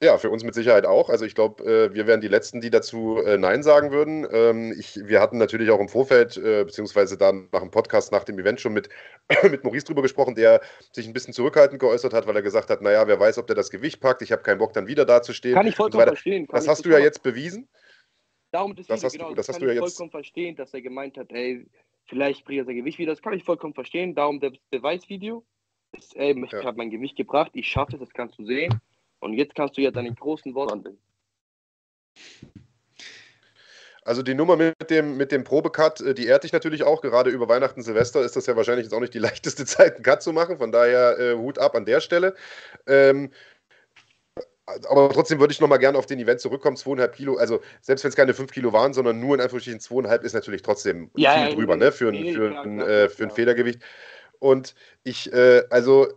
[0.00, 1.08] Ja, für uns mit Sicherheit auch.
[1.10, 4.24] Also ich glaube, äh, wir wären die Letzten, die dazu äh, Nein sagen würden.
[4.30, 8.22] Ähm, ich, wir hatten natürlich auch im Vorfeld, äh, beziehungsweise dann nach dem Podcast, nach
[8.22, 8.88] dem Event schon mit,
[9.50, 10.60] mit Maurice drüber gesprochen, der
[10.92, 13.56] sich ein bisschen zurückhaltend geäußert hat, weil er gesagt hat, naja, wer weiß, ob der
[13.56, 14.22] das Gewicht packt.
[14.22, 15.54] Ich habe keinen Bock, dann wieder dazustehen.
[15.56, 16.12] Kann ich so vollkommen weiter.
[16.12, 16.46] verstehen.
[16.46, 17.68] Kann Das hast du ja jetzt bewiesen.
[18.52, 20.72] Darum deswegen, Das hast du- genau, das hast du ja ich jetzt- vollkommen verstehen, dass
[20.74, 21.66] er gemeint hat, ey,
[22.06, 23.10] vielleicht bringt er sein Gewicht wieder.
[23.12, 24.14] Das kann ich vollkommen verstehen.
[24.14, 25.44] Darum das Beweisvideo.
[25.96, 26.62] Ist, ey, ich Ja.
[26.62, 28.80] habe mein Gewicht gebracht, ich schaffe es, das kannst du sehen.
[29.20, 31.02] Und jetzt kannst du ja deine großen Worte anwenden.
[34.08, 37.02] Also die Nummer mit dem, mit dem Probecut, äh, die ehrt dich natürlich auch.
[37.02, 40.02] Gerade über Weihnachten, Silvester ist das ja wahrscheinlich jetzt auch nicht die leichteste Zeit, einen
[40.02, 40.56] Cut zu machen.
[40.56, 42.34] Von daher äh, Hut ab an der Stelle.
[42.86, 43.30] Ähm,
[44.88, 46.76] aber trotzdem würde ich nochmal gerne auf den Event zurückkommen.
[46.76, 50.24] Zweieinhalb Kilo, also selbst wenn es keine fünf Kilo waren, sondern nur in Anführungsstrichen zweieinhalb,
[50.24, 51.92] ist natürlich trotzdem Ja, viel ja, drüber, ne?
[51.92, 53.30] Für, ein, nee, für, ein, äh, für ein.
[53.30, 53.80] Federgewicht.
[54.40, 54.74] Und
[55.04, 56.08] ich, äh, also,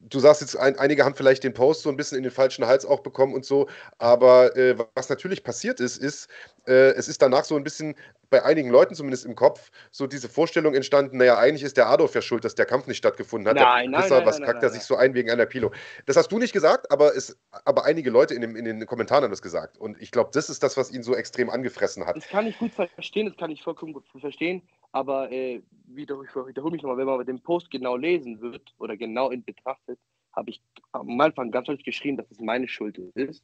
[0.00, 2.66] du sagst jetzt, ein, einige haben vielleicht den Post so ein bisschen in den falschen
[2.66, 6.28] Hals auch bekommen und so, aber äh, was natürlich passiert ist, ist,
[6.66, 7.94] äh, es ist danach so ein bisschen
[8.30, 12.14] bei einigen Leuten zumindest im Kopf so diese Vorstellung entstanden, naja, eigentlich ist der Adolf
[12.14, 13.56] ja schuld, dass der Kampf nicht stattgefunden hat.
[13.56, 15.72] Nein, nein, Pisser, nein, was nein, kackt nein, er sich so ein wegen einer Pilo?
[16.06, 19.24] Das hast du nicht gesagt, aber, es, aber einige Leute in, dem, in den Kommentaren
[19.24, 19.78] haben das gesagt.
[19.78, 22.16] Und ich glaube, das ist das, was ihn so extrem angefressen hat.
[22.16, 24.62] Das kann ich gut verstehen, das kann ich vollkommen gut verstehen.
[24.92, 28.96] Aber äh, wieder, ich wiederhole mich nochmal, wenn man den Post genau lesen wird oder
[28.96, 29.98] genau in betrachtet,
[30.32, 30.62] habe ich
[30.92, 33.42] am Anfang ganz deutlich geschrieben, dass es meine Schuld ist,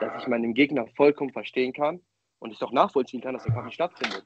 [0.00, 2.00] dass ich meinen Gegner vollkommen verstehen kann
[2.44, 4.22] und ich doch nachvollziehen kann, dass der Kampf nicht stattfindet.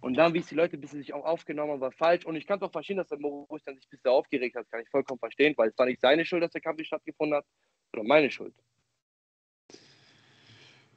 [0.00, 2.26] Und dann, wie es die Leute ein bisschen sich auch aufgenommen haben, war falsch.
[2.26, 4.68] Und ich kann es auch verstehen, dass der Moritz dann sich ein bisschen aufgeregt hat.
[4.70, 7.38] Kann ich vollkommen verstehen, weil es war nicht seine Schuld, dass der Kampf nicht stattgefunden
[7.38, 7.46] hat,
[7.92, 8.52] sondern meine Schuld.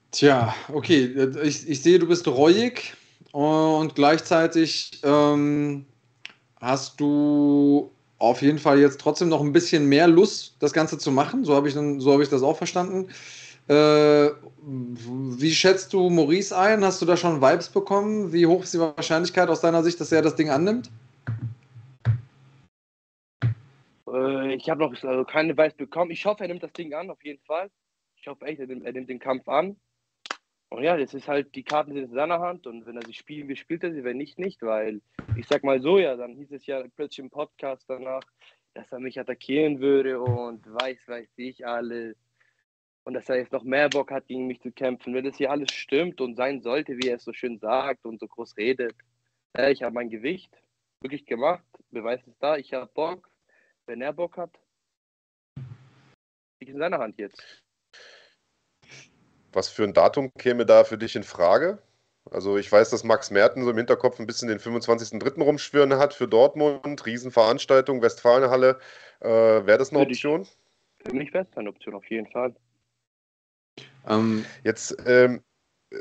[0.09, 1.29] Tja, okay.
[1.43, 2.95] Ich, ich sehe, du bist reuig
[3.31, 5.85] und gleichzeitig ähm,
[6.59, 11.11] hast du auf jeden Fall jetzt trotzdem noch ein bisschen mehr Lust, das Ganze zu
[11.11, 11.45] machen.
[11.45, 13.09] So habe ich, so hab ich das auch verstanden.
[13.67, 14.29] Äh,
[14.63, 16.83] wie schätzt du Maurice ein?
[16.83, 18.31] Hast du da schon Vibes bekommen?
[18.31, 20.89] Wie hoch ist die Wahrscheinlichkeit aus deiner Sicht, dass er das Ding annimmt?
[24.07, 26.11] Äh, ich habe noch also keine Weiß bekommen.
[26.11, 27.69] Ich hoffe, er nimmt das Ding an, auf jeden Fall.
[28.15, 29.75] Ich hoffe echt, er nimmt, er nimmt den Kampf an.
[30.69, 33.13] Und ja, das ist halt, die Karten sind in seiner Hand und wenn er sie
[33.13, 35.01] spielen will, spielt er sie, wenn nicht, nicht, weil
[35.37, 38.23] ich sag mal so, ja, dann hieß es ja plötzlich im Podcast danach,
[38.73, 42.17] dass er mich attackieren würde und weiß, weiß ich alles.
[43.05, 45.13] Und dass er jetzt noch mehr Bock hat, gegen mich zu kämpfen.
[45.13, 48.19] Wenn das hier alles stimmt und sein sollte, wie er es so schön sagt und
[48.19, 48.93] so groß redet.
[49.57, 50.51] Äh, ich habe mein Gewicht
[51.01, 53.29] wirklich gemacht, Beweis ist da, ich habe Bock.
[53.85, 54.59] Wenn er Bock hat,
[56.59, 57.63] liegt in seiner Hand jetzt.
[59.53, 61.79] Was für ein Datum käme da für dich in Frage?
[62.29, 65.41] Also ich weiß, dass Max Merten so im Hinterkopf ein bisschen den 25.03.
[65.41, 68.79] rumschwirren hat für Dortmund, Riesenveranstaltung, Westfalenhalle.
[69.21, 70.45] Äh, Wäre das eine ich- Option?
[71.05, 72.53] Für mich wäre es eine Option, auf jeden Fall.
[74.07, 75.41] Ähm, Jetzt, ähm,
[75.91, 75.97] äh,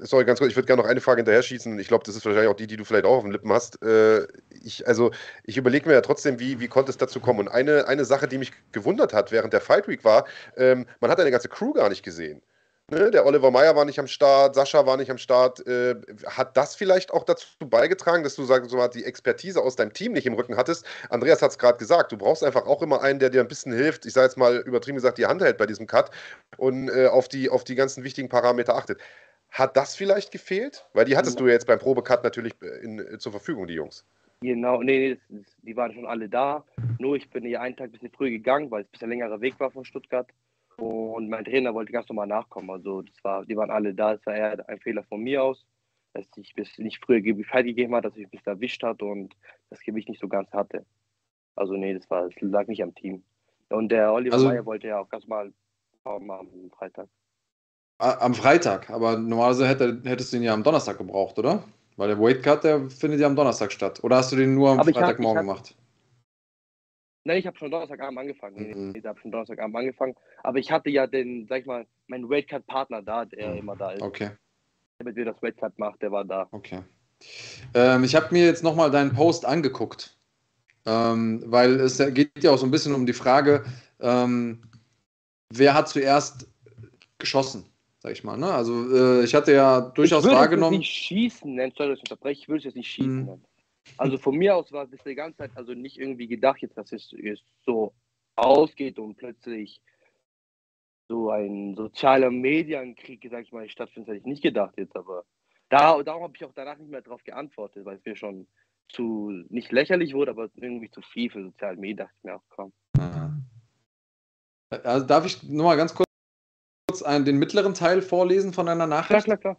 [0.00, 1.78] sorry, ganz kurz, ich würde gerne noch eine Frage hinterher schießen.
[1.78, 3.80] Ich glaube, das ist wahrscheinlich auch die, die du vielleicht auch auf den Lippen hast.
[3.82, 5.12] Äh, ich, also,
[5.44, 7.40] ich überlege mir ja trotzdem, wie, wie konnte es dazu kommen?
[7.40, 10.26] Und eine, eine Sache, die mich gewundert hat während der Fight Week war,
[10.56, 12.42] ähm, man hat eine ganze Crew gar nicht gesehen.
[12.90, 13.10] Ne?
[13.10, 15.66] Der Oliver Meyer war nicht am Start, Sascha war nicht am Start.
[15.66, 15.94] Äh,
[16.26, 20.12] hat das vielleicht auch dazu beigetragen, dass du sagst, so die Expertise aus deinem Team
[20.12, 20.86] nicht im Rücken hattest?
[21.10, 23.72] Andreas hat es gerade gesagt, du brauchst einfach auch immer einen, der dir ein bisschen
[23.72, 24.06] hilft.
[24.06, 26.10] Ich sage jetzt mal übertrieben gesagt, die Hand hält bei diesem Cut
[26.56, 29.00] und äh, auf, die, auf die ganzen wichtigen Parameter achtet.
[29.50, 30.86] Hat das vielleicht gefehlt?
[30.94, 33.74] Weil die hattest du ja jetzt beim Probecut natürlich äh, in, äh, zur Verfügung, die
[33.74, 34.06] Jungs.
[34.40, 35.18] Genau, nee,
[35.62, 36.64] die waren schon alle da.
[36.98, 39.40] Nur ich bin hier einen Tag ein bisschen früh gegangen, weil es ein bisschen längerer
[39.40, 40.28] Weg war von Stuttgart.
[40.78, 42.70] Und mein Trainer wollte ganz normal nachkommen.
[42.70, 44.14] Also das war, die waren alle da.
[44.14, 45.66] Es war eher ein Fehler von mir aus,
[46.14, 49.34] dass ich bis nicht früher Bescheid gegeben hat, dass ich bis erwischt hat und
[49.70, 50.86] das Gewicht nicht so ganz hatte.
[51.56, 53.24] Also nee, das war, das lag nicht am Team.
[53.70, 55.52] Und der Oliver Also- Meyer wollte ja auch ganz mal
[56.04, 57.08] am am Freitag.
[57.98, 61.64] am Freitag, aber normalerweise hätte, hättest du ihn ja am Donnerstag gebraucht, oder?
[61.96, 64.02] Weil der Weight Cut, der findet ja am Donnerstag statt.
[64.04, 65.74] Oder hast du den nur am Freitagmorgen gemacht?
[67.28, 68.56] Nein, ich habe schon Donnerstagabend angefangen.
[68.56, 68.92] Mhm.
[68.92, 70.14] nee, ich habe schon Donnerstagabend angefangen.
[70.42, 73.58] Aber ich hatte ja den, sag ich mal, meinen Weightcut-Partner da, der Mhm.
[73.58, 74.00] immer da ist.
[74.00, 74.30] Okay,
[74.98, 76.48] Der mit mir das Weightcut macht, der war da.
[76.52, 76.80] okay.
[77.74, 80.16] Ähm, ich habe mir jetzt nochmal deinen Post angeguckt,
[80.86, 83.62] ähm, weil es geht ja auch so ein bisschen um die Frage,
[84.00, 84.62] ähm,
[85.52, 86.48] wer hat zuerst
[87.18, 87.66] geschossen,
[87.98, 88.38] sag ich mal.
[88.38, 88.50] Ne?
[88.50, 90.80] Also äh, ich hatte ja durchaus ich würde wahrgenommen.
[90.80, 93.24] es jetzt nicht schießen nennen, sorry, ich unterbreche, ich würde es jetzt nicht schießen Mhm.
[93.26, 93.44] nennen.
[93.96, 96.92] Also von mir aus war es die ganze Zeit also nicht irgendwie gedacht, jetzt, dass
[96.92, 97.94] es jetzt so
[98.36, 99.80] ausgeht und plötzlich
[101.08, 105.24] so ein sozialer Medienkrieg, sag ich mal, stattfindet, hätte ich nicht gedacht jetzt, aber
[105.70, 108.46] da, darum habe ich auch danach nicht mehr darauf geantwortet, weil es mir schon
[108.88, 112.44] zu, nicht lächerlich wurde, aber irgendwie zu viel für soziale Medien, dachte ich mir auch,
[112.48, 112.72] komm.
[114.70, 119.00] Also darf ich nur mal ganz kurz einen, den mittleren Teil vorlesen von deiner Klar,
[119.00, 119.24] Nachricht?
[119.24, 119.56] klar, klar.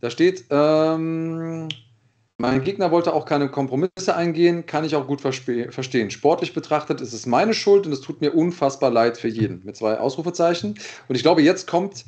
[0.00, 1.68] Da steht, ähm,
[2.38, 6.10] mein Gegner wollte auch keine Kompromisse eingehen, kann ich auch gut verstehen.
[6.10, 9.64] Sportlich betrachtet ist es meine Schuld und es tut mir unfassbar leid für jeden.
[9.64, 10.74] Mit zwei Ausrufezeichen.
[11.08, 12.04] Und ich glaube, jetzt kommt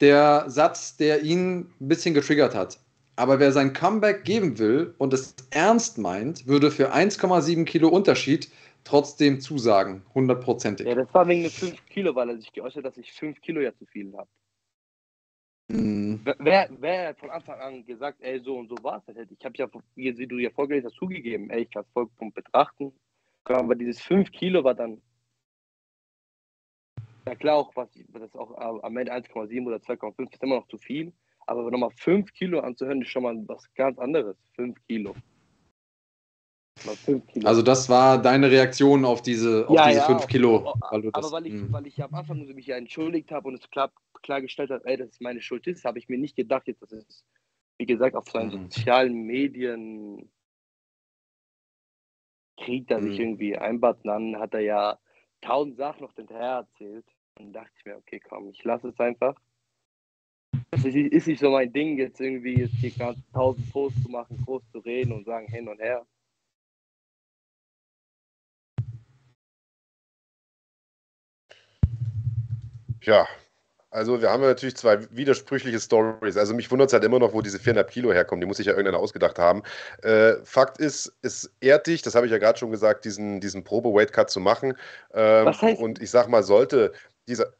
[0.00, 2.78] der Satz, der ihn ein bisschen getriggert hat.
[3.16, 8.50] Aber wer sein Comeback geben will und es ernst meint, würde für 1,7 Kilo Unterschied
[8.84, 10.02] trotzdem zusagen.
[10.14, 10.86] Hundertprozentig.
[10.86, 13.40] Ja, das war wegen den 5 Kilo, weil er sich geäußert hat, dass ich 5
[13.40, 14.28] Kilo ja zu viel habe.
[15.68, 16.20] Mhm.
[16.38, 19.56] Wer, wer von Anfang an gesagt, ey, so und so war es, hätte ich habe
[19.56, 22.92] ja, wie du ja vorgelesen hast, zugegeben, ey, ich kann es vollkommen betrachten.
[23.44, 25.00] Aber dieses 5 Kilo war dann,
[27.26, 30.78] ja klar, auch was, das auch am Ende 1,7 oder 2,5 ist immer noch zu
[30.78, 31.12] viel.
[31.46, 34.36] Aber nochmal 5 Kilo anzuhören, ist schon mal was ganz anderes.
[34.56, 35.14] 5 Kilo.
[37.04, 37.48] Kilo.
[37.48, 40.74] Also das war deine Reaktion auf diese, auf ja, diese ja, 5 Kilo.
[40.90, 41.72] Weil aber das, weil, ich, hm.
[41.72, 43.90] weil ich am Anfang mich ja entschuldigt habe und es klar,
[44.24, 46.90] klargestellt habe, ey, dass es meine Schuld ist, habe ich mir nicht gedacht, jetzt, dass
[46.90, 47.24] es,
[47.78, 48.70] wie gesagt, auf seinen mhm.
[48.70, 50.28] sozialen Medien
[52.56, 53.24] kriegt er sich mhm.
[53.24, 53.98] irgendwie einbaut.
[54.02, 54.98] Dann hat er ja
[55.40, 57.06] tausend Sachen noch hinterher erzählt.
[57.36, 59.40] Dann dachte ich mir, okay, komm, ich lasse es einfach.
[60.70, 64.36] Es ist nicht so mein Ding, jetzt irgendwie jetzt hier ganz tausend Posts zu machen,
[64.44, 66.04] groß zu reden und sagen hin und her.
[73.02, 73.26] Ja,
[73.94, 76.36] also wir haben ja natürlich zwei widersprüchliche Stories.
[76.36, 78.40] Also mich wundert es halt immer noch, wo diese 400 Kilo herkommen.
[78.40, 79.62] Die muss sich ja irgendeiner ausgedacht haben.
[80.02, 83.62] Äh, Fakt ist, es ehrt dich, das habe ich ja gerade schon gesagt, diesen, diesen
[83.62, 84.74] Probe-Weight-Cut zu machen.
[85.12, 86.92] Ähm, Was heißt, und ich sag mal, sollte
[87.28, 87.52] dieser...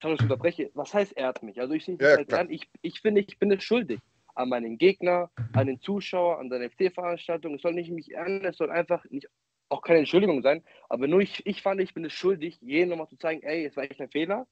[0.00, 0.70] Ich unterbreche.
[0.74, 1.60] Was heißt ehrt mich?
[1.60, 4.00] Also ich, ja, halt ich, ich finde, ich bin es schuldig
[4.34, 7.54] an meinen Gegner, an den Zuschauer, an der FC-Veranstaltung.
[7.54, 9.28] Es soll nicht mich ehren, es soll einfach nicht
[9.68, 13.08] auch keine Entschuldigung sein, aber nur ich, ich fand, ich bin es schuldig, jedem nochmal
[13.08, 14.46] zu zeigen, ey, es war echt ein Fehler,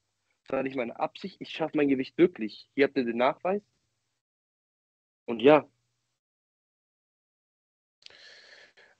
[0.51, 2.69] war nicht meine Absicht, ich schaffe mein Gewicht wirklich.
[2.75, 3.61] Hier habt ihr den Nachweis.
[5.25, 5.67] Und ja.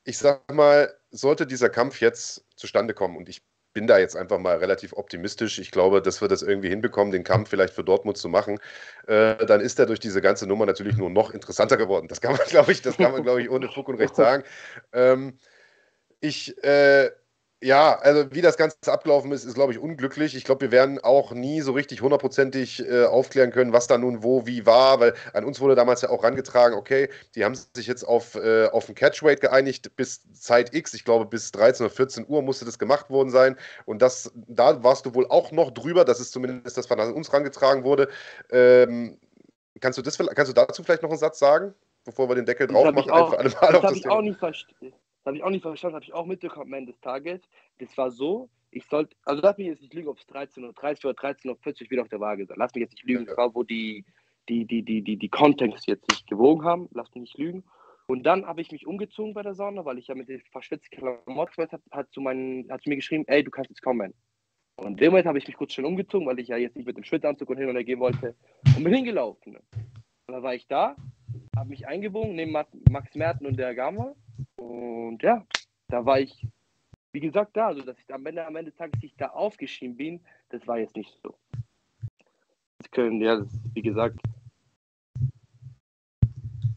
[0.05, 3.41] Ich sag mal, sollte dieser Kampf jetzt zustande kommen und ich
[3.73, 5.57] bin da jetzt einfach mal relativ optimistisch.
[5.59, 8.59] Ich glaube, dass wir das irgendwie hinbekommen, den Kampf vielleicht für Dortmund zu machen.
[9.07, 12.07] Äh, dann ist er durch diese ganze Nummer natürlich nur noch interessanter geworden.
[12.07, 14.43] Das kann man, glaube ich, das kann man, glaube ich, ohne Fug und Recht sagen.
[14.91, 15.37] Ähm,
[16.19, 17.11] ich, äh,
[17.63, 20.35] ja, also wie das Ganze abgelaufen ist, ist, glaube ich, unglücklich.
[20.35, 24.21] Ich glaube, wir werden auch nie so richtig hundertprozentig äh, aufklären können, was da nun
[24.21, 27.87] wo, wie war, weil an uns wurde damals ja auch rangetragen, okay, die haben sich
[27.87, 31.95] jetzt auf, äh, auf ein Catchweight geeinigt bis Zeit X, ich glaube bis 13 oder
[31.95, 35.71] 14 Uhr musste das gemacht worden sein und das, da warst du wohl auch noch
[35.71, 38.09] drüber, das ist zumindest das, was an uns rangetragen wurde.
[38.51, 39.17] Ähm,
[39.79, 41.73] kannst, du das, kannst du dazu vielleicht noch einen Satz sagen,
[42.03, 43.09] bevor wir den Deckel drauf machen?
[43.09, 46.13] Auch, das habe ich auch nicht verstanden das habe ich auch nicht verstanden, habe ich
[46.13, 47.41] auch mitbekommen am Ende des Tages.
[47.79, 50.59] Das war so, ich sollte, also lass mich jetzt nicht lügen, ob es 13.30
[51.03, 52.57] Uhr oder 13.40 Uhr wieder auf der Waage sein.
[52.59, 54.05] Lass mich jetzt nicht lügen, das war, wo die,
[54.49, 56.89] die, die, die, die, die Kontext jetzt nicht gewogen haben.
[56.93, 57.63] Lass mich nicht lügen.
[58.07, 60.97] Und dann habe ich mich umgezogen bei der Sauna, weil ich ja mit den verschwitzten
[60.97, 64.13] Klamotten hat, hat, zu meinen, hat zu mir geschrieben, ey, du kannst jetzt kommen.
[64.75, 66.85] Und in dem Moment habe ich mich kurz schnell umgezogen, weil ich ja jetzt nicht
[66.85, 68.35] mit dem Schwitzanzug und hin und her gehen wollte
[68.75, 69.55] und bin hingelaufen.
[69.55, 70.95] Und dann war ich da,
[71.55, 74.15] habe mich eingewogen neben Max Merten und der Gamma
[74.55, 75.45] und ja,
[75.87, 76.47] da war ich,
[77.11, 77.67] wie gesagt, da.
[77.67, 80.79] Also, dass ich am Ende, am Ende des Tages ich da aufgeschrieben bin, das war
[80.79, 81.35] jetzt nicht so.
[82.79, 84.19] Das können, ja, das, wie gesagt,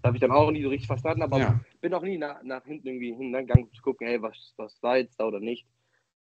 [0.05, 1.61] habe ich dann auch nie so richtig verstanden, aber ja.
[1.81, 5.19] bin auch nie nach, nach hinten irgendwie hingegangen zu gucken, hey, was, was war jetzt
[5.19, 5.67] da oder nicht.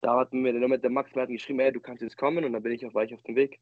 [0.01, 2.63] Da hat mir der, der Max mir geschrieben, hey, du kannst jetzt kommen und dann
[2.63, 3.59] bin ich auch weich auf dem Weg.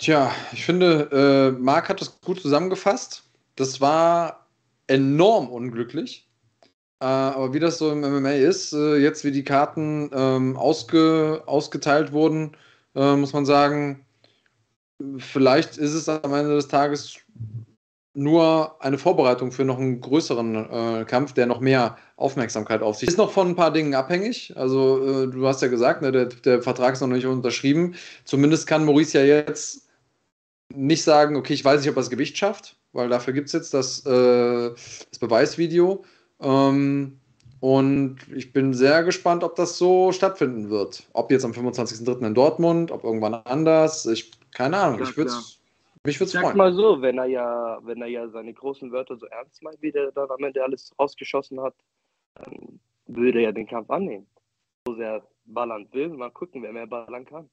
[0.00, 3.22] Tja, ich finde, äh, Marc hat das gut zusammengefasst.
[3.56, 4.46] Das war
[4.86, 6.26] enorm unglücklich.
[7.00, 11.42] Äh, aber wie das so im MMA ist, äh, jetzt wie die Karten ähm, ausge,
[11.44, 12.56] ausgeteilt wurden,
[12.94, 14.06] äh, muss man sagen,
[15.18, 17.18] vielleicht ist es am Ende des Tages
[18.14, 20.70] nur eine Vorbereitung für noch einen größeren
[21.00, 24.54] äh, Kampf, der noch mehr Aufmerksamkeit auf sich ist noch von ein paar Dingen abhängig.
[24.56, 27.94] Also äh, du hast ja gesagt, ne, der, der, Vertrag ist noch nicht unterschrieben.
[28.24, 29.89] Zumindest kann Maurice ja jetzt
[30.74, 33.52] nicht sagen, okay, ich weiß nicht, ob er das Gewicht schafft, weil dafür gibt es
[33.52, 36.04] jetzt das, äh, das Beweisvideo.
[36.40, 37.20] Ähm,
[37.60, 41.06] und ich bin sehr gespannt, ob das so stattfinden wird.
[41.12, 42.26] Ob jetzt am 25.03.
[42.26, 44.06] in Dortmund, ob irgendwann anders.
[44.06, 45.32] Ich, keine Ahnung, ich würde
[46.04, 46.56] mich würde es freuen.
[46.56, 49.92] mal so, wenn er ja, wenn er ja seine großen Wörter so ernst meint, wie
[49.92, 51.74] der da am Ende alles rausgeschossen hat,
[52.34, 54.26] dann würde er ja den Kampf annehmen.
[54.86, 57.50] So sehr ballern will, mal gucken, wer mehr ballern kann.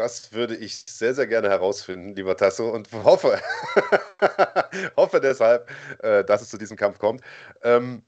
[0.00, 3.38] Das würde ich sehr, sehr gerne herausfinden, lieber Tasso, und hoffe,
[4.96, 5.68] hoffe deshalb,
[5.98, 7.20] äh, dass es zu diesem Kampf kommt.
[7.62, 8.02] Ähm,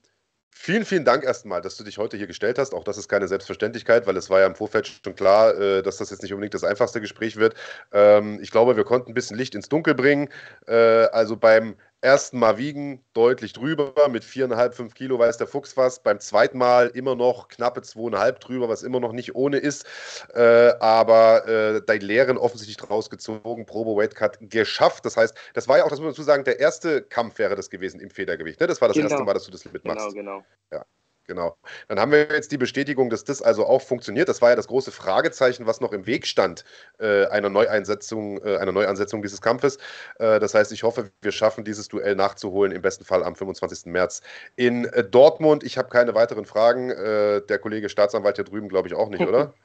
[0.55, 2.73] Vielen, vielen Dank erstmal, dass du dich heute hier gestellt hast.
[2.73, 5.97] Auch das ist keine Selbstverständlichkeit, weil es war ja im Vorfeld schon klar, äh, dass
[5.97, 7.55] das jetzt nicht unbedingt das einfachste Gespräch wird.
[7.91, 10.29] Ähm, ich glaube, wir konnten ein bisschen Licht ins Dunkel bringen.
[10.67, 10.75] Äh,
[11.11, 16.03] also beim ersten Mal wiegen, deutlich drüber, mit 4,5, 5 Kilo weiß der Fuchs was.
[16.03, 19.85] Beim zweiten Mal immer noch knappe 2,5 drüber, was immer noch nicht ohne ist.
[20.33, 25.05] Äh, aber äh, dein Lehren offensichtlich draus gezogen, Probe Weight Cut geschafft.
[25.05, 27.55] Das heißt, das war ja auch, das muss man dazu sagen, der erste Kampf wäre
[27.55, 28.59] das gewesen im Federgewicht.
[28.59, 28.67] Ne?
[28.67, 29.09] Das war das genau.
[29.09, 30.13] erste Mal, dass du das mitmachst.
[30.13, 30.45] Genau, genau.
[30.71, 30.85] Ja.
[31.25, 31.55] Genau.
[31.87, 34.27] Dann haben wir jetzt die Bestätigung, dass das also auch funktioniert.
[34.27, 36.65] Das war ja das große Fragezeichen, was noch im Weg stand
[36.99, 39.77] äh, einer Neueinsetzung, äh, einer Neuansetzung dieses Kampfes.
[40.19, 43.85] Äh, das heißt, ich hoffe, wir schaffen dieses Duell nachzuholen, im besten Fall am 25.
[43.85, 44.21] März
[44.57, 45.63] in äh, Dortmund.
[45.63, 46.89] Ich habe keine weiteren Fragen.
[46.89, 49.53] Äh, der Kollege Staatsanwalt hier drüben, glaube ich, auch nicht, oder?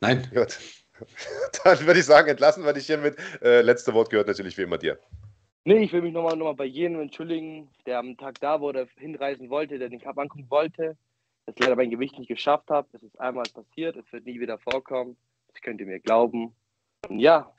[0.00, 0.28] Nein.
[0.34, 0.58] Gut.
[1.64, 3.16] Dann würde ich sagen, entlassen wir dich hiermit.
[3.42, 4.98] Äh, letzte Wort gehört natürlich wie immer dir.
[5.64, 8.68] Nee, ich will mich nochmal noch mal bei jedem entschuldigen, der am Tag da war
[8.68, 10.96] oder hinreisen wollte, der den Cup angucken wollte,
[11.46, 12.88] das leider mein Gewicht nicht geschafft habe.
[12.92, 15.16] Es ist einmal passiert, es wird nie wieder vorkommen.
[15.48, 16.56] Das könnt ihr mir glauben.
[17.08, 17.54] Und ja,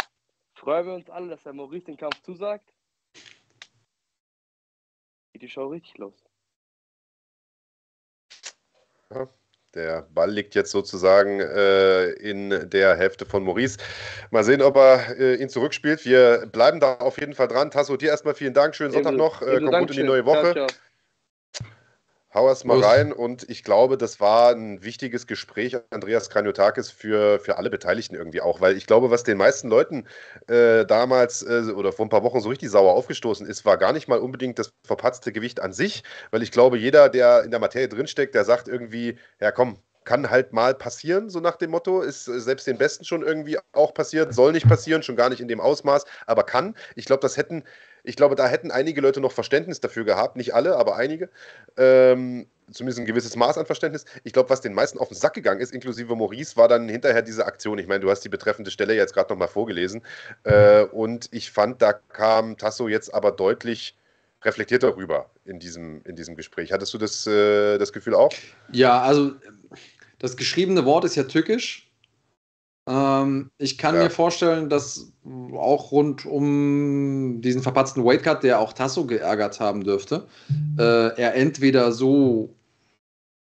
[0.55, 2.73] freuen wir uns alle, dass der Maurice den Kampf zusagt.
[5.31, 6.15] Geht die Show richtig los.
[9.11, 9.30] Ja.
[9.76, 13.78] Der Ball liegt jetzt sozusagen äh, in der Hälfte von Maurice.
[14.30, 16.06] Mal sehen, ob er äh, ihn zurückspielt.
[16.06, 17.72] Wir bleiben da auf jeden Fall dran.
[17.72, 18.76] Tasso, dir erstmal vielen Dank.
[18.76, 19.41] Schönen Sonntag noch.
[19.41, 20.54] Äh, komm gut in die neue Woche.
[20.54, 20.68] Ciao, ciao.
[22.34, 27.39] Hau erst mal rein und ich glaube, das war ein wichtiges Gespräch, Andreas Kranjotakis, für,
[27.39, 30.07] für alle Beteiligten irgendwie auch, weil ich glaube, was den meisten Leuten
[30.47, 33.93] äh, damals äh, oder vor ein paar Wochen so richtig sauer aufgestoßen ist, war gar
[33.93, 37.60] nicht mal unbedingt das verpatzte Gewicht an sich, weil ich glaube, jeder, der in der
[37.60, 42.01] Materie drinsteckt, der sagt irgendwie, ja komm, kann halt mal passieren, so nach dem Motto.
[42.01, 45.47] Ist selbst den Besten schon irgendwie auch passiert, soll nicht passieren, schon gar nicht in
[45.47, 46.75] dem Ausmaß, aber kann.
[46.95, 47.63] Ich glaube, das hätten,
[48.03, 51.30] ich glaube, da hätten einige Leute noch Verständnis dafür gehabt, nicht alle, aber einige.
[51.77, 54.05] Ähm, zumindest ein gewisses Maß an Verständnis.
[54.23, 57.21] Ich glaube, was den meisten auf den Sack gegangen ist, inklusive Maurice, war dann hinterher
[57.21, 57.77] diese Aktion.
[57.77, 60.01] Ich meine, du hast die betreffende Stelle jetzt gerade nochmal vorgelesen.
[60.43, 63.95] Äh, und ich fand, da kam Tasso jetzt aber deutlich
[64.43, 66.71] reflektierter rüber in diesem, in diesem Gespräch.
[66.71, 68.31] Hattest du das, äh, das Gefühl auch?
[68.71, 69.34] Ja, also
[70.24, 71.91] das geschriebene Wort ist ja tückisch.
[72.88, 74.04] Ähm, ich kann ja.
[74.04, 75.12] mir vorstellen, dass
[75.54, 80.26] auch rund um diesen verpatzten Weightcut, der auch Tasso geärgert haben dürfte,
[80.80, 82.56] äh, er entweder so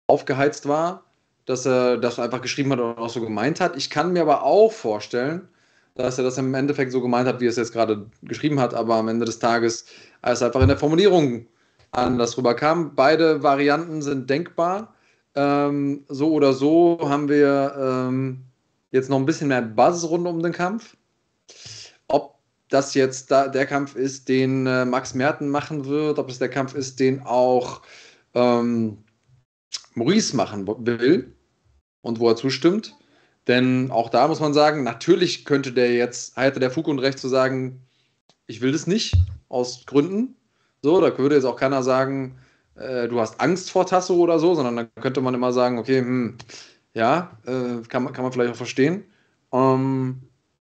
[0.08, 1.04] aufgeheizt war,
[1.46, 3.78] dass er das einfach geschrieben hat und auch so gemeint hat.
[3.78, 5.48] Ich kann mir aber auch vorstellen,
[5.94, 8.74] dass er das im Endeffekt so gemeint hat, wie er es jetzt gerade geschrieben hat,
[8.74, 9.86] aber am Ende des Tages
[10.24, 11.46] als einfach in der Formulierung
[11.92, 12.96] anders rüberkam.
[12.96, 14.94] Beide Varianten sind denkbar.
[15.36, 18.45] Ähm, so oder so haben wir ähm,
[18.91, 20.95] jetzt noch ein bisschen mehr Buzz rund um den Kampf.
[22.07, 22.36] Ob
[22.70, 26.49] das jetzt da der Kampf ist, den äh, Max Merten machen wird, ob es der
[26.49, 27.82] Kampf ist, den auch
[28.34, 29.03] ähm,
[29.94, 31.36] Maurice machen will
[32.02, 32.95] und wo er zustimmt.
[33.48, 37.20] Denn auch da muss man sagen, natürlich könnte der jetzt, hätte der Fug und Recht
[37.20, 37.82] zu sagen,
[38.48, 39.16] ich will das nicht,
[39.49, 40.36] aus Gründen.
[40.82, 42.38] So, da würde jetzt auch keiner sagen,
[42.76, 45.99] äh, du hast Angst vor Tasso oder so, sondern dann könnte man immer sagen, okay,
[45.99, 46.38] hm,
[46.93, 49.06] ja, äh, kann, man, kann man vielleicht auch verstehen.
[49.49, 50.22] Um, ähm,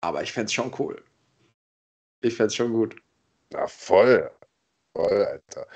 [0.01, 1.02] aber ich fände es schon cool.
[2.20, 2.97] Ich fände es schon gut.
[3.52, 4.31] Na, voll.
[4.97, 5.66] Voll, Alter.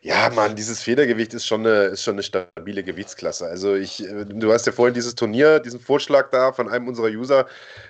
[0.00, 3.46] Ja, Mann, dieses Federgewicht ist schon eine, ist schon eine stabile Gewichtsklasse.
[3.46, 7.08] Also ich, äh, du hast ja vorhin dieses Turnier, diesen Vorschlag da von einem unserer
[7.08, 7.46] User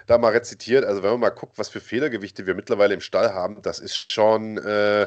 [0.07, 0.87] da mal rezitiert.
[0.87, 4.11] Also wenn man mal guckt, was für Federgewichte wir mittlerweile im Stall haben, das ist
[4.11, 5.07] schon, äh,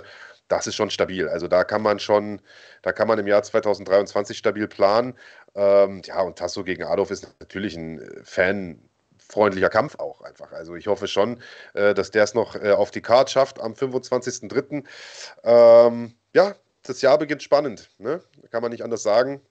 [0.54, 1.28] das ist schon stabil.
[1.28, 2.40] Also da kann man schon,
[2.84, 5.16] da kann man im Jahr 2023 stabil planen.
[5.56, 10.52] Ähm, ja, und Tasso gegen Adolf ist natürlich ein äh, fanfreundlicher Kampf auch einfach.
[10.52, 11.42] Also ich hoffe schon,
[11.74, 14.84] äh, dass der es noch äh, auf die Karte schafft am 25.03.
[15.44, 18.22] Ähm, ja, das Jahr beginnt spannend, ne?
[18.52, 19.42] kann man nicht anders sagen.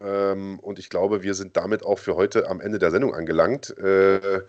[0.00, 3.76] Ähm, und ich glaube, wir sind damit auch für heute am Ende der Sendung angelangt.
[3.78, 4.40] Äh,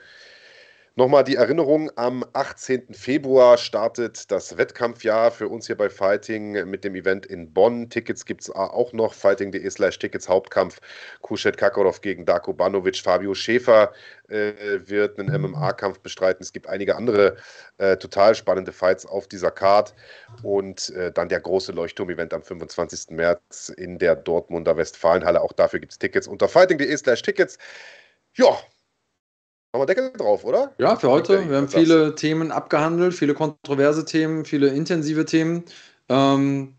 [1.02, 2.94] Nochmal die Erinnerung, am 18.
[2.94, 7.90] Februar startet das Wettkampfjahr für uns hier bei Fighting mit dem Event in Bonn.
[7.90, 10.80] Tickets gibt es auch noch, fighting.de slash Tickets Hauptkampf.
[11.22, 13.92] Kushet Kakarov gegen Darko Banovic, Fabio Schäfer
[14.28, 14.54] äh,
[14.86, 16.44] wird einen MMA-Kampf bestreiten.
[16.44, 17.38] Es gibt einige andere
[17.80, 19.96] äh, total spannende Fights auf dieser Card.
[20.44, 23.10] Und äh, dann der große Leuchtturm-Event am 25.
[23.10, 25.42] März in der Dortmunder Westfalenhalle.
[25.42, 27.58] Auch dafür gibt es Tickets unter fighting.de slash Tickets.
[28.36, 28.56] Ja,
[29.74, 30.74] Machen wir Deckel drauf, oder?
[30.80, 31.50] Ja, für heute.
[31.50, 35.64] Wir haben viele Themen abgehandelt, viele kontroverse Themen, viele intensive Themen.
[36.10, 36.74] Ähm,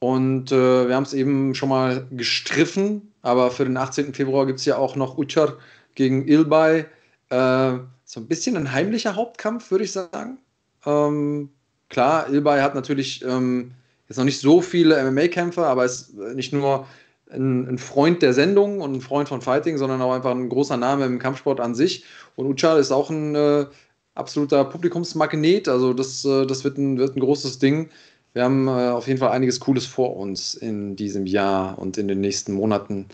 [0.00, 4.14] und äh, wir haben es eben schon mal gestriffen, aber für den 18.
[4.14, 5.58] Februar gibt es ja auch noch Uçar
[5.94, 6.86] gegen Ilbay.
[7.28, 10.38] Äh, so ein bisschen ein heimlicher Hauptkampf, würde ich sagen.
[10.86, 11.50] Ähm,
[11.88, 13.74] klar, Ilbay hat natürlich ähm,
[14.08, 16.88] jetzt noch nicht so viele MMA-Kämpfer, aber ist nicht nur
[17.30, 20.76] ein, ein, Freund der Sendung und ein Freund von Fighting, sondern auch einfach ein großer
[20.76, 22.04] Name im Kampfsport an sich.
[22.36, 23.66] Und Uchal ist auch ein äh,
[24.14, 25.68] absoluter Publikumsmagnet.
[25.68, 27.90] Also das, äh, das wird, ein, wird ein großes Ding.
[28.32, 32.08] Wir haben äh, auf jeden Fall einiges Cooles vor uns in diesem Jahr und in
[32.08, 33.08] den nächsten Monaten.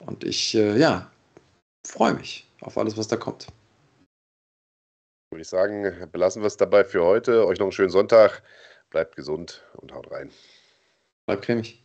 [0.00, 1.10] Und ich, äh, ja,
[1.86, 3.46] freue mich auf alles, was da kommt.
[5.30, 7.46] Würde ich sagen, belassen wir es dabei für heute.
[7.46, 8.42] Euch noch einen schönen Sonntag.
[8.90, 10.30] Bleibt gesund und haut rein.
[11.26, 11.82] Bleibt cremig.